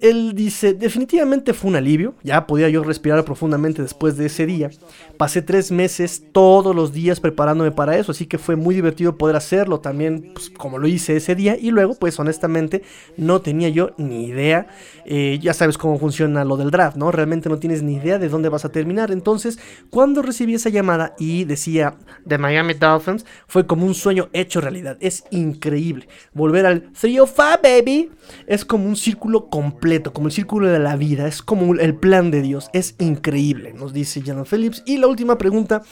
Él 0.00 0.32
dice, 0.34 0.72
definitivamente 0.72 1.52
fue 1.52 1.70
un 1.70 1.76
alivio, 1.76 2.14
ya 2.22 2.46
podía 2.46 2.68
yo 2.70 2.82
respirar 2.82 3.24
profundamente 3.24 3.82
después 3.82 4.16
de 4.16 4.26
ese 4.26 4.46
día. 4.46 4.70
Pasé 5.18 5.42
tres 5.42 5.70
meses 5.70 6.24
todos 6.32 6.74
los 6.74 6.92
días 6.92 7.20
preparándome 7.20 7.72
para 7.72 7.98
eso, 7.98 8.12
así 8.12 8.26
que 8.26 8.38
fue 8.38 8.56
muy 8.56 8.74
divertido 8.74 9.18
poder 9.18 9.36
hacerlo 9.36 9.80
también 9.80 10.30
pues, 10.32 10.48
como 10.48 10.78
lo 10.78 10.88
hice 10.88 11.16
ese 11.16 11.34
día. 11.34 11.58
Y 11.60 11.70
luego, 11.70 11.94
pues 11.94 12.18
honestamente, 12.18 12.82
no 13.18 13.42
tenía 13.42 13.68
yo 13.68 13.90
ni 13.98 14.24
idea. 14.26 14.68
Eh, 15.04 15.38
ya 15.42 15.52
sabes 15.52 15.76
cómo 15.76 15.98
funciona 15.98 16.44
lo 16.44 16.56
del 16.56 16.70
draft, 16.70 16.96
¿no? 16.96 17.12
Realmente 17.12 17.50
no 17.50 17.58
tienes 17.58 17.82
ni 17.82 17.96
idea 17.96 18.18
de 18.18 18.30
dónde 18.30 18.48
vas 18.48 18.64
a 18.64 18.72
terminar. 18.72 19.10
Entonces, 19.10 19.58
cuando 19.90 20.22
recibí 20.22 20.54
esa 20.54 20.70
llamada 20.70 21.14
y 21.18 21.44
decía 21.44 21.96
de 22.24 22.38
Miami 22.38 22.74
Dolphins, 22.74 23.26
fue 23.46 23.66
como 23.66 23.84
un 23.84 23.94
sueño 23.94 24.30
hecho 24.32 24.62
realidad. 24.62 24.96
Es 25.00 25.24
increíble. 25.30 26.08
Volver 26.32 26.64
al 26.64 26.92
305, 26.92 27.60
baby, 27.62 28.10
es 28.46 28.64
como 28.64 28.86
un 28.86 28.96
círculo 28.96 29.50
completo 29.50 29.81
como 30.12 30.28
el 30.28 30.32
círculo 30.32 30.68
de 30.68 30.78
la 30.78 30.94
vida, 30.94 31.26
es 31.26 31.42
como 31.42 31.74
el 31.74 31.96
plan 31.96 32.30
de 32.30 32.40
Dios, 32.40 32.70
es 32.72 32.94
increíble, 33.00 33.72
nos 33.72 33.92
dice 33.92 34.22
Janet 34.24 34.46
Phillips. 34.46 34.82
Y 34.86 34.98
la 34.98 35.08
última 35.08 35.38
pregunta, 35.38 35.82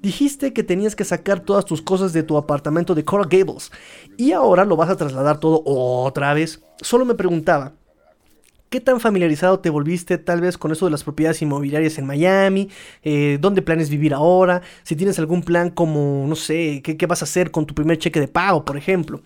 dijiste 0.00 0.52
que 0.52 0.62
tenías 0.62 0.94
que 0.94 1.04
sacar 1.04 1.40
todas 1.40 1.64
tus 1.64 1.82
cosas 1.82 2.12
de 2.12 2.22
tu 2.22 2.36
apartamento 2.36 2.94
de 2.94 3.04
Coral 3.04 3.26
Gables 3.28 3.72
y 4.16 4.30
ahora 4.32 4.64
lo 4.64 4.76
vas 4.76 4.88
a 4.88 4.96
trasladar 4.96 5.40
todo 5.40 5.62
otra 5.64 6.32
vez. 6.32 6.62
Solo 6.80 7.04
me 7.04 7.14
preguntaba, 7.14 7.72
¿Qué 8.68 8.80
tan 8.80 9.00
familiarizado 9.00 9.58
te 9.58 9.68
volviste 9.68 10.16
tal 10.16 10.40
vez 10.40 10.56
con 10.56 10.70
eso 10.70 10.84
de 10.84 10.92
las 10.92 11.02
propiedades 11.02 11.42
inmobiliarias 11.42 11.98
en 11.98 12.06
Miami? 12.06 12.68
Eh, 13.02 13.36
¿Dónde 13.40 13.62
planes 13.62 13.90
vivir 13.90 14.14
ahora? 14.14 14.62
Si 14.84 14.94
tienes 14.94 15.18
algún 15.18 15.42
plan 15.42 15.70
como, 15.70 16.24
no 16.28 16.36
sé, 16.36 16.80
¿qué, 16.84 16.96
¿qué, 16.96 17.06
vas 17.06 17.20
a 17.20 17.24
hacer 17.24 17.50
con 17.50 17.66
tu 17.66 17.74
primer 17.74 17.98
cheque 17.98 18.20
de 18.20 18.28
pago, 18.28 18.64
por 18.64 18.76
ejemplo? 18.76 19.22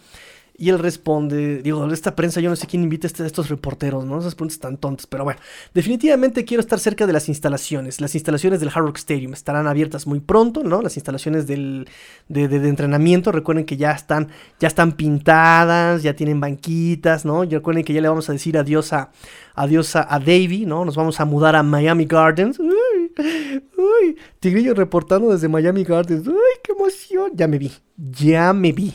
Y 0.57 0.69
él 0.69 0.79
responde, 0.79 1.63
digo, 1.63 1.85
esta 1.93 2.15
prensa, 2.15 2.41
yo 2.41 2.49
no 2.49 2.55
sé 2.55 2.69
quién 2.69 2.85
invita 2.85 3.09
a 3.09 3.27
estos 3.27 3.49
reporteros, 3.49 4.05
¿no? 4.05 4.21
Esas 4.21 4.37
preguntas 4.37 4.61
tan 4.61 4.77
tontas, 4.77 5.05
pero 5.05 5.25
bueno, 5.25 5.41
definitivamente 5.75 6.45
quiero 6.45 6.61
estar 6.61 6.79
cerca 6.79 7.09
de 7.09 7.13
las 7.13 7.29
instalaciones. 7.29 8.01
Las 8.01 8.15
instalaciones 8.15 8.61
del 8.61 8.69
Hard 8.69 8.85
Rock 8.85 8.99
Stadium 8.99 9.33
estarán 9.33 9.67
abiertas 9.67 10.07
muy 10.07 10.21
pronto, 10.21 10.63
¿no? 10.63 10.81
Las 10.81 10.97
instalaciones 10.97 11.49
del, 11.49 11.89
de, 12.29 12.45
entrenamiento, 12.69 13.33
recuerden 13.33 13.65
que 13.65 13.77
ya 13.77 13.91
están, 13.91 14.29
ya 14.61 14.69
están 14.69 14.93
pintadas, 14.93 16.05
ya 16.05 16.15
tienen 16.15 16.39
banquitas, 16.39 17.25
¿no? 17.25 17.43
Y 17.43 17.49
recuerden 17.49 17.83
que 17.83 17.93
ya 17.93 18.01
le 18.01 18.09
vamos 18.09 18.29
a 18.31 18.33
decir 18.33 18.57
adiós 18.57 18.93
a, 18.93 19.11
adiós 19.57 19.97
a, 19.97 20.07
a 20.09 20.21
Davey, 20.21 20.67
¿no? 20.67 20.85
Nos 20.85 20.95
vamos 20.95 21.19
a 21.19 21.25
mudar 21.25 21.57
a 21.57 21.65
Miami 21.65 22.05
Gardens. 22.05 22.61
Uy, 22.61 23.13
uy, 23.77 24.17
Tigrillo 24.39 24.73
reportando 24.75 25.33
desde 25.33 25.49
Miami 25.49 25.83
Gardens. 25.83 26.29
Uy, 26.29 26.35
qué 26.63 26.73
emoción. 26.73 27.33
Ya 27.35 27.49
me 27.49 27.59
vi, 27.59 27.73
ya 27.97 28.53
me 28.53 28.71
vi. 28.71 28.95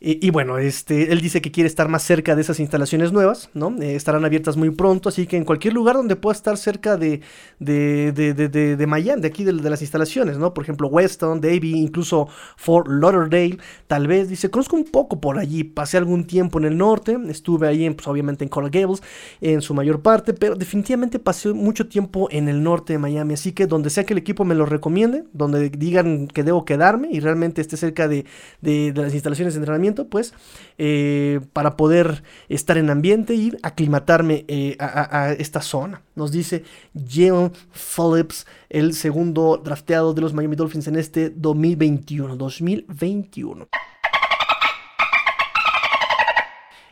Y, 0.00 0.30
bueno, 0.30 0.58
este, 0.58 1.12
él 1.12 1.20
dice 1.20 1.40
que 1.42 1.50
quiere 1.50 1.66
estar 1.66 1.88
más 1.88 2.04
cerca 2.04 2.36
de 2.36 2.42
esas 2.42 2.60
instalaciones 2.60 3.10
nuevas, 3.10 3.50
¿no? 3.52 3.74
Eh, 3.82 3.96
estarán 3.96 4.24
abiertas 4.24 4.56
muy 4.56 4.70
pronto, 4.70 5.08
así 5.08 5.26
que 5.26 5.36
en 5.36 5.44
cualquier 5.44 5.74
lugar 5.74 5.96
donde 5.96 6.14
pueda 6.14 6.36
estar 6.36 6.56
cerca 6.56 6.96
de, 6.96 7.20
de, 7.58 8.12
de, 8.12 8.32
de, 8.32 8.76
de 8.76 8.86
Miami, 8.86 9.22
de 9.22 9.26
aquí 9.26 9.42
de, 9.42 9.52
las 9.54 9.80
instalaciones, 9.82 10.38
¿no? 10.38 10.54
Por 10.54 10.62
ejemplo, 10.62 10.86
Weston, 10.86 11.40
Davie, 11.40 11.76
incluso 11.76 12.28
Fort 12.56 12.86
Lauderdale, 12.86 13.58
tal 13.88 14.06
vez, 14.06 14.28
dice, 14.28 14.50
conozco 14.50 14.76
un 14.76 14.84
poco 14.84 15.20
por 15.20 15.36
allí, 15.36 15.64
pasé 15.64 15.96
algún 15.96 16.28
tiempo 16.28 16.60
en 16.60 16.66
el 16.66 16.78
norte, 16.78 17.18
estuve 17.28 17.66
ahí, 17.66 17.84
en, 17.84 17.94
pues, 17.94 18.06
obviamente 18.06 18.44
en 18.44 18.50
Coral 18.50 18.70
Gables, 18.70 19.02
en 19.40 19.62
su 19.62 19.74
mayor 19.74 20.00
parte, 20.00 20.32
pero 20.32 20.54
definitivamente 20.54 21.18
pasé 21.18 21.52
mucho 21.52 21.88
tiempo 21.88 22.28
en 22.30 22.48
el 22.48 22.62
norte 22.62 22.92
de 22.92 23.00
Miami, 23.00 23.34
así 23.34 23.50
que 23.50 23.66
donde 23.66 23.90
sea 23.90 24.04
que 24.04 24.14
el 24.14 24.18
equipo 24.18 24.44
me 24.44 24.54
lo 24.54 24.64
recomiende, 24.64 25.24
donde 25.32 25.70
digan 25.70 26.28
que 26.28 26.44
debo 26.44 26.64
quedarme 26.64 27.08
y 27.10 27.18
realmente 27.18 27.60
esté 27.60 27.76
cerca 27.76 28.06
de, 28.06 28.24
de 28.60 28.92
las 28.94 29.12
instalaciones 29.12 29.54
de 29.54 29.58
entrenamiento, 29.58 29.87
pues, 29.94 30.34
eh, 30.78 31.40
para 31.52 31.76
poder 31.76 32.22
estar 32.48 32.78
en 32.78 32.90
ambiente 32.90 33.34
y 33.34 33.52
aclimatarme 33.62 34.44
eh, 34.48 34.76
a, 34.78 35.32
esta 35.38 35.60
zona. 35.60 36.02
Nos 36.14 36.32
dice 36.32 36.64
Jalen 36.94 37.52
Phillips, 37.72 38.46
el 38.68 38.94
segundo 38.94 39.60
drafteado 39.62 40.14
de 40.14 40.20
los 40.20 40.32
Miami 40.34 40.56
Dolphins 40.56 40.88
en 40.88 40.96
este 40.96 41.30
2021. 41.30 42.36
2021. 42.36 43.68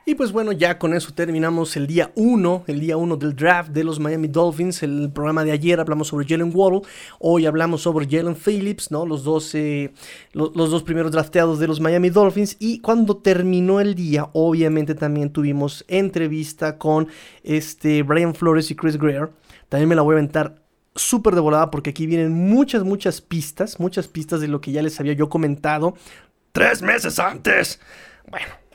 Y 0.09 0.15
pues 0.15 0.31
bueno, 0.31 0.53
ya 0.53 0.79
con 0.79 0.95
eso 0.95 1.13
terminamos 1.13 1.77
el 1.77 1.89
día 1.89 2.13
1, 2.15 2.63
el 2.69 2.79
día 2.79 2.97
1 2.97 3.17
del 3.17 3.35
draft 3.35 3.71
de 3.71 3.83
los 3.83 3.99
Miami 3.99 4.29
Dolphins. 4.29 4.85
El 4.85 5.11
programa 5.13 5.43
de 5.43 5.51
ayer 5.51 5.81
hablamos 5.81 6.07
sobre 6.07 6.25
Jalen 6.29 6.53
Waddle, 6.55 6.83
hoy 7.19 7.45
hablamos 7.45 7.83
sobre 7.83 8.07
Jalen 8.09 8.37
Phillips, 8.37 8.93
¿no? 8.93 9.05
Los 9.05 9.25
dos, 9.25 9.53
eh, 9.57 9.93
los 10.33 10.55
dos 10.55 10.85
primeros 10.85 11.11
drafteados 11.11 11.59
de 11.59 11.67
los 11.67 11.81
Miami 11.81 12.11
Dolphins. 12.11 12.55
Y 12.61 12.79
cuando 12.79 13.17
terminó 13.17 13.81
el 13.81 13.97
día, 13.97 14.31
obviamente 14.33 14.95
también 14.95 15.31
tuvimos 15.31 15.85
entrevista 15.89 16.79
con 16.79 17.09
este 17.43 18.05
Brian 18.05 18.37
Flores 18.37 18.71
y 18.71 18.77
Chris 18.77 18.99
Greer. 18.99 19.33
También 19.69 19.89
me 19.89 19.97
la 19.97 20.03
voy 20.03 20.13
a 20.13 20.19
aventar 20.19 20.63
súper 20.95 21.35
de 21.35 21.41
volada 21.41 21.73
porque 21.73 21.91
aquí 21.91 22.07
vienen 22.07 22.31
muchas, 22.31 22.85
muchas 22.85 23.21
pistas, 23.21 23.81
muchas 23.81 24.07
pistas 24.07 24.41
de 24.41 24.47
lo 24.47 24.61
que 24.61 24.71
ya 24.71 24.83
les 24.83 25.01
había 25.01 25.15
yo 25.15 25.29
comentado 25.29 25.97
tres 26.53 26.81
meses 26.81 27.19
antes. 27.19 27.81
Bueno, 28.31 28.66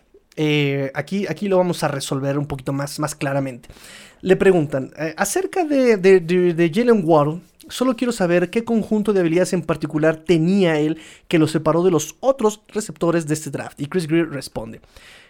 eh, 0.44 0.92
aquí, 0.96 1.28
aquí 1.30 1.48
lo 1.48 1.58
vamos 1.58 1.84
a 1.84 1.88
resolver 1.88 2.40
un 2.40 2.48
poquito 2.48 2.74
más, 2.74 2.98
más 2.98 3.14
claramente. 3.14 3.70
Le 4.22 4.36
preguntan, 4.36 4.92
eh, 4.98 5.14
acerca 5.16 5.66
de, 5.66 6.72
Jalen 6.74 7.04
Waddle, 7.06 7.42
solo 7.70 7.96
quiero 7.96 8.12
saber 8.12 8.50
qué 8.50 8.64
conjunto 8.64 9.14
de 9.14 9.20
habilidades 9.20 9.54
en 9.54 9.62
particular 9.62 10.16
tenía 10.16 10.80
él 10.80 10.98
que 11.28 11.38
lo 11.38 11.48
separó 11.48 11.84
de 11.84 11.92
los 11.92 12.16
otros 12.22 12.64
receptores 12.70 13.28
de 13.28 13.36
este 13.36 13.52
draft. 13.52 13.80
Y 13.80 13.86
Chris 13.86 14.08
Greer 14.08 14.32
responde, 14.32 14.82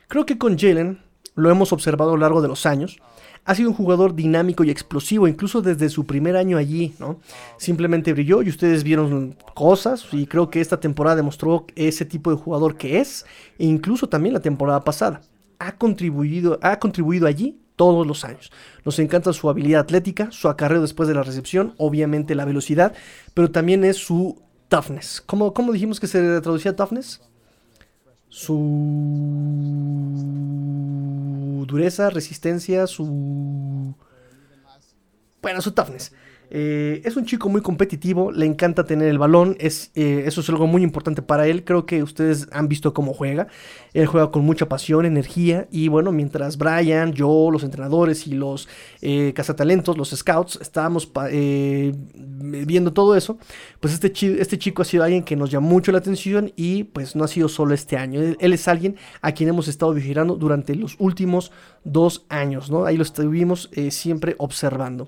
creo 0.08 0.26
que 0.26 0.38
con 0.38 0.58
Jalen 0.58 1.02
lo 1.36 1.52
hemos 1.52 1.74
observado 1.74 2.12
a 2.12 2.14
lo 2.14 2.22
largo 2.22 2.42
de 2.42 2.48
los 2.48 2.66
años 2.66 2.98
ha 3.46 3.56
sido 3.56 3.70
un 3.70 3.76
jugador 3.76 4.16
dinámico 4.16 4.64
y 4.64 4.70
explosivo, 4.70 5.28
incluso 5.28 5.62
desde 5.62 5.90
su 5.90 6.06
primer 6.06 6.38
año 6.38 6.58
allí, 6.58 6.94
¿no? 7.00 7.20
Simplemente 7.58 8.14
brilló 8.14 8.42
y 8.42 8.50
ustedes 8.50 8.84
vieron 8.84 9.36
cosas 9.56 10.06
y 10.12 10.28
creo 10.28 10.50
que 10.50 10.62
esta 10.62 10.80
temporada 10.80 11.16
demostró 11.16 11.66
ese 11.76 12.06
tipo 12.06 12.30
de 12.32 12.38
jugador 12.38 12.78
que 12.78 13.00
es, 13.00 13.26
e 13.58 13.66
incluso 13.66 14.08
también 14.08 14.34
la 14.34 14.42
temporada 14.42 14.84
pasada. 14.84 15.22
Ha 15.60 15.78
contribuido, 15.78 16.60
ha 16.62 16.80
contribuido 16.80 17.28
allí 17.28 17.60
todos 17.76 18.06
los 18.06 18.26
años. 18.26 18.52
Nos 18.86 19.00
encanta 19.00 19.34
su 19.34 19.50
habilidad 19.50 19.82
atlética, 19.82 20.32
su 20.32 20.48
acarreo 20.48 20.82
después 20.82 21.10
de 21.10 21.16
la 21.16 21.24
recepción, 21.24 21.74
obviamente 21.78 22.36
la 22.36 22.46
velocidad, 22.46 22.94
pero 23.34 23.50
también 23.50 23.84
es 23.84 23.98
su 23.98 24.42
toughness. 24.70 25.22
¿Cómo, 25.26 25.54
cómo 25.54 25.74
dijimos 25.74 26.00
que 26.00 26.08
se 26.08 26.42
traducía 26.42 26.76
toughness? 26.76 27.22
Su 28.32 28.56
dureza, 31.68 32.10
resistencia, 32.10 32.88
su... 32.88 33.94
Bueno, 35.42 35.62
su 35.62 35.74
toughness. 35.74 36.14
Eh, 36.54 37.02
es 37.06 37.16
un 37.16 37.26
chico 37.26 37.48
muy 37.48 37.62
competitivo, 37.62 38.30
le 38.30 38.46
encanta 38.46 38.84
tener 38.84 39.08
el 39.08 39.18
balón, 39.18 39.56
es, 39.58 39.90
eh, 39.96 40.24
eso 40.26 40.42
es 40.42 40.50
algo 40.50 40.68
muy 40.68 40.84
importante 40.84 41.22
para 41.22 41.48
él, 41.48 41.64
creo 41.64 41.86
que 41.86 42.04
ustedes 42.04 42.50
han 42.52 42.68
visto 42.68 42.94
cómo 42.94 43.14
juega, 43.14 43.48
él 43.94 44.06
juega 44.06 44.32
con 44.32 44.44
mucha 44.44 44.68
pasión, 44.68 45.06
energía 45.06 45.70
y 45.72 45.88
bueno, 45.88 46.12
mientras 46.12 46.58
Brian, 46.58 47.14
yo, 47.14 47.52
los 47.52 47.64
entrenadores 47.64 48.28
y 48.28 48.34
los 48.34 48.68
eh, 49.02 49.32
cazatalentos, 49.34 49.98
los 49.98 50.10
scouts, 50.10 50.60
estábamos 50.62 51.10
viendo 52.14 52.92
todo 52.92 53.16
eso, 53.16 53.38
pues 53.80 53.94
este, 53.94 54.12
este 54.42 54.60
chico 54.60 54.82
ha 54.82 54.86
sido 54.86 55.06
alguien 55.06 55.24
que 55.24 55.38
nos 55.38 55.52
llama 55.52 55.70
mucho 55.70 55.94
la 55.94 56.00
atención 56.00 56.52
y 56.58 56.84
pues 56.84 57.16
no 57.16 57.24
ha 57.24 57.30
sido 57.30 57.48
solo 57.48 57.74
este 57.74 57.96
año, 57.96 58.20
él, 58.20 58.36
él 58.42 58.52
es 58.52 58.68
alguien 58.68 58.98
a 59.22 59.32
quien 59.32 59.48
hemos 59.48 59.70
estado 59.70 59.94
vigilando 59.94 60.36
durante 60.36 60.76
los 60.76 60.98
últimos 61.00 61.54
dos 61.86 62.26
años, 62.28 62.70
¿no? 62.70 62.84
Ahí 62.84 62.98
lo 62.98 63.04
estuvimos 63.04 63.70
siempre 63.90 64.36
observando. 64.38 65.08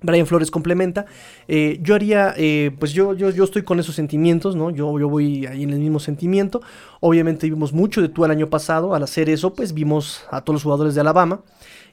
Brian 0.00 0.26
Flores 0.26 0.50
complementa. 0.50 1.06
Eh, 1.48 1.78
yo 1.82 1.94
haría, 1.94 2.34
eh, 2.36 2.70
pues 2.78 2.92
yo, 2.92 3.14
yo, 3.14 3.30
yo 3.30 3.44
estoy 3.44 3.62
con 3.62 3.80
esos 3.80 3.94
sentimientos, 3.96 4.54
¿no? 4.54 4.70
Yo, 4.70 4.98
yo 4.98 5.08
voy 5.08 5.46
ahí 5.46 5.64
en 5.64 5.70
el 5.70 5.80
mismo 5.80 5.98
sentimiento. 5.98 6.60
Obviamente 7.00 7.48
vimos 7.48 7.72
mucho 7.72 8.00
de 8.00 8.08
tú 8.08 8.24
el 8.24 8.30
año 8.30 8.48
pasado. 8.48 8.94
Al 8.94 9.02
hacer 9.02 9.28
eso, 9.28 9.54
pues 9.54 9.74
vimos 9.74 10.22
a 10.30 10.42
todos 10.42 10.54
los 10.54 10.62
jugadores 10.62 10.94
de 10.94 11.00
Alabama. 11.00 11.40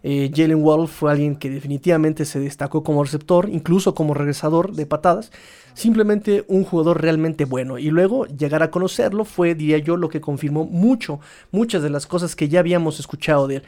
Eh, 0.04 0.32
Jalen 0.36 0.64
Wall 0.64 0.88
fue 0.88 1.12
alguien 1.12 1.36
que 1.36 1.50
definitivamente 1.50 2.26
se 2.26 2.40
destacó 2.40 2.84
como 2.84 3.04
receptor, 3.04 3.50
incluso 3.50 3.96
como 3.96 4.14
regresador 4.14 4.74
de 4.74 4.86
patadas. 4.86 5.32
Simplemente 5.74 6.46
un 6.48 6.64
jugador 6.64 7.02
realmente 7.02 7.46
bueno. 7.46 7.80
Y 7.80 7.90
luego 7.90 8.28
llegar 8.28 8.62
a 8.62 8.70
conocerlo 8.70 9.26
fue, 9.26 9.56
diría 9.56 9.80
yo, 9.80 9.98
lo 9.98 10.10
que 10.10 10.22
confirmó 10.22 10.66
mucho, 10.66 11.20
muchas 11.52 11.82
de 11.82 11.90
las 11.90 12.06
cosas 12.06 12.36
que 12.36 12.50
ya 12.50 12.60
habíamos 12.60 13.00
escuchado 13.00 13.48
de 13.48 13.58
él. 13.58 13.64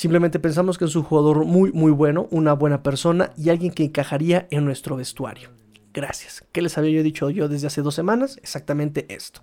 Simplemente 0.00 0.38
pensamos 0.38 0.78
que 0.78 0.86
es 0.86 0.96
un 0.96 1.02
jugador 1.02 1.44
muy, 1.44 1.72
muy 1.72 1.92
bueno, 1.92 2.26
una 2.30 2.54
buena 2.54 2.82
persona 2.82 3.32
y 3.36 3.50
alguien 3.50 3.70
que 3.70 3.84
encajaría 3.84 4.48
en 4.50 4.64
nuestro 4.64 4.96
vestuario. 4.96 5.50
Gracias. 5.92 6.42
¿Qué 6.52 6.62
les 6.62 6.78
había 6.78 6.92
yo 6.92 7.02
dicho 7.02 7.28
yo 7.28 7.48
desde 7.50 7.66
hace 7.66 7.82
dos 7.82 7.96
semanas? 7.96 8.38
Exactamente 8.38 9.04
esto. 9.14 9.42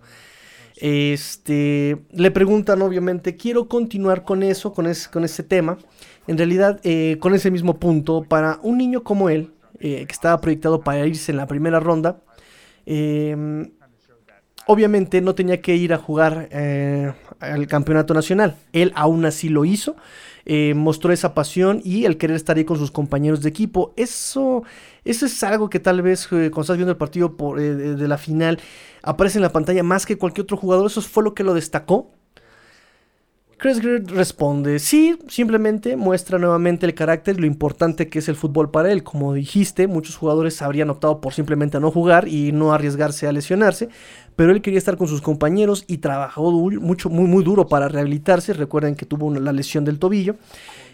Este, 0.78 2.00
le 2.10 2.32
preguntan 2.32 2.82
obviamente, 2.82 3.36
quiero 3.36 3.68
continuar 3.68 4.24
con 4.24 4.42
eso, 4.42 4.74
con, 4.74 4.92
con 5.14 5.24
ese 5.24 5.44
tema. 5.44 5.78
En 6.26 6.40
realidad, 6.40 6.80
eh, 6.82 7.18
con 7.20 7.36
ese 7.36 7.52
mismo 7.52 7.78
punto, 7.78 8.24
para 8.24 8.60
un 8.64 8.80
niño 8.80 9.04
como 9.04 9.30
él, 9.30 9.52
eh, 9.80 10.08
que 10.08 10.12
estaba 10.12 10.42
proyectado 10.42 10.82
para 10.82 11.06
irse 11.06 11.32
en 11.32 11.38
la 11.38 11.46
primera 11.46 11.80
ronda, 11.80 12.24
em, 12.88 13.70
obviamente 14.68 15.22
no 15.22 15.34
tenía 15.34 15.62
que 15.62 15.76
ir 15.76 15.94
a 15.94 15.98
jugar 15.98 16.50
eh, 16.52 17.14
al 17.40 17.68
campeonato 17.68 18.14
nacional. 18.14 18.56
Él 18.74 18.92
aún 18.96 19.26
así 19.26 19.50
lo 19.50 19.66
hizo. 19.66 19.96
Eh, 20.50 20.74
mostró 20.76 21.12
esa 21.12 21.34
pasión 21.34 21.82
y 21.84 22.06
el 22.06 22.18
querer 22.18 22.38
estar 22.38 22.56
ahí 22.56 22.64
con 22.64 22.78
sus 22.78 22.92
compañeros 22.92 23.42
de 23.42 23.50
equipo. 23.50 23.94
Eso, 23.98 24.64
eso 25.04 25.26
es 25.26 25.44
algo 25.44 25.70
que 25.70 25.80
tal 25.80 26.02
vez 26.02 26.26
eh, 26.26 26.52
cuando 26.52 26.62
estás 26.62 26.78
viendo 26.78 26.92
el 26.92 26.98
partido 26.98 27.36
de 27.58 28.08
la 28.08 28.18
final 28.18 28.60
aparece 29.04 29.40
en 29.40 29.42
la 29.42 29.52
pantalla 29.52 29.84
más 29.84 30.06
que 30.06 30.18
cualquier 30.18 30.44
otro 30.44 30.58
jugador. 30.58 30.88
Eso 30.88 31.02
fue 31.02 31.24
lo 31.24 31.34
que 31.34 31.44
lo 31.44 31.54
destacó. 31.54 32.12
Chris 33.60 33.80
Greer 33.80 34.06
responde, 34.06 34.78
sí, 34.78 35.18
simplemente 35.30 35.96
muestra 35.96 36.38
nuevamente 36.38 36.86
el 36.86 36.94
carácter 36.94 37.38
y 37.38 37.42
lo 37.42 37.48
importante 37.48 38.08
que 38.08 38.20
es 38.20 38.30
el 38.30 38.36
fútbol 38.36 38.70
para 38.70 38.92
él. 38.92 39.02
Como 39.02 39.34
dijiste, 39.34 39.88
muchos 39.88 40.16
jugadores 40.16 40.62
habrían 40.62 40.92
optado 40.92 41.22
por 41.22 41.34
simplemente 41.34 41.80
no 41.80 41.90
jugar 41.90 42.28
y 42.28 42.52
no 42.52 42.72
arriesgarse 42.72 43.26
a 43.26 43.32
lesionarse, 43.32 43.90
pero 44.38 44.52
él 44.54 44.62
quería 44.62 44.78
estar 44.78 44.98
con 44.98 45.08
sus 45.08 45.20
compañeros 45.20 45.84
y 45.88 45.98
trabajó 45.98 46.52
mucho, 46.52 47.10
muy, 47.10 47.26
muy 47.26 47.44
duro 47.44 47.68
para 47.68 47.90
rehabilitarse. 47.90 48.54
Recuerden 48.54 48.96
que 48.96 49.06
tuvo 49.06 49.34
la 49.34 49.52
lesión 49.52 49.84
del 49.84 50.00
tobillo. 50.00 50.36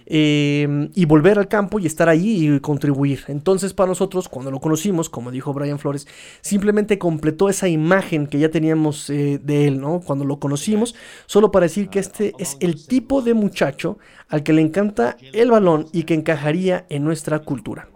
Eh, 0.05 0.89
y 0.95 1.05
volver 1.05 1.39
al 1.39 1.47
campo 1.47 1.79
y 1.79 1.85
estar 1.85 2.09
ahí 2.09 2.49
y 2.49 2.59
contribuir. 2.59 3.23
Entonces 3.27 3.73
para 3.73 3.87
nosotros, 3.87 4.27
cuando 4.27 4.51
lo 4.51 4.59
conocimos, 4.59 5.09
como 5.09 5.31
dijo 5.31 5.53
Brian 5.53 5.79
Flores, 5.79 6.07
simplemente 6.41 6.97
completó 6.97 7.47
esa 7.47 7.69
imagen 7.69 8.27
que 8.27 8.37
ya 8.37 8.49
teníamos 8.49 9.09
eh, 9.09 9.39
de 9.41 9.67
él, 9.67 9.79
¿no? 9.79 10.01
Cuando 10.01 10.25
lo 10.25 10.39
conocimos, 10.39 10.93
solo 11.25 11.51
para 11.51 11.67
decir 11.67 11.87
que 11.87 11.99
este 11.99 12.33
es 12.37 12.57
el 12.59 12.85
tipo 12.85 13.21
de 13.21 13.33
muchacho 13.33 13.97
al 14.27 14.43
que 14.43 14.51
le 14.51 14.61
encanta 14.61 15.15
el 15.31 15.51
balón 15.51 15.87
y 15.93 16.03
que 16.03 16.15
encajaría 16.15 16.85
en 16.89 17.05
nuestra 17.05 17.39
cultura. 17.39 17.92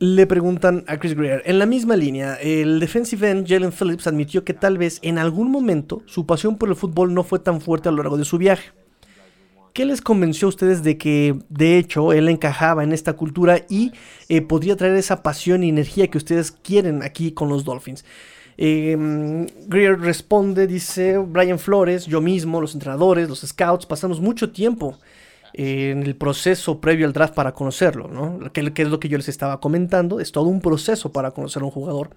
Le 0.00 0.26
preguntan 0.26 0.82
a 0.88 0.96
Chris 0.96 1.14
Greer. 1.14 1.42
En 1.44 1.58
la 1.58 1.66
misma 1.66 1.94
línea, 1.94 2.34
el 2.36 2.80
defensive 2.80 3.30
end 3.30 3.46
Jalen 3.46 3.70
Phillips 3.70 4.06
admitió 4.06 4.44
que 4.44 4.54
tal 4.54 4.78
vez 4.78 4.98
en 5.02 5.18
algún 5.18 5.50
momento 5.50 6.02
su 6.06 6.24
pasión 6.24 6.56
por 6.56 6.70
el 6.70 6.74
fútbol 6.74 7.12
no 7.12 7.22
fue 7.22 7.38
tan 7.38 7.60
fuerte 7.60 7.90
a 7.90 7.92
lo 7.92 7.98
largo 7.98 8.16
de 8.16 8.24
su 8.24 8.38
viaje. 8.38 8.70
¿Qué 9.74 9.84
les 9.84 10.00
convenció 10.00 10.46
a 10.46 10.48
ustedes 10.48 10.82
de 10.82 10.96
que 10.96 11.38
de 11.50 11.76
hecho 11.76 12.14
él 12.14 12.30
encajaba 12.30 12.82
en 12.82 12.92
esta 12.92 13.12
cultura 13.12 13.66
y 13.68 13.92
eh, 14.30 14.40
podría 14.40 14.74
traer 14.74 14.96
esa 14.96 15.22
pasión 15.22 15.62
y 15.62 15.68
energía 15.68 16.08
que 16.08 16.18
ustedes 16.18 16.50
quieren 16.50 17.02
aquí 17.02 17.32
con 17.32 17.50
los 17.50 17.64
Dolphins? 17.64 18.06
Em, 18.56 19.46
Greer 19.68 20.00
responde, 20.00 20.66
dice 20.66 21.18
Brian 21.18 21.58
Flores, 21.58 22.06
yo 22.06 22.22
mismo, 22.22 22.60
los 22.60 22.72
entrenadores, 22.72 23.28
los 23.28 23.40
scouts, 23.40 23.84
pasamos 23.84 24.18
mucho 24.18 24.50
tiempo 24.50 24.98
en 25.52 26.02
el 26.02 26.16
proceso 26.16 26.80
previo 26.80 27.06
al 27.06 27.12
draft 27.12 27.34
para 27.34 27.52
conocerlo, 27.52 28.08
¿no? 28.08 28.52
Que, 28.52 28.72
que, 28.72 28.82
es 28.82 28.88
lo 28.88 29.00
que 29.00 29.08
yo 29.08 29.16
les 29.16 29.28
estaba 29.28 29.60
comentando, 29.60 30.20
es 30.20 30.32
todo 30.32 30.46
un 30.46 30.60
proceso 30.60 31.12
para 31.12 31.30
conocer 31.32 31.62
a 31.62 31.66
un 31.66 31.70
jugador. 31.70 32.10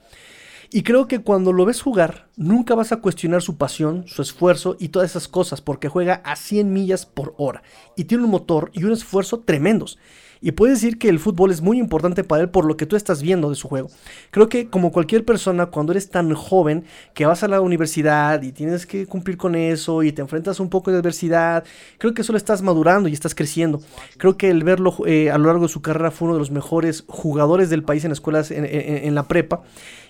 Y 0.75 0.81
creo 0.81 1.07
que 1.07 1.19
cuando 1.19 1.53
lo 1.53 1.65
ves 1.65 1.83
jugar, 1.83 2.29
nunca 2.35 2.73
vas 2.73 2.91
a 2.91 2.97
cuestionar 2.97 3.43
su 3.43 3.57
pasión, 3.57 4.05
su 4.07 4.23
esfuerzo 4.23 4.75
y 4.79 4.89
todas 4.89 5.11
esas 5.11 5.27
cosas, 5.27 5.61
porque 5.61 5.87
juega 5.87 6.15
a 6.25 6.35
100 6.35 6.73
millas 6.73 7.05
por 7.05 7.35
hora 7.37 7.61
y 7.95 8.05
tiene 8.05 8.23
un 8.23 8.31
motor 8.31 8.71
y 8.73 8.83
un 8.83 8.91
esfuerzo 8.91 9.41
tremendos 9.41 9.99
y 10.43 10.51
puedes 10.51 10.81
decir 10.81 10.99
que 10.99 11.07
el 11.07 11.19
fútbol 11.19 11.51
es 11.51 11.61
muy 11.61 11.79
importante 11.79 12.25
para 12.25 12.41
él 12.43 12.49
por 12.49 12.65
lo 12.65 12.75
que 12.75 12.85
tú 12.85 12.97
estás 12.97 13.21
viendo 13.21 13.49
de 13.49 13.55
su 13.55 13.69
juego. 13.69 13.89
Creo 14.29 14.49
que 14.49 14.69
como 14.69 14.91
cualquier 14.91 15.23
persona, 15.23 15.67
cuando 15.67 15.93
eres 15.93 16.09
tan 16.09 16.33
joven 16.33 16.83
que 17.13 17.25
vas 17.25 17.43
a 17.43 17.47
la 17.47 17.61
universidad 17.61 18.41
y 18.41 18.51
tienes 18.51 18.85
que 18.85 19.07
cumplir 19.07 19.37
con 19.37 19.55
eso 19.55 20.03
y 20.03 20.11
te 20.11 20.21
enfrentas 20.21 20.59
un 20.59 20.69
poco 20.69 20.91
de 20.91 20.97
adversidad, 20.97 21.63
creo 21.97 22.13
que 22.13 22.25
solo 22.25 22.37
estás 22.37 22.61
madurando 22.61 23.07
y 23.07 23.13
estás 23.13 23.33
creciendo. 23.33 23.81
Creo 24.17 24.35
que 24.35 24.49
el 24.49 24.65
verlo 24.65 24.93
eh, 25.05 25.31
a 25.31 25.37
lo 25.37 25.45
largo 25.45 25.63
de 25.63 25.71
su 25.71 25.81
carrera 25.81 26.11
fue 26.11 26.25
uno 26.25 26.35
de 26.35 26.39
los 26.39 26.51
mejores 26.51 27.05
jugadores 27.07 27.69
del 27.69 27.83
país 27.83 28.03
en 28.03 28.11
escuelas, 28.11 28.51
en 28.51 29.15
la 29.15 29.23
prepa. 29.23 29.63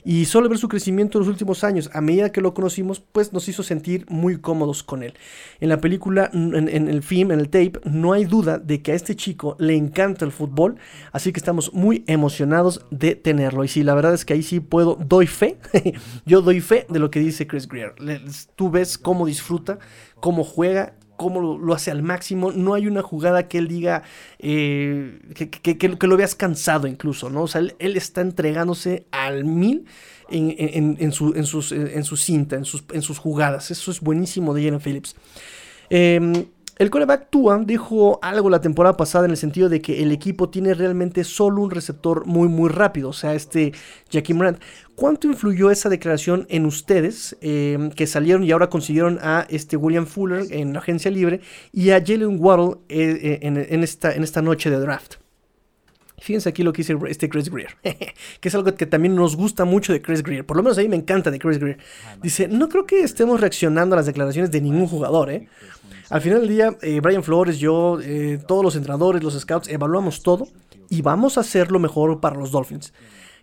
Y 0.06 0.26
solo 0.26 0.49
ver 0.49 0.58
su 0.58 0.68
crecimiento 0.68 1.18
en 1.18 1.22
los 1.22 1.30
últimos 1.30 1.64
años, 1.64 1.89
a 1.93 2.01
medida 2.01 2.32
que 2.32 2.41
lo 2.41 2.54
conocimos, 2.54 2.99
pues 2.99 3.34
nos 3.34 3.47
hizo 3.47 3.64
sentir 3.64 4.06
muy 4.10 4.38
cómodos 4.39 4.84
con 4.84 5.04
él. 5.04 5.14
En 5.60 5.70
la 5.70 5.80
película, 5.80 6.30
en, 6.34 6.68
el 6.70 7.04
film, 7.04 7.32
en 7.32 7.39
el 7.39 7.49
tape, 7.49 7.80
no 7.86 8.14
hay 8.14 8.26
duda 8.26 8.60
de 8.60 8.82
que 8.82 8.91
a 8.91 8.95
este 8.95 9.16
chico 9.16 9.56
le 9.60 9.76
encanta 9.76 10.26
el 10.26 10.32
fútbol, 10.32 10.76
así 11.12 11.32
que 11.32 11.39
estamos 11.39 11.74
muy 11.74 12.04
emocionados 12.08 12.86
de 12.91 13.16
tenerlo. 13.16 13.64
Y 13.64 13.68
sí, 13.68 13.84
la 13.84 13.95
verdad 13.95 14.14
es 14.14 14.26
que 14.26 14.34
ahí 14.34 14.43
sí 14.43 14.60
puedo, 14.60 14.95
doy 14.95 15.28
fe, 15.28 15.58
yo 16.26 16.41
doy 16.41 16.60
fe 16.62 16.86
de 16.89 16.99
lo 16.99 17.10
que 17.10 17.20
dice 17.20 17.47
Chris 17.47 17.68
Greer. 17.68 17.95
Tú 18.56 18.70
ves 18.70 18.97
cómo 18.97 19.26
disfruta, 19.26 19.80
cómo 20.20 20.43
juega 20.43 20.95
cómo 21.24 21.58
lo, 21.58 21.74
hace 21.74 21.92
al 21.92 22.04
máximo. 22.04 22.52
No 22.52 22.74
hay 22.74 22.88
una 22.88 23.02
jugada 23.02 23.48
que 23.48 23.58
él 23.58 23.68
diga 23.68 24.04
eh, 24.40 25.20
que, 25.34 26.08
lo 26.08 26.18
veas 26.18 26.36
cansado 26.36 26.88
incluso, 26.88 27.30
¿no? 27.30 27.44
O 27.44 27.48
sea, 27.48 27.62
él, 27.62 27.98
está 27.98 28.22
entregándose 28.22 29.06
al 29.12 29.46
mil 29.46 29.86
en, 30.30 31.12
su, 31.12 31.34
sus, 31.46 31.72
en 31.72 32.04
su 32.04 32.18
cinta, 32.18 32.56
en 32.56 32.66
sus, 32.66 32.84
en 32.92 33.02
sus 33.02 33.18
jugadas. 33.20 33.72
Eso 33.72 33.92
es 33.92 34.02
buenísimo 34.02 34.54
de 34.54 34.64
Jalen 34.64 34.82
Phillips. 34.82 35.16
Eh, 35.90 36.46
el 36.78 36.90
coreback 36.90 37.30
Tua 37.30 37.60
dijo 37.60 38.20
algo 38.22 38.50
la 38.50 38.62
temporada 38.62 38.98
pasada 38.98 39.26
en 39.26 39.32
el 39.32 39.38
sentido 39.38 39.70
de 39.70 39.82
que 39.82 40.02
el 40.02 40.12
equipo 40.12 40.50
tiene 40.50 40.74
realmente 40.74 41.24
solo 41.24 41.62
un 41.62 41.70
receptor 41.70 42.26
muy 42.26 42.48
muy 42.48 42.70
rápido, 42.70 43.10
o 43.10 43.14
sea, 43.14 43.36
este 43.36 43.74
Jackie 44.10 44.34
Morant. 44.34 44.60
¿Cuánto 44.96 45.28
influyó 45.28 45.72
esa 45.72 45.90
declaración 45.90 46.46
en 46.50 46.66
ustedes 46.66 47.36
eh, 47.42 47.90
que 47.96 48.08
salieron 48.08 48.44
y 48.44 48.52
ahora 48.52 48.70
consiguieron 48.70 49.20
a 49.22 49.46
este 49.50 49.76
William 49.76 50.06
Fuller 50.06 50.46
en 50.52 50.74
la 50.74 50.80
agencia 50.80 51.10
libre 51.10 51.42
y 51.72 51.92
a 51.92 52.04
Jalen 52.04 52.38
Waddle 52.40 52.78
eh, 52.90 53.40
eh, 53.42 53.68
en, 53.70 53.84
esta, 53.84 54.14
en 54.14 54.24
esta 54.24 54.42
noche 54.42 54.70
de 54.70 54.80
draft? 54.80 55.23
Fíjense 56.24 56.48
aquí 56.48 56.64
lo 56.64 56.72
que 56.72 56.84
dice 56.84 56.98
este 57.10 57.28
Chris 57.28 57.50
Greer, 57.50 57.76
que 57.84 58.48
es 58.48 58.56
algo 58.56 58.74
que 58.76 58.86
también 58.86 59.14
nos 59.14 59.36
gusta 59.36 59.66
mucho 59.66 59.92
de 59.92 60.02
Chris 60.02 60.24
Greer, 60.24 60.46
por 60.46 60.56
lo 60.56 60.64
menos 60.64 60.78
a 60.78 60.82
mí 60.82 60.88
me 60.88 60.96
encanta 60.96 61.30
de 61.30 61.38
Chris 61.38 61.60
Greer. 61.60 61.80
Dice, 62.22 62.48
no 62.48 62.70
creo 62.70 62.86
que 62.86 63.02
estemos 63.02 63.42
reaccionando 63.42 63.96
a 63.96 63.98
las 63.98 64.06
declaraciones 64.06 64.50
de 64.50 64.62
ningún 64.62 64.88
jugador, 64.88 65.30
¿eh? 65.30 65.50
Al 66.10 66.22
final 66.22 66.40
del 66.40 66.48
día, 66.48 66.78
eh, 66.82 67.02
Brian 67.02 67.24
Flores, 67.24 67.60
yo, 67.60 68.00
eh, 68.02 68.40
todos 68.48 68.64
los 68.64 68.78
entrenadores, 68.78 69.22
los 69.22 69.38
scouts, 69.38 69.68
evaluamos 69.68 70.24
todo 70.24 70.48
y 70.88 71.02
vamos 71.02 71.38
a 71.38 71.42
hacer 71.42 71.74
lo 71.74 71.80
mejor 71.80 72.22
para 72.22 72.38
los 72.38 72.52
Dolphins. 72.52 72.94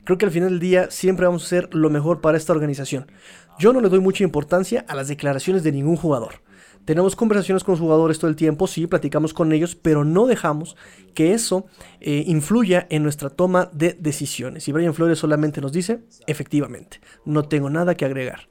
Creo 0.05 0.17
que 0.17 0.25
al 0.25 0.33
final 0.33 0.49
del 0.49 0.61
día 0.61 0.91
siempre 0.91 1.27
vamos 1.27 1.43
a 1.43 1.47
hacer 1.47 1.75
lo 1.75 1.91
mejor 1.91 2.23
para 2.23 2.39
esta 2.39 2.55
organización. 2.55 3.13
Yo 3.59 3.75
no 3.75 3.83
le 3.83 3.91
doy 3.91 4.01
mucha 4.01 4.25
importancia 4.25 4.87
a 4.89 4.95
las 4.95 5.09
declaraciones 5.09 5.63
de 5.63 5.73
ningún 5.73 5.97
jugador. 5.97 6.41
Tenemos 6.85 7.15
conversaciones 7.15 7.63
con 7.63 7.73
los 7.73 7.81
jugadores 7.81 8.19
todo 8.19 8.31
el 8.31 8.37
tiempo, 8.37 8.67
sí, 8.67 8.87
platicamos 8.87 9.35
con 9.35 9.53
ellos, 9.53 9.77
pero 9.77 10.05
no 10.05 10.27
dejamos 10.27 10.77
que 11.15 11.35
eso 11.35 11.67
eh, 12.01 12.25
influya 12.27 12.87
en 12.91 13.03
nuestra 13.03 13.31
toma 13.31 13.71
de 13.73 13.97
decisiones. 13.99 14.67
Y 14.67 14.73
Brian 14.73 14.95
Flores 14.95 15.19
solamente 15.19 15.61
nos 15.61 15.73
dice, 15.73 16.01
efectivamente, 16.27 17.01
no 17.25 17.45
tengo 17.45 17.71
nada 17.71 17.95
que 17.95 18.05
agregar. 18.05 18.49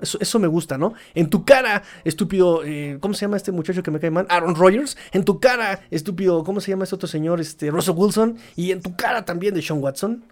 Eso, 0.00 0.38
me 0.38 0.46
gusta, 0.46 0.78
¿no? 0.78 0.94
En 1.14 1.28
tu 1.28 1.44
cara, 1.44 1.82
estúpido, 2.04 2.62
eh, 2.64 2.98
¿cómo 3.00 3.14
se 3.14 3.22
llama 3.22 3.36
este 3.36 3.50
muchacho 3.50 3.82
que 3.82 3.90
me 3.90 3.98
cae 3.98 4.10
mal? 4.10 4.26
Aaron 4.28 4.54
Rodgers. 4.54 4.96
En 5.12 5.24
tu 5.24 5.40
cara, 5.40 5.80
estúpido, 5.90 6.44
¿cómo 6.44 6.60
se 6.60 6.70
llama 6.70 6.84
este 6.84 6.94
otro 6.94 7.08
señor? 7.08 7.40
Este, 7.40 7.70
Russell 7.70 7.94
Wilson. 7.96 8.38
Y 8.54 8.70
en 8.70 8.80
tu 8.80 8.94
cara 8.94 9.24
también 9.24 9.54
de 9.54 9.62
Sean 9.62 9.82
Watson. 9.82 10.24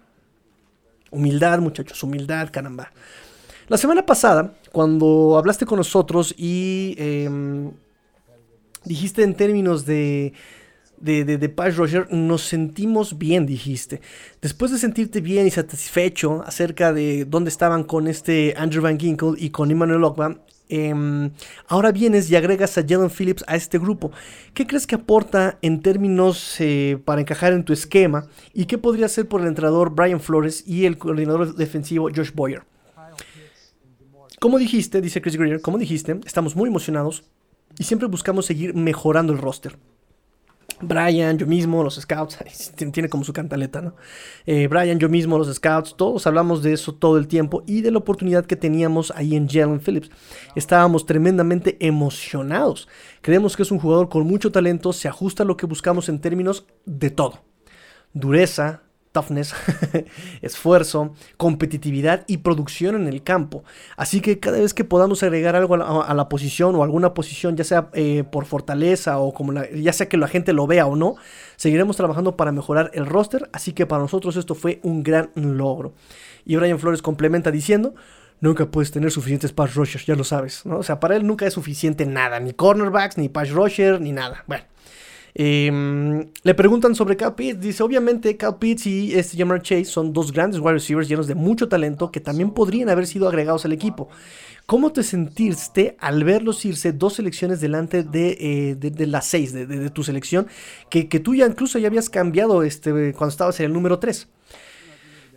Humildad, 1.11 1.59
muchachos, 1.59 2.01
humildad, 2.03 2.49
caramba. 2.51 2.91
La 3.71 3.77
semana 3.77 4.05
pasada, 4.05 4.53
cuando 4.73 5.37
hablaste 5.37 5.65
con 5.65 5.77
nosotros 5.77 6.35
y 6.37 6.93
em, 6.97 7.71
dijiste 8.83 9.23
en 9.23 9.33
términos 9.33 9.85
de 9.85 10.33
de, 10.97 11.23
de, 11.23 11.47
Page 11.47 11.77
Roger, 11.77 12.07
nos 12.11 12.41
sentimos 12.41 13.17
bien, 13.17 13.45
dijiste. 13.45 14.01
Después 14.41 14.73
de 14.73 14.77
sentirte 14.77 15.21
bien 15.21 15.47
y 15.47 15.51
satisfecho 15.51 16.43
acerca 16.45 16.91
de 16.91 17.23
dónde 17.23 17.49
estaban 17.49 17.85
con 17.85 18.09
este 18.09 18.55
Andrew 18.57 18.83
Van 18.83 18.99
Ginkle 18.99 19.35
y 19.37 19.51
con 19.51 19.71
Emmanuel 19.71 20.03
Ogba, 20.03 20.41
em, 20.67 21.31
ahora 21.69 21.93
vienes 21.93 22.29
y 22.29 22.35
agregas 22.35 22.77
a 22.77 22.85
Jalen 22.85 23.09
Phillips 23.09 23.45
a 23.47 23.55
este 23.55 23.79
grupo. 23.79 24.11
¿Qué 24.53 24.67
crees 24.67 24.85
que 24.85 24.95
aporta 24.95 25.59
en 25.61 25.81
términos 25.81 26.57
eh, 26.59 26.99
para 27.05 27.21
encajar 27.21 27.53
en 27.53 27.63
tu 27.63 27.71
esquema? 27.71 28.27
¿Y 28.53 28.65
qué 28.65 28.77
podría 28.77 29.05
hacer 29.05 29.29
por 29.29 29.39
el 29.39 29.47
entrenador 29.47 29.91
Brian 29.95 30.19
Flores 30.19 30.61
y 30.67 30.85
el 30.85 30.97
coordinador 30.97 31.55
defensivo 31.55 32.09
Josh 32.13 32.33
Boyer? 32.33 32.63
Como 34.41 34.57
dijiste, 34.57 35.01
dice 35.01 35.21
Chris 35.21 35.37
Greer, 35.37 35.61
como 35.61 35.77
dijiste, 35.77 36.19
estamos 36.25 36.55
muy 36.55 36.67
emocionados 36.67 37.25
y 37.77 37.83
siempre 37.83 38.07
buscamos 38.07 38.47
seguir 38.47 38.73
mejorando 38.73 39.33
el 39.33 39.37
roster. 39.37 39.77
Brian, 40.81 41.37
yo 41.37 41.45
mismo, 41.45 41.83
los 41.83 42.01
scouts, 42.01 42.39
tiene 42.91 43.07
como 43.07 43.23
su 43.23 43.33
cantaleta, 43.33 43.83
¿no? 43.83 43.93
Eh, 44.47 44.65
Brian, 44.65 44.97
yo 44.97 45.09
mismo, 45.09 45.37
los 45.37 45.53
scouts, 45.53 45.93
todos 45.95 46.25
hablamos 46.25 46.63
de 46.63 46.73
eso 46.73 46.95
todo 46.95 47.19
el 47.19 47.27
tiempo 47.27 47.61
y 47.67 47.81
de 47.81 47.91
la 47.91 47.99
oportunidad 47.99 48.47
que 48.47 48.55
teníamos 48.55 49.13
ahí 49.15 49.35
en 49.35 49.47
Jalen 49.47 49.79
Phillips. 49.79 50.09
Estábamos 50.55 51.05
tremendamente 51.05 51.77
emocionados. 51.79 52.87
Creemos 53.21 53.55
que 53.55 53.61
es 53.61 53.69
un 53.69 53.77
jugador 53.77 54.09
con 54.09 54.25
mucho 54.25 54.51
talento, 54.51 54.91
se 54.91 55.07
ajusta 55.07 55.43
a 55.43 55.45
lo 55.45 55.55
que 55.55 55.67
buscamos 55.67 56.09
en 56.09 56.17
términos 56.17 56.65
de 56.85 57.11
todo. 57.11 57.43
Dureza, 58.11 58.81
toughness, 59.11 59.53
esfuerzo, 60.41 61.13
competitividad 61.37 62.23
y 62.27 62.37
producción 62.37 62.95
en 62.95 63.07
el 63.07 63.23
campo. 63.23 63.63
Así 63.97 64.21
que 64.21 64.39
cada 64.39 64.59
vez 64.59 64.73
que 64.73 64.83
podamos 64.83 65.23
agregar 65.23 65.55
algo 65.55 65.75
a 65.75 66.13
la, 66.13 66.29
posición 66.29 66.75
o 66.75 66.83
alguna 66.83 67.13
posición, 67.13 67.57
ya 67.57 67.63
sea 67.63 67.89
eh, 67.93 68.23
por 68.29 68.45
fortaleza 68.45 69.19
o 69.19 69.33
como 69.33 69.53
ya 69.53 69.93
sea 69.93 70.07
que 70.07 70.17
la 70.17 70.27
gente 70.27 70.53
lo 70.53 70.67
vea 70.67 70.85
o 70.85 70.95
no, 70.95 71.15
seguiremos 71.57 71.97
trabajando 71.97 72.37
para 72.37 72.51
mejorar 72.51 72.91
el 72.93 73.05
roster. 73.05 73.49
Así 73.53 73.73
que 73.73 73.85
para 73.85 74.01
nosotros 74.01 74.35
esto 74.35 74.55
fue 74.55 74.79
un 74.83 75.03
gran 75.03 75.31
logro. 75.35 75.93
Y 76.45 76.55
Brian 76.55 76.79
Flores 76.79 77.01
complementa 77.01 77.51
diciendo. 77.51 77.93
Nunca 78.43 78.65
puedes 78.65 78.89
tener 78.89 79.11
suficientes 79.11 79.53
pass 79.53 79.75
rushers, 79.75 80.07
ya 80.07 80.15
lo 80.15 80.23
sabes, 80.23 80.65
¿no? 80.65 80.79
O 80.79 80.83
sea, 80.83 80.99
para 80.99 81.15
él 81.15 81.27
nunca 81.27 81.45
es 81.45 81.53
suficiente 81.53 82.07
nada, 82.07 82.39
ni 82.39 82.53
cornerbacks, 82.53 83.19
ni 83.19 83.29
pass 83.29 83.51
rusher, 83.51 84.01
ni 84.01 84.11
nada. 84.11 84.43
Bueno, 84.47 84.63
Em, 85.33 86.27
le 86.43 86.53
preguntan 86.53 86.95
sobre 86.95 87.15
Cal 87.17 87.35
Pitts. 87.35 87.59
Dice: 87.59 87.83
Obviamente, 87.83 88.35
Cal 88.37 88.57
Pitts 88.57 88.87
y 88.87 89.13
este 89.13 89.37
Jamar 89.37 89.61
Chase 89.61 89.85
son 89.85 90.13
dos 90.13 90.31
grandes 90.31 90.59
wide 90.59 90.73
receivers 90.73 91.07
llenos 91.07 91.27
de 91.27 91.35
mucho 91.35 91.69
talento 91.69 92.11
que 92.11 92.19
también 92.19 92.51
podrían 92.51 92.89
haber 92.89 93.07
sido 93.07 93.27
agregados 93.27 93.65
al 93.65 93.73
equipo. 93.73 94.09
¿Cómo 94.65 94.93
te 94.93 95.03
sentiste 95.03 95.97
al 95.99 96.23
verlos 96.23 96.63
irse 96.63 96.93
dos 96.93 97.15
selecciones 97.15 97.59
delante 97.59 98.03
de, 98.03 98.77
eh, 98.79 99.05
las 99.05 99.25
seis 99.25 99.51
de, 99.53 99.89
tu 99.89 100.03
selección? 100.03 100.47
Que, 100.89 101.03
tú 101.03 101.35
ya 101.35 101.45
incluso 101.45 101.77
ya 101.77 101.87
habías 101.87 102.09
cambiado 102.09 102.63
este, 102.63 103.13
cuando 103.13 103.31
estabas 103.31 103.59
en 103.59 103.65
el 103.65 103.73
número 103.73 103.99
3. 103.99 104.29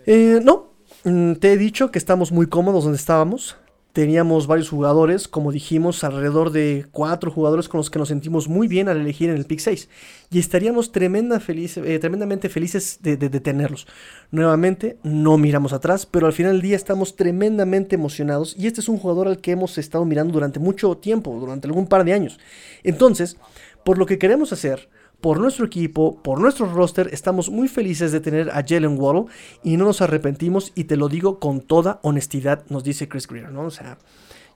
Eh, 0.07 0.40
no, 0.42 0.70
mm, 1.05 1.32
te 1.34 1.53
he 1.53 1.57
dicho 1.57 1.90
que 1.90 1.99
estamos 1.99 2.30
muy 2.30 2.47
cómodos 2.47 2.84
donde 2.84 2.99
estábamos. 2.99 3.57
Teníamos 3.95 4.49
varios 4.49 4.70
jugadores, 4.70 5.28
como 5.28 5.53
dijimos, 5.53 6.03
alrededor 6.03 6.51
de 6.51 6.84
cuatro 6.90 7.30
jugadores 7.30 7.68
con 7.68 7.78
los 7.78 7.90
que 7.90 8.01
nos 8.01 8.09
sentimos 8.09 8.49
muy 8.49 8.66
bien 8.66 8.88
al 8.88 9.01
elegir 9.01 9.30
en 9.30 9.36
el 9.36 9.45
pick 9.45 9.61
6. 9.61 9.88
Y 10.32 10.40
estaríamos 10.40 10.88
eh, 10.88 11.99
tremendamente 12.01 12.49
felices 12.49 12.99
de, 13.03 13.16
tenerlos. 13.16 13.86
Nuevamente, 14.32 14.99
no 15.05 15.38
miramos 15.38 15.72
atrás, 15.72 16.07
pero 16.07 16.26
al 16.26 16.32
final 16.32 16.55
del 16.55 16.62
día 16.62 16.74
estamos 16.74 17.14
tremendamente 17.14 17.95
emocionados. 17.95 18.57
Y 18.59 18.66
este 18.66 18.80
es 18.80 18.88
un 18.88 18.99
jugador 18.99 19.28
al 19.28 19.40
que 19.40 19.53
hemos 19.53 19.78
estado 19.78 20.05
mirando 20.05 20.32
durante 20.32 20.59
mucho 20.59 20.97
tiempo, 20.97 21.38
durante 21.38 21.68
algún 21.68 21.86
par 21.86 22.05
de 22.05 22.14
años. 22.14 22.40
Entonces, 22.82 23.36
por 23.84 23.97
lo 23.97 24.07
que 24.07 24.18
queremos 24.18 24.53
hacer, 24.53 24.88
por 25.21 25.41
nuestro 25.41 25.65
equipo, 25.65 26.23
por 26.23 26.41
nuestro 26.41 26.67
roster, 26.67 27.09
estamos 27.12 27.51
muy 27.51 27.69
felices 27.69 28.12
de 28.12 28.21
tener 28.21 28.51
a 28.51 28.65
Jalen 28.67 28.99
Waddle 28.99 29.27
y 29.62 29.77
no 29.77 29.85
nos 29.85 30.03
arrepentimos 30.03 30.73
y 30.75 30.85
te 30.85 30.97
lo 30.97 31.09
digo 31.09 31.41
con 31.41 31.61
toda 31.61 32.01
honestidad, 32.03 32.65
nos 32.69 32.85
dice 32.85 33.09
Chris 33.09 33.27
Greer, 33.27 33.51
¿no? 33.51 33.62
O 33.62 33.71
sea, 33.71 33.99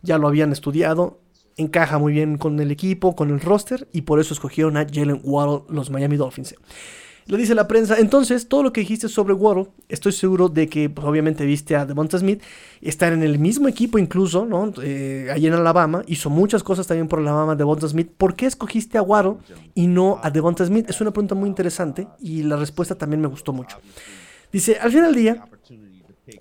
ya 0.02 0.18
lo 0.18 0.28
habían 0.28 0.52
estudiado, 0.52 1.20
encaja 1.56 1.98
muy 1.98 2.12
bien 2.12 2.38
con 2.38 2.60
el 2.60 2.70
equipo, 2.70 3.16
con 3.16 3.30
el 3.30 3.40
roster 3.40 3.88
y 3.92 4.02
por 4.02 4.20
eso 4.20 4.34
escogieron 4.34 4.76
a 4.76 4.86
Jalen 4.86 5.20
Waddle 5.24 5.64
los 5.68 5.90
Miami 5.90 6.16
Dolphins. 6.16 6.54
Lo 7.28 7.36
dice 7.36 7.54
la 7.54 7.68
prensa. 7.68 7.98
Entonces, 7.98 8.48
todo 8.48 8.62
lo 8.62 8.72
que 8.72 8.80
dijiste 8.80 9.06
sobre 9.06 9.34
Waddle, 9.34 9.66
estoy 9.90 10.12
seguro 10.12 10.48
de 10.48 10.66
que 10.66 10.88
pues, 10.88 11.06
obviamente 11.06 11.44
viste 11.44 11.76
a 11.76 11.84
Devonta 11.84 12.18
Smith, 12.18 12.42
estar 12.80 13.12
en 13.12 13.22
el 13.22 13.38
mismo 13.38 13.68
equipo 13.68 13.98
incluso, 13.98 14.46
¿no? 14.46 14.72
Eh, 14.82 15.28
allí 15.30 15.46
en 15.46 15.52
Alabama, 15.52 16.02
hizo 16.06 16.30
muchas 16.30 16.62
cosas 16.62 16.86
también 16.86 17.06
por 17.06 17.18
Alabama, 17.18 17.54
Devonta 17.54 17.86
Smith. 17.86 18.10
¿Por 18.16 18.34
qué 18.34 18.46
escogiste 18.46 18.96
a 18.96 19.02
Waddle 19.02 19.36
y 19.74 19.88
no 19.88 20.18
a 20.22 20.30
Devonta 20.30 20.64
Smith? 20.64 20.88
Es 20.88 21.02
una 21.02 21.10
pregunta 21.10 21.34
muy 21.34 21.50
interesante 21.50 22.08
y 22.18 22.44
la 22.44 22.56
respuesta 22.56 22.94
también 22.94 23.20
me 23.20 23.28
gustó 23.28 23.52
mucho. 23.52 23.76
Dice, 24.50 24.78
al 24.80 24.90
final 24.90 25.12
del 25.12 25.22
día, 25.22 25.44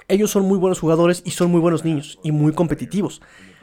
ellos 0.07 0.31
son 0.31 0.43
muy 0.43 0.57
buenos 0.57 0.79
jugadores 0.79 1.21
y 1.25 1.31
son 1.31 1.51
muy 1.51 1.59
buenos 1.59 1.83
niños 1.83 2.17
y 2.23 2.31
muy 2.31 2.53
competitivos 2.53 3.21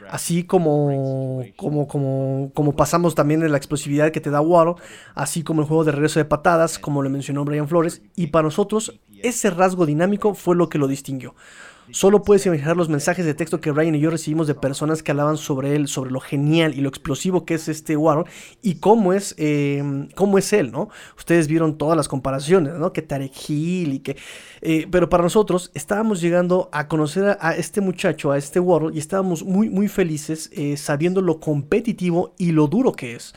así 0.09 0.43
como, 0.43 1.43
como, 1.55 1.87
como, 1.87 2.51
como 2.53 2.75
pasamos 2.75 3.15
también 3.15 3.43
en 3.43 3.51
la 3.51 3.57
explosividad 3.57 4.11
que 4.11 4.21
te 4.21 4.29
da 4.29 4.41
Waddle, 4.41 4.75
así 5.13 5.43
como 5.43 5.61
el 5.61 5.67
juego 5.67 5.83
de 5.83 5.91
regreso 5.91 6.19
de 6.19 6.25
patadas, 6.25 6.79
como 6.79 7.01
lo 7.01 7.09
mencionó 7.09 7.45
Brian 7.45 7.67
Flores, 7.67 8.01
y 8.15 8.27
para 8.27 8.43
nosotros 8.43 8.99
ese 9.21 9.49
rasgo 9.49 9.85
dinámico 9.85 10.33
fue 10.33 10.55
lo 10.55 10.69
que 10.69 10.77
lo 10.77 10.87
distinguió. 10.87 11.35
Solo 11.91 12.23
puedes 12.23 12.45
imaginar 12.47 12.75
los 12.75 12.89
mensajes 12.89 13.25
de 13.25 13.35
texto 13.35 13.61
que 13.61 13.71
Ryan 13.71 13.95
y 13.95 13.99
yo 13.99 14.09
recibimos 14.09 14.47
de 14.47 14.55
personas 14.55 15.03
que 15.03 15.11
hablaban 15.11 15.37
sobre 15.37 15.75
él, 15.75 15.87
sobre 15.87 16.09
lo 16.09 16.19
genial 16.19 16.73
y 16.73 16.81
lo 16.81 16.89
explosivo 16.89 17.45
que 17.45 17.53
es 17.53 17.67
este 17.67 17.95
Warren 17.95 18.25
y 18.63 18.75
cómo 18.75 19.13
es, 19.13 19.35
em, 19.37 20.09
cómo 20.15 20.39
es 20.39 20.51
él, 20.51 20.71
¿no? 20.71 20.89
Ustedes 21.15 21.47
vieron 21.47 21.77
todas 21.77 21.95
las 21.95 22.07
comparaciones, 22.07 22.73
¿no? 22.73 22.91
Que 22.91 23.03
Tarek 23.03 23.49
y 23.49 23.99
que... 23.99 24.17
Eh, 24.61 24.87
pero 24.89 25.09
para 25.09 25.23
nosotros 25.23 25.69
estábamos 25.75 26.21
llegando 26.21 26.69
a 26.71 26.87
conocer 26.87 27.37
a, 27.39 27.55
este 27.55 27.81
muchacho, 27.81 28.31
a 28.31 28.37
este 28.37 28.59
Warren, 28.59 28.95
y 28.95 28.99
estábamos 28.99 29.43
muy, 29.43 29.69
muy 29.69 29.87
felices 29.87 30.49
eh, 30.53 30.77
sabiendo 30.77 31.21
lo 31.21 31.39
competitivo 31.39 32.33
y 32.39 32.51
lo 32.51 32.67
duro 32.67 32.93
que 32.93 33.15
es. 33.15 33.35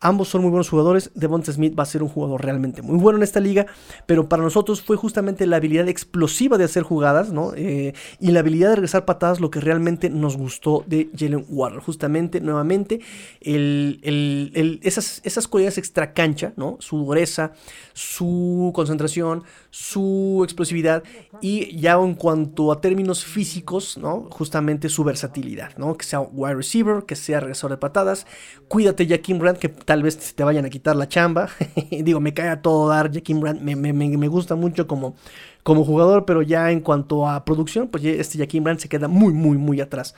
Ambos 0.00 0.28
son 0.28 0.42
muy 0.42 0.50
buenos 0.50 0.68
jugadores. 0.68 1.10
Devonta 1.14 1.52
Smith 1.52 1.76
va 1.76 1.82
a 1.82 1.86
ser 1.86 2.04
un 2.04 2.08
jugador 2.08 2.44
realmente 2.44 2.82
muy 2.82 2.98
bueno 2.98 3.18
en 3.18 3.24
esta 3.24 3.40
liga, 3.40 3.66
pero 4.06 4.28
para 4.28 4.44
nosotros 4.44 4.80
fue 4.80 4.96
justamente 4.96 5.44
la 5.46 5.56
habilidad 5.56 5.88
explosiva 5.88 6.56
de 6.56 6.64
hacer 6.64 6.84
jugadas, 6.84 7.32
¿no? 7.32 7.52
Eh, 7.56 7.94
y 8.20 8.30
la 8.30 8.40
habilidad 8.40 8.68
de 8.70 8.76
regresar 8.76 9.04
patadas 9.04 9.40
lo 9.40 9.50
que 9.50 9.60
realmente 9.60 10.08
nos 10.08 10.36
gustó 10.36 10.84
de 10.86 11.10
Jalen 11.16 11.46
Waddle. 11.48 11.80
Justamente, 11.80 12.40
nuevamente, 12.40 13.00
esas, 13.40 15.20
esas 15.24 15.48
cualidades 15.48 15.78
extra 15.78 16.12
cancha, 16.12 16.52
¿no? 16.56 16.76
Su 16.78 16.98
dureza, 16.98 17.52
su 17.92 18.70
concentración, 18.74 19.42
su 19.70 20.42
explosividad 20.44 21.02
y 21.40 21.76
ya 21.76 21.94
en 21.94 22.14
cuanto 22.14 22.70
a 22.70 22.80
términos 22.80 23.24
físicos, 23.24 23.98
¿no? 23.98 24.28
Justamente 24.30 24.88
su 24.88 25.02
versatilidad, 25.02 25.76
¿no? 25.76 25.96
Que 25.96 26.04
sea 26.04 26.20
wide 26.20 26.54
receiver, 26.54 27.02
que 27.04 27.16
sea 27.16 27.40
regresor 27.40 27.70
de 27.70 27.78
patadas. 27.78 28.26
Cuídate, 28.68 29.06
Jaquim 29.06 29.38
Brandt, 29.38 29.58
que 29.58 29.68
tal 29.88 30.02
vez 30.02 30.34
te 30.34 30.44
vayan 30.44 30.66
a 30.66 30.68
quitar 30.68 30.96
la 30.96 31.08
chamba. 31.08 31.48
Digo, 31.90 32.20
me 32.20 32.34
cae 32.34 32.50
a 32.50 32.60
todo 32.60 32.90
dar 32.90 33.10
Jaquim 33.10 33.40
Brandt, 33.40 33.62
me, 33.62 33.74
me, 33.74 33.94
me, 33.94 34.28
gusta 34.28 34.54
mucho 34.54 34.86
como, 34.86 35.16
como 35.62 35.82
jugador, 35.82 36.26
pero 36.26 36.42
ya 36.42 36.70
en 36.70 36.80
cuanto 36.80 37.26
a 37.26 37.42
producción, 37.46 37.88
pues 37.88 38.04
este 38.04 38.36
Jaquim 38.36 38.64
Brandt 38.64 38.82
se 38.82 38.90
queda 38.90 39.08
muy, 39.08 39.32
muy, 39.32 39.56
muy 39.56 39.80
atrás. 39.80 40.14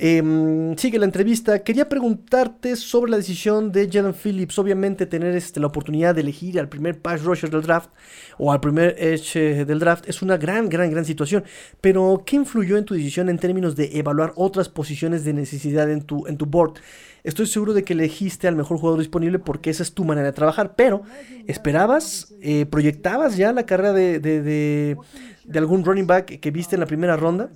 Em, 0.00 0.76
sigue 0.76 0.96
la 0.96 1.06
entrevista. 1.06 1.58
Quería 1.64 1.88
preguntarte 1.88 2.76
sobre 2.76 3.10
la 3.10 3.16
decisión 3.16 3.72
de 3.72 3.90
Jalen 3.90 4.14
Phillips. 4.14 4.56
Obviamente, 4.60 5.06
tener 5.06 5.34
este, 5.34 5.58
la 5.58 5.66
oportunidad 5.66 6.14
de 6.14 6.20
elegir 6.20 6.60
al 6.60 6.68
primer 6.68 7.00
pass 7.02 7.24
rusher 7.24 7.50
del 7.50 7.62
draft 7.62 7.90
o 8.38 8.52
al 8.52 8.60
primer 8.60 8.94
edge 8.96 9.34
eh, 9.34 9.64
del 9.64 9.80
draft 9.80 10.08
es 10.08 10.22
una 10.22 10.36
gran, 10.36 10.68
gran, 10.68 10.88
gran 10.92 11.04
situación. 11.04 11.42
Pero, 11.80 12.22
¿qué 12.24 12.36
influyó 12.36 12.76
en 12.76 12.84
tu 12.84 12.94
decisión 12.94 13.28
en 13.28 13.38
términos 13.38 13.74
de 13.74 13.98
evaluar 13.98 14.32
otras 14.36 14.68
posiciones 14.68 15.24
de 15.24 15.32
necesidad 15.32 15.90
en 15.90 16.02
tu, 16.02 16.28
en 16.28 16.36
tu 16.36 16.46
board? 16.46 16.74
Estoy 17.24 17.48
seguro 17.48 17.74
de 17.74 17.82
que 17.82 17.94
elegiste 17.94 18.46
al 18.46 18.54
mejor 18.54 18.78
jugador 18.78 19.00
disponible 19.00 19.40
porque 19.40 19.70
esa 19.70 19.82
es 19.82 19.94
tu 19.94 20.04
manera 20.04 20.28
de 20.28 20.32
trabajar. 20.32 20.76
Pero, 20.76 21.02
¿esperabas, 21.48 22.36
eh, 22.40 22.66
proyectabas 22.66 23.36
ya 23.36 23.52
la 23.52 23.66
carrera 23.66 23.92
de, 23.92 24.20
de 24.20 25.58
algún 25.58 25.84
running 25.84 26.06
back 26.06 26.38
que 26.38 26.50
viste 26.52 26.76
en 26.76 26.80
la 26.80 26.86
primera 26.86 27.16
ronda? 27.16 27.50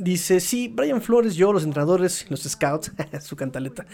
Dice, 0.00 0.38
sí, 0.38 0.68
Brian 0.72 1.02
Flores, 1.02 1.34
yo, 1.34 1.52
los 1.52 1.64
entrenadores, 1.64 2.24
los 2.30 2.42
scouts, 2.42 2.92
su 3.20 3.34
cantaleta, 3.34 3.84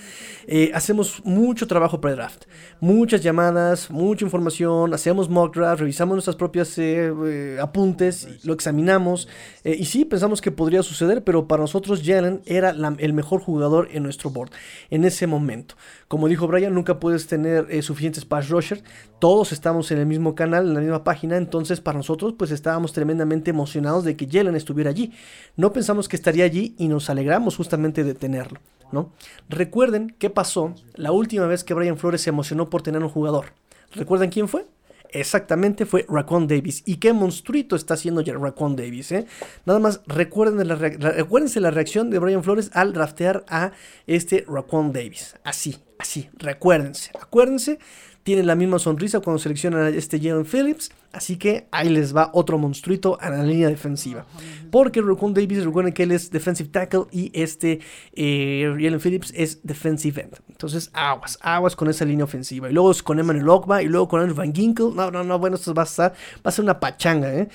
eh, 0.47 0.71
hacemos 0.75 1.25
mucho 1.25 1.67
trabajo 1.67 1.99
pre-draft, 1.99 2.45
muchas 2.79 3.23
llamadas, 3.23 3.91
mucha 3.91 4.23
información, 4.23 4.93
hacemos 4.93 5.31
mock 5.31 5.57
draft, 5.57 5.81
revisamos 5.81 6.15
nuestras 6.15 6.37
propias 6.37 6.77
eh, 6.77 7.11
eh, 7.25 7.59
apuntes, 7.59 8.45
lo 8.45 8.53
examinamos, 8.53 9.29
y 9.65 9.87
sí, 9.87 10.05
pensamos 10.05 10.43
que 10.43 10.51
podría 10.51 10.83
suceder, 10.83 11.25
pero 11.25 11.49
para 11.49 11.63
nosotros 11.63 12.03
Jalen 12.05 12.43
era 12.45 12.77
el 12.99 13.13
mejor 13.15 13.41
jugador 13.41 13.89
en 13.91 14.03
nuestro 14.03 14.29
board 14.29 14.51
en 14.91 15.05
ese 15.07 15.27
momento. 15.27 15.75
Como 16.15 16.29
dijo 16.29 16.47
Brian, 16.47 16.73
nunca 16.73 17.01
puedes 17.01 17.27
tener 17.27 17.83
suficientes 17.83 18.25
pass 18.25 18.49
rushers, 18.49 18.85
todos 19.19 19.51
estamos 19.51 19.91
en 19.91 19.99
el 19.99 20.07
mismo 20.07 20.37
canal, 20.37 20.69
en 20.69 20.75
la 20.75 20.79
misma 20.79 21.03
página, 21.03 21.37
entonces 21.37 21.81
para 21.81 21.99
nosotros 21.99 22.35
pues 22.39 22.53
estábamos 22.53 22.93
tremendamente 22.93 23.51
emocionados 23.51 24.05
de 24.05 24.17
que 24.17 24.29
Jalen 24.31 24.55
estuviera 24.55 24.91
allí. 24.91 25.12
No 25.57 25.73
pensamos 25.73 26.07
que 26.07 26.15
estaría 26.15 26.45
allí 26.45 26.77
y 26.79 26.87
nos 26.87 27.11
alegramos 27.11 27.57
justamente 27.57 28.05
de 28.05 28.15
tenerlo. 28.15 28.61
¿no? 28.93 29.11
Recuerden 29.49 30.15
qué 30.17 30.31
pasó 30.31 30.73
la 30.95 31.11
última 31.11 31.49
vez 31.49 31.65
que 31.65 31.75
Brian 31.75 31.99
Flores 31.99 32.21
se 32.21 32.31
emocionó 32.31 32.71
por 32.71 32.83
tener 32.83 33.03
un 33.03 33.09
jugador. 33.09 33.47
¿Recuerdan 33.93 34.31
quién 34.31 34.47
fue? 34.47 34.67
Exactamente 35.11 35.85
fue 35.85 36.07
Raccoon 36.09 36.47
Davis. 36.47 36.85
¿Y 36.87 36.99
qué 36.99 37.12
monstruito 37.12 37.75
está 37.75 37.95
haciendo 37.95 38.21
ya 38.21 38.35
Raccoon 38.35 38.77
Davis? 38.77 39.11
Eh? 39.11 39.27
Nada 39.67 39.81
más 39.81 40.01
recuerden 40.07 40.69
la, 40.69 40.77
recuérdense 40.77 41.59
la 41.59 41.73
reacción 41.73 42.11
de 42.11 42.21
Brian 42.21 42.45
Flores 42.45 42.71
al 42.73 42.93
draftear 42.93 43.45
a 43.49 43.73
este 44.07 44.45
Raccoon 44.47 44.93
Davis. 44.93 45.35
Así, 45.43 45.77
así, 45.99 46.28
recuérdense. 46.38 47.11
Acuérdense 47.20 47.78
tiene 48.24 48.42
la 48.42 48.55
misma 48.55 48.78
sonrisa 48.78 49.20
cuando 49.20 49.38
seleccionan 49.38 49.82
a 49.82 49.88
este 49.90 50.18
Jalen 50.18 50.47
Phillips. 50.47 50.90
Así 51.12 51.36
que 51.36 51.68
ahí 51.70 51.90
les 51.90 52.16
va 52.16 52.30
otro 52.32 52.59
monstruito 52.59 53.18
a 53.20 53.30
la 53.30 53.45
línea 53.45 53.68
defensiva. 53.68 54.24
Porque 54.72 55.01
Raccoon 55.01 55.34
Davis, 55.34 55.64
recuerden 55.64 55.92
que 55.92 56.03
él 56.03 56.11
es 56.11 56.30
defensive 56.30 56.70
tackle 56.70 57.05
y 57.12 57.30
este 57.34 57.80
eh, 58.14 58.74
Jalen 58.80 58.99
Phillips 58.99 59.32
es 59.36 59.61
defensive 59.62 60.22
end. 60.22 60.40
Entonces, 60.49 60.90
aguas, 60.95 61.38
aguas 61.42 61.76
con 61.76 61.88
esa 61.88 62.07
línea 62.07 62.24
ofensiva. 62.24 62.68
Y 62.68 62.72
luego 62.72 62.92
con 63.05 63.20
Emmanuel 63.20 63.49
Ogba 63.49 63.82
y 63.82 63.86
luego 63.86 64.09
con 64.09 64.20
Andrew 64.20 64.36
Van 64.36 64.55
Ginkel. 64.55 64.95
No, 64.97 65.11
no, 65.11 65.22
no, 65.22 65.38
bueno, 65.38 65.57
esto 65.57 65.74
va 65.74 65.82
a, 65.82 65.86
estar, 65.86 66.14
va 66.36 66.49
a 66.49 66.51
ser 66.51 66.64
una 66.64 66.80
pachanga, 66.80 67.32
¿eh? 67.32 67.49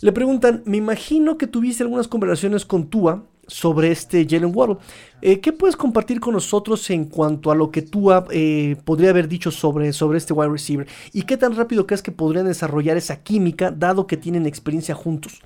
Le 0.00 0.12
preguntan, 0.12 0.62
me 0.64 0.76
imagino 0.76 1.38
que 1.38 1.46
tuviste 1.46 1.82
algunas 1.82 2.08
conversaciones 2.08 2.64
con 2.64 2.88
Tua 2.88 3.24
sobre 3.48 3.90
este 3.90 4.26
Jalen 4.28 4.52
Waddle. 4.54 4.76
Eh, 5.20 5.40
¿Qué 5.40 5.52
puedes 5.52 5.74
compartir 5.74 6.20
con 6.20 6.34
nosotros 6.34 6.88
en 6.90 7.06
cuanto 7.06 7.50
a 7.50 7.56
lo 7.56 7.72
que 7.72 7.82
tú 7.82 8.12
eh, 8.30 8.76
podría 8.84 9.10
haber 9.10 9.26
dicho 9.26 9.50
sobre, 9.50 9.92
sobre 9.92 10.18
este 10.18 10.32
wide 10.32 10.50
receiver? 10.50 10.86
¿Y 11.12 11.22
qué 11.22 11.36
tan 11.36 11.56
rápido 11.56 11.86
crees 11.86 12.02
que 12.02 12.12
podrían 12.12 12.46
desarrollar 12.46 12.96
esa 12.96 13.22
química 13.22 13.72
dado 13.72 14.06
que 14.06 14.16
tienen 14.16 14.46
experiencia 14.46 14.94
juntos? 14.94 15.40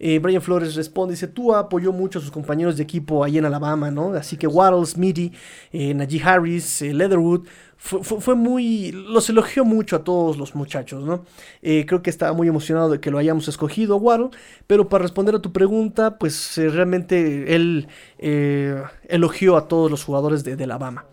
Eh, 0.00 0.18
Brian 0.18 0.42
Flores 0.42 0.74
responde, 0.74 1.12
dice, 1.12 1.28
tú 1.28 1.54
apoyó 1.54 1.92
mucho 1.92 2.18
a 2.18 2.22
sus 2.22 2.30
compañeros 2.32 2.76
de 2.76 2.82
equipo 2.82 3.22
ahí 3.22 3.38
en 3.38 3.44
Alabama, 3.44 3.90
¿no? 3.90 4.14
Así 4.14 4.36
que 4.36 4.46
Waddle, 4.46 4.84
Smitty, 4.84 5.32
eh, 5.72 5.94
Najee 5.94 6.22
Harris, 6.22 6.80
Leatherwood, 6.80 7.46
fue, 7.82 8.34
muy, 8.34 8.92
los 8.92 9.30
elogió 9.30 9.64
mucho 9.64 9.96
a 9.96 10.04
todos 10.04 10.36
los 10.36 10.54
muchachos, 10.54 11.02
¿no? 11.02 11.24
Eh, 11.62 11.86
creo 11.86 12.02
que 12.02 12.10
estaba 12.10 12.34
muy 12.34 12.46
emocionado 12.46 12.90
de 12.90 13.00
que 13.00 13.10
lo 13.10 13.16
hayamos 13.16 13.48
escogido, 13.48 13.96
Waddle, 13.96 14.28
pero 14.66 14.90
para 14.90 15.02
responder 15.02 15.34
a 15.34 15.40
tu 15.40 15.50
pregunta, 15.50 16.18
pues 16.18 16.58
eh, 16.58 16.68
realmente 16.68 17.54
él 17.54 17.88
eh, 18.18 18.82
elogió 19.08 19.56
a 19.56 19.66
todos 19.66 19.90
los 19.90 20.04
jugadores 20.04 20.44
de, 20.44 20.62
Alabama. 20.62 21.06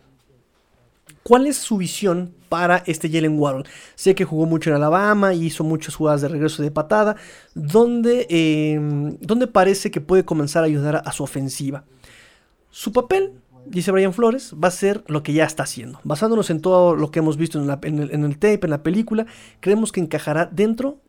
¿Cuál 1.28 1.46
es 1.46 1.58
su 1.58 1.76
visión 1.76 2.34
para 2.48 2.84
este 2.86 3.10
Jalen 3.10 3.38
Waddle? 3.38 3.66
Sé 3.96 4.16
que 4.16 4.24
jugó 4.24 4.46
mucho 4.46 4.70
en 4.70 4.78
Alabama 4.78 5.34
y 5.34 5.48
hizo 5.48 5.66
muchas 5.66 5.94
jugadas 5.94 6.22
de 6.22 6.30
regreso 6.30 6.64
de 6.64 6.72
patada, 6.72 7.18
donde, 7.54 8.78
donde 9.20 9.48
parece 9.48 9.92
que 9.92 10.00
puede 10.00 10.24
comenzar 10.24 10.64
a 10.64 10.68
ayudar 10.68 11.02
a 11.04 11.12
su 11.12 11.24
ofensiva. 11.24 11.84
Su 12.70 12.94
papel 12.94 13.34
dice 13.66 13.92
Brian 13.92 14.14
Flores, 14.14 14.54
va 14.54 14.70
a 14.70 14.72
ser 14.72 15.04
lo 15.08 15.22
que 15.22 15.34
ya 15.34 15.44
está 15.44 15.64
haciendo. 15.64 16.00
Basándonos 16.06 16.50
en 16.50 16.62
todo 16.62 16.96
lo 16.96 17.12
que 17.12 17.20
hemos 17.20 17.36
visto 17.36 17.62
en, 17.62 17.70
el, 18.00 18.40
tape, 18.40 18.62
en 18.64 18.70
la 18.70 18.82
película, 18.82 19.26
creemos 19.60 19.92
que 19.92 20.00
encajará 20.00 20.46
dentro 20.46 21.02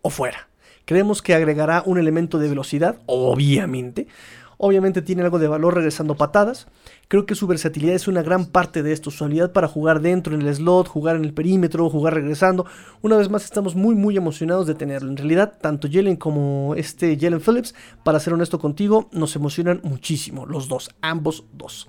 o 0.00 0.08
fuera. 0.08 0.48
Creemos 0.86 1.20
que 1.20 1.34
agregará 1.34 1.82
un 1.84 1.98
elemento 1.98 2.38
de 2.38 2.48
velocidad, 2.48 2.96
obviamente. 3.04 4.06
Obviamente 4.58 5.02
tiene 5.02 5.22
algo 5.22 5.38
de 5.38 5.48
valor 5.48 5.74
regresando 5.74 6.16
patadas. 6.16 6.66
Creo 7.08 7.26
que 7.26 7.34
su 7.34 7.46
versatilidad 7.46 7.94
es 7.94 8.08
una 8.08 8.22
gran 8.22 8.46
parte 8.46 8.82
de 8.82 8.92
esto. 8.92 9.10
Su 9.10 9.24
habilidad 9.24 9.52
para 9.52 9.68
jugar 9.68 10.00
dentro 10.00 10.34
en 10.34 10.42
el 10.42 10.54
slot, 10.54 10.88
jugar 10.88 11.16
en 11.16 11.24
el 11.24 11.34
perímetro, 11.34 11.90
jugar 11.90 12.14
regresando. 12.14 12.66
Una 13.02 13.16
vez 13.16 13.30
más 13.30 13.44
estamos 13.44 13.74
muy 13.74 13.94
muy 13.94 14.16
emocionados 14.16 14.66
de 14.66 14.74
tenerlo. 14.74 15.10
En 15.10 15.16
realidad, 15.16 15.54
tanto 15.60 15.88
Jalen 15.90 16.16
como 16.16 16.74
este 16.76 17.18
Jalen 17.20 17.40
Phillips, 17.40 17.74
para 18.02 18.20
ser 18.20 18.32
honesto 18.32 18.58
contigo, 18.58 19.08
nos 19.12 19.36
emocionan 19.36 19.80
muchísimo. 19.82 20.46
Los 20.46 20.68
dos, 20.68 20.90
ambos 21.00 21.44
dos. 21.52 21.88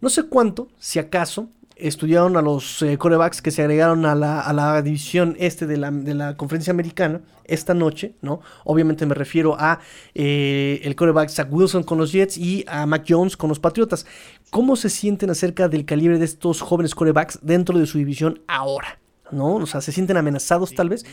No 0.00 0.10
sé 0.10 0.24
cuánto, 0.24 0.68
si 0.78 0.98
acaso, 0.98 1.48
estudiaron 1.76 2.36
a 2.36 2.42
los 2.42 2.82
eh, 2.82 2.98
corebacks 2.98 3.42
que 3.42 3.50
se 3.50 3.62
agregaron 3.62 4.06
a 4.06 4.14
la, 4.14 4.82
división 4.82 5.36
este 5.38 5.66
de 5.66 5.76
la, 5.76 5.90
de 5.90 6.14
la, 6.14 6.36
conferencia 6.36 6.72
americana 6.72 7.20
esta 7.44 7.74
noche, 7.74 8.14
¿no? 8.22 8.40
Obviamente 8.64 9.06
me 9.06 9.14
refiero 9.14 9.56
a 9.58 9.80
eh, 10.14 10.80
el 10.84 10.96
coreback 10.96 11.28
Zach 11.28 11.48
Wilson 11.50 11.82
con 11.82 11.98
los 11.98 12.12
Jets 12.12 12.38
y 12.38 12.64
a 12.68 12.86
Mac 12.86 13.04
Jones 13.08 13.36
con 13.36 13.48
los 13.48 13.58
Patriotas. 13.58 14.06
¿Cómo 14.50 14.76
se 14.76 14.88
sienten 14.88 15.30
acerca 15.30 15.68
del 15.68 15.84
calibre 15.84 16.18
de 16.18 16.24
estos 16.24 16.60
jóvenes 16.60 16.94
corebacks 16.94 17.38
dentro 17.42 17.78
de 17.78 17.86
su 17.86 17.98
división 17.98 18.40
ahora? 18.46 18.98
¿No? 19.30 19.56
O 19.56 19.66
sea, 19.66 19.80
se 19.80 19.92
sienten 19.92 20.16
amenazados 20.16 20.74
tal 20.74 20.88
vez. 20.88 21.04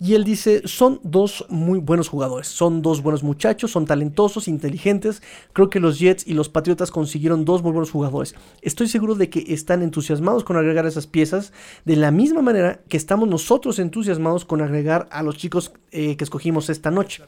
Y 0.00 0.14
él 0.14 0.24
dice, 0.24 0.62
son 0.66 1.00
dos 1.02 1.46
muy 1.48 1.78
buenos 1.78 2.08
jugadores, 2.08 2.48
son 2.48 2.82
dos 2.82 3.02
buenos 3.02 3.22
muchachos, 3.22 3.70
son 3.70 3.86
talentosos, 3.86 4.48
inteligentes. 4.48 5.22
Creo 5.52 5.70
que 5.70 5.80
los 5.80 5.98
Jets 5.98 6.26
y 6.26 6.34
los 6.34 6.48
Patriotas 6.48 6.90
consiguieron 6.90 7.44
dos 7.44 7.62
muy 7.62 7.72
buenos 7.72 7.90
jugadores. 7.90 8.34
Estoy 8.60 8.88
seguro 8.88 9.14
de 9.14 9.30
que 9.30 9.44
están 9.48 9.82
entusiasmados 9.82 10.42
con 10.42 10.56
agregar 10.56 10.86
esas 10.86 11.06
piezas 11.06 11.52
de 11.84 11.96
la 11.96 12.10
misma 12.10 12.42
manera 12.42 12.80
que 12.88 12.96
estamos 12.96 13.28
nosotros 13.28 13.78
entusiasmados 13.78 14.44
con 14.44 14.62
agregar 14.62 15.08
a 15.10 15.22
los 15.22 15.36
chicos 15.36 15.72
eh, 15.92 16.16
que 16.16 16.24
escogimos 16.24 16.70
esta 16.70 16.90
noche. 16.90 17.22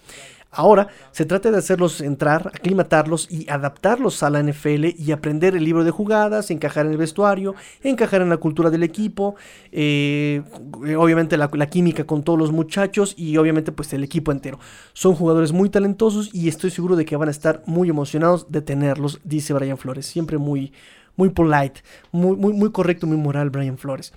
Ahora 0.51 0.89
se 1.11 1.27
trata 1.27 1.51
de 1.51 1.59
hacerlos 1.59 2.01
entrar, 2.01 2.51
aclimatarlos 2.55 3.31
y 3.31 3.49
adaptarlos 3.51 4.23
a 4.23 4.31
la 4.31 4.43
NFL 4.43 4.87
y 4.97 5.13
aprender 5.13 5.55
el 5.55 5.65
libro 5.65 5.85
de 5.85 5.91
jugadas, 5.91 6.51
encajar 6.51 6.87
en 6.87 6.93
el 6.93 6.99
vestuario, 6.99 7.55
encajar 7.83 8.23
en 8.23 8.31
la 8.31 8.39
cultura 8.39 8.71
del 8.71 8.83
equipo, 8.83 9.37
eh, 9.71 10.43
obviamente 10.97 11.37
la, 11.37 11.49
química 11.69 12.05
con 12.05 12.23
todos 12.23 12.39
los 12.39 12.53
muchachos 12.53 13.15
y 13.19 13.37
obviamente 13.37 13.73
pues 13.73 13.93
el 13.93 14.05
equipo 14.05 14.33
entero. 14.33 14.59
Son 14.93 15.15
jugadores 15.15 15.53
muy 15.53 15.69
talentosos 15.69 16.31
y 16.33 16.49
estoy 16.49 16.71
seguro 16.71 16.97
de 16.97 17.05
que 17.05 17.17
van 17.17 17.29
a 17.29 17.33
estar 17.33 17.63
muy 17.67 17.91
emocionados 17.91 18.51
de 18.51 18.63
tenerlos, 18.63 19.21
dice 19.25 19.53
Brian 19.53 19.77
Flores, 19.77 20.07
siempre 20.07 20.39
muy, 20.39 20.73
muy 21.17 21.31
polite, 21.31 21.83
muy, 22.13 22.37
muy, 22.37 22.71
correcto, 22.71 23.07
muy 23.07 23.17
moral 23.17 23.51
Brian 23.51 23.79
Flores. 23.79 24.13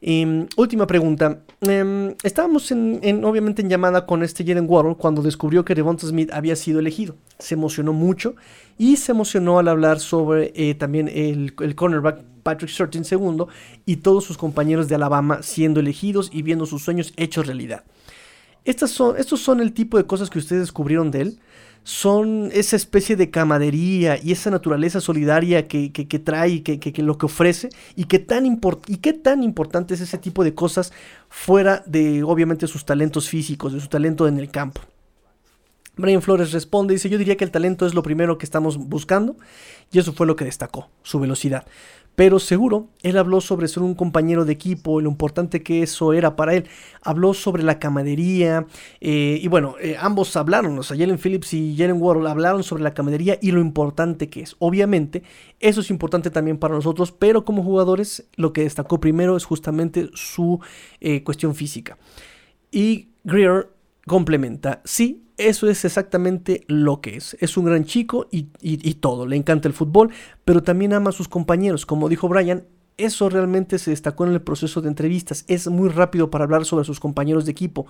Em, 0.00 0.46
última 0.56 0.86
pregunta. 0.86 1.40
Em, 1.60 2.14
estábamos 2.22 2.70
en, 2.70 3.24
obviamente 3.24 3.62
en 3.62 3.68
llamada 3.68 4.06
con 4.06 4.22
este 4.22 4.44
Jalen 4.44 4.66
Waddle 4.68 4.96
cuando 4.96 5.22
descubrió 5.22 5.64
que 5.64 5.74
Devonta 5.74 6.06
Smith 6.06 6.30
había 6.32 6.56
sido 6.56 6.78
elegido. 6.78 7.16
Se 7.38 7.54
emocionó 7.54 7.92
mucho 7.92 8.34
y 8.78 8.96
se 8.96 9.12
emocionó 9.12 9.58
al 9.58 9.68
hablar 9.68 10.00
sobre 10.00 10.52
eh, 10.54 10.74
también 10.74 11.08
el, 11.08 11.54
cornerback 11.74 12.22
Patrick 12.42 12.70
Surtain 12.70 13.04
II 13.10 13.46
y 13.86 13.96
todos 13.96 14.24
sus 14.24 14.36
compañeros 14.36 14.88
de 14.88 14.94
Alabama 14.94 15.42
siendo 15.42 15.80
elegidos 15.80 16.30
y 16.32 16.42
viendo 16.42 16.66
sus 16.66 16.82
sueños 16.82 17.12
hechos 17.16 17.46
realidad. 17.46 17.84
Son, 18.86 19.16
estos 19.18 19.40
son 19.40 19.60
el 19.60 19.72
tipo 19.72 19.98
de 19.98 20.04
cosas 20.04 20.30
que 20.30 20.38
ustedes 20.38 20.62
descubrieron 20.62 21.10
de 21.10 21.20
él 21.20 21.38
son 21.84 22.48
esa 22.52 22.76
especie 22.76 23.14
de 23.14 23.30
camadería 23.30 24.18
y 24.20 24.32
esa 24.32 24.50
naturaleza 24.50 25.00
solidaria 25.00 25.68
que, 25.68 25.90
trae, 26.24 26.62
que, 26.62 26.80
que, 26.80 27.02
lo 27.02 27.18
que 27.18 27.26
ofrece, 27.26 27.68
y, 27.94 28.04
qué 28.06 28.18
tan 28.18 28.46
y 28.46 28.96
qué 28.96 29.12
tan 29.12 29.42
importante 29.42 29.94
es 29.94 30.00
ese 30.00 30.18
tipo 30.18 30.42
de 30.42 30.54
cosas 30.54 30.92
fuera 31.28 31.84
de, 31.86 32.22
obviamente, 32.22 32.66
sus 32.66 32.86
talentos 32.86 33.28
físicos, 33.28 33.74
de 33.74 33.80
su 33.80 33.88
talento 33.88 34.26
en 34.26 34.38
el 34.38 34.50
campo. 34.50 34.80
Brian 35.96 36.22
Flores 36.22 36.52
responde, 36.52 36.94
dice, 36.94 37.08
yo 37.08 37.18
diría 37.18 37.36
que 37.36 37.44
el 37.44 37.50
talento 37.50 37.86
es 37.86 37.94
lo 37.94 38.02
primero 38.02 38.38
que 38.38 38.46
estamos 38.46 38.78
buscando, 38.78 39.36
y 39.92 39.98
eso 39.98 40.12
fue 40.14 40.26
lo 40.26 40.36
que 40.36 40.46
destacó, 40.46 40.88
su 41.02 41.20
velocidad. 41.20 41.66
Pero 42.14 42.38
seguro, 42.38 42.88
él 43.02 43.18
habló 43.18 43.40
sobre 43.40 43.66
ser 43.66 43.82
un 43.82 43.94
compañero 43.94 44.44
de 44.44 44.52
equipo, 44.52 45.00
lo 45.00 45.10
importante 45.10 45.62
que 45.62 45.82
eso 45.82 46.12
era 46.12 46.36
para 46.36 46.54
él. 46.54 46.68
Habló 47.02 47.34
sobre 47.34 47.62
la 47.62 47.78
camadería. 47.78 48.66
Eh, 49.00 49.40
y 49.42 49.48
bueno, 49.48 49.74
eh, 49.80 49.96
ambos 49.98 50.36
hablaron, 50.36 50.78
o 50.78 50.82
sea, 50.82 50.96
Jalen 50.96 51.18
Phillips 51.18 51.54
y 51.54 51.76
Jalen 51.76 52.00
Ward 52.00 52.26
hablaron 52.26 52.62
sobre 52.62 52.84
la 52.84 52.94
camadería 52.94 53.38
y 53.42 53.50
lo 53.50 53.60
importante 53.60 54.30
que 54.30 54.42
es. 54.42 54.54
Obviamente, 54.60 55.22
eso 55.58 55.80
es 55.80 55.90
importante 55.90 56.30
también 56.30 56.58
para 56.58 56.74
nosotros, 56.74 57.10
pero 57.10 57.44
como 57.44 57.64
jugadores, 57.64 58.28
lo 58.36 58.52
que 58.52 58.62
destacó 58.62 59.00
primero 59.00 59.36
es 59.36 59.44
justamente 59.44 60.10
su 60.14 60.60
eh, 61.00 61.24
cuestión 61.24 61.54
física. 61.54 61.98
Y 62.70 63.08
Greer 63.24 63.73
complementa, 64.06 64.82
sí, 64.84 65.24
eso 65.36 65.68
es 65.68 65.84
exactamente 65.84 66.64
lo 66.68 67.00
que 67.00 67.16
es. 67.16 67.36
Es 67.40 67.56
un 67.56 67.64
gran 67.64 67.84
chico 67.84 68.28
y, 68.30 68.44
todo. 68.94 69.26
Le 69.26 69.36
encanta 69.36 69.68
el 69.68 69.74
fútbol, 69.74 70.10
pero 70.44 70.62
también 70.62 70.92
ama 70.92 71.10
a 71.10 71.12
sus 71.12 71.28
compañeros. 71.28 71.86
Como 71.86 72.08
dijo 72.08 72.28
Brian, 72.28 72.64
eso 72.96 73.28
realmente 73.28 73.78
se 73.78 73.90
destacó 73.90 74.24
en 74.26 74.32
el 74.32 74.42
proceso 74.42 74.80
de 74.80 74.88
entrevistas. 74.88 75.44
Es 75.48 75.66
muy 75.66 75.88
rápido 75.88 76.30
para 76.30 76.44
hablar 76.44 76.64
sobre 76.64 76.84
sus 76.84 77.00
compañeros 77.00 77.44
de 77.44 77.52
equipo. 77.52 77.86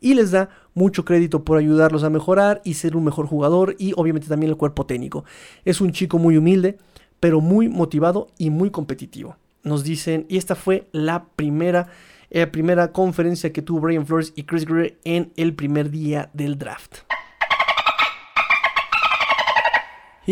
Y 0.00 0.14
les 0.14 0.30
da 0.30 0.48
mucho 0.74 1.04
crédito 1.04 1.44
por 1.44 1.58
ayudarlos 1.58 2.02
a 2.02 2.10
mejorar 2.10 2.60
y 2.64 2.74
ser 2.74 2.96
un 2.96 3.04
mejor 3.04 3.26
jugador 3.26 3.76
y 3.78 3.92
obviamente 3.96 4.28
también 4.28 4.50
el 4.50 4.56
cuerpo 4.56 4.86
técnico. 4.86 5.24
Es 5.64 5.80
un 5.80 5.92
chico 5.92 6.18
muy 6.18 6.36
humilde, 6.38 6.78
pero 7.20 7.40
muy 7.40 7.68
motivado 7.68 8.28
y 8.38 8.50
muy 8.50 8.70
competitivo. 8.70 9.36
Nos 9.62 9.84
dicen, 9.84 10.24
y 10.28 10.38
esta 10.38 10.54
fue 10.54 10.88
la 10.90 11.26
primera 11.36 11.88
la 12.30 12.50
primera 12.50 12.92
conferencia 12.92 13.52
que 13.52 13.62
tuvo 13.62 13.80
Brian 13.80 14.06
Flores 14.06 14.32
y 14.36 14.44
Chris 14.44 14.64
Greer 14.64 14.98
en 15.04 15.32
el 15.36 15.54
primer 15.54 15.90
día 15.90 16.30
del 16.32 16.58
draft. 16.58 16.98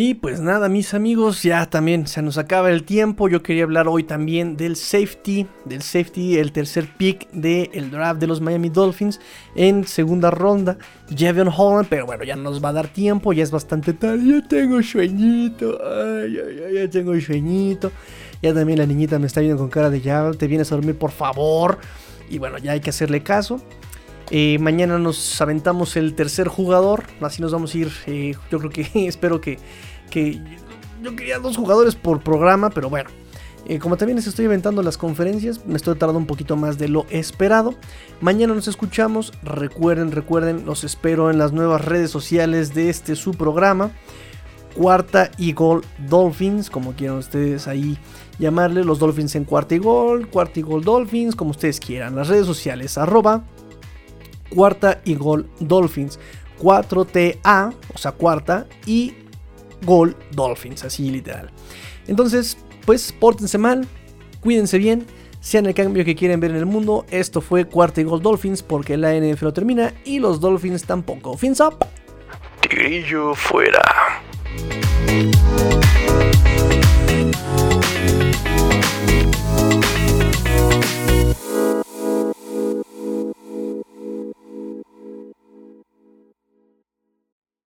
Y 0.00 0.14
pues 0.14 0.40
nada, 0.40 0.68
mis 0.68 0.94
amigos, 0.94 1.42
ya 1.42 1.68
también 1.68 2.06
se 2.06 2.22
nos 2.22 2.38
acaba 2.38 2.70
el 2.70 2.84
tiempo. 2.84 3.28
Yo 3.28 3.42
quería 3.42 3.64
hablar 3.64 3.88
hoy 3.88 4.04
también 4.04 4.56
del 4.56 4.76
safety, 4.76 5.48
del 5.64 5.82
safety, 5.82 6.38
el 6.38 6.52
tercer 6.52 6.88
pick 6.96 7.28
del 7.32 7.90
draft 7.90 8.20
de 8.20 8.28
los 8.28 8.40
Miami 8.40 8.68
Dolphins 8.68 9.18
en 9.56 9.84
segunda 9.86 10.30
ronda, 10.30 10.78
Javion 11.08 11.48
Holland. 11.48 11.88
Pero 11.88 12.06
bueno, 12.06 12.22
ya 12.22 12.36
nos 12.36 12.62
va 12.62 12.68
a 12.68 12.74
dar 12.74 12.86
tiempo, 12.86 13.32
ya 13.32 13.42
es 13.42 13.50
bastante 13.50 13.92
tarde. 13.92 14.22
Ya 14.24 14.46
tengo 14.46 14.80
sueñito, 14.82 15.80
ay, 15.82 16.38
ay, 16.46 16.60
ay, 16.68 16.74
ya 16.74 16.90
tengo 16.90 17.18
sueñito. 17.20 17.90
Ya 18.42 18.54
también 18.54 18.78
la 18.78 18.86
niñita 18.86 19.18
me 19.18 19.26
está 19.26 19.40
viendo 19.40 19.58
con 19.58 19.68
cara 19.68 19.90
de 19.90 20.00
ya 20.00 20.30
te 20.32 20.46
vienes 20.46 20.70
a 20.72 20.76
dormir, 20.76 20.96
por 20.96 21.10
favor. 21.10 21.78
Y 22.30 22.38
bueno, 22.38 22.58
ya 22.58 22.72
hay 22.72 22.80
que 22.80 22.90
hacerle 22.90 23.22
caso. 23.22 23.60
Eh, 24.30 24.58
mañana 24.58 24.98
nos 24.98 25.40
aventamos 25.40 25.96
el 25.96 26.14
tercer 26.14 26.48
jugador. 26.48 27.04
Así 27.20 27.42
nos 27.42 27.52
vamos 27.52 27.74
a 27.74 27.78
ir. 27.78 27.92
Eh, 28.06 28.34
yo 28.50 28.58
creo 28.58 28.70
que 28.70 28.88
espero 29.08 29.40
que, 29.40 29.58
que. 30.10 30.40
Yo 31.02 31.14
quería 31.14 31.38
dos 31.38 31.56
jugadores 31.56 31.94
por 31.94 32.20
programa, 32.20 32.70
pero 32.70 32.90
bueno. 32.90 33.10
Eh, 33.66 33.78
como 33.78 33.96
también 33.96 34.16
les 34.16 34.26
estoy 34.26 34.46
aventando 34.46 34.82
las 34.82 34.96
conferencias, 34.96 35.66
me 35.66 35.76
estoy 35.76 35.94
tardando 35.96 36.18
un 36.18 36.26
poquito 36.26 36.56
más 36.56 36.78
de 36.78 36.88
lo 36.88 37.06
esperado. 37.10 37.74
Mañana 38.20 38.54
nos 38.54 38.66
escuchamos. 38.66 39.32
Recuerden, 39.42 40.10
recuerden, 40.12 40.64
los 40.64 40.84
espero 40.84 41.30
en 41.30 41.38
las 41.38 41.52
nuevas 41.52 41.84
redes 41.84 42.10
sociales 42.10 42.74
de 42.74 42.88
este 42.88 43.14
su 43.14 43.32
programa. 43.32 43.90
Cuarta 44.74 45.30
y 45.38 45.52
Gol 45.52 45.84
Dolphins, 46.08 46.70
como 46.70 46.92
quieran 46.92 47.18
ustedes 47.18 47.66
ahí 47.66 47.98
llamarle, 48.38 48.84
los 48.84 48.98
Dolphins 48.98 49.34
en 49.34 49.44
cuarta 49.44 49.74
y 49.74 49.78
gol, 49.78 50.28
cuarta 50.28 50.60
y 50.60 50.62
gol 50.62 50.84
Dolphins, 50.84 51.34
como 51.34 51.50
ustedes 51.50 51.80
quieran. 51.80 52.16
Las 52.16 52.28
redes 52.28 52.46
sociales, 52.46 52.98
arroba 52.98 53.44
cuarta 54.50 55.00
y 55.04 55.14
gol 55.14 55.48
Dolphins. 55.60 56.18
4TA, 56.60 57.72
o 57.94 57.98
sea, 57.98 58.12
cuarta 58.12 58.66
y 58.84 59.14
gol 59.84 60.16
Dolphins, 60.32 60.84
así 60.84 61.10
literal. 61.10 61.50
Entonces, 62.06 62.58
pues 62.84 63.12
pórtense 63.12 63.58
mal, 63.58 63.86
cuídense 64.40 64.78
bien, 64.78 65.06
sean 65.40 65.66
el 65.66 65.74
cambio 65.74 66.04
que 66.04 66.16
quieren 66.16 66.40
ver 66.40 66.50
en 66.50 66.56
el 66.56 66.66
mundo. 66.66 67.06
Esto 67.10 67.40
fue 67.40 67.64
cuarta 67.64 68.00
y 68.00 68.04
gol 68.04 68.22
Dolphins 68.22 68.62
porque 68.62 68.96
la 68.96 69.14
NFL 69.14 69.44
no 69.44 69.52
termina 69.52 69.94
y 70.04 70.18
los 70.18 70.40
Dolphins 70.40 70.84
tampoco. 70.84 71.36
Fins 71.36 71.60
up. 71.60 71.86
Tigrillo 72.60 73.34
fuera. 73.34 73.82
you 78.44 78.87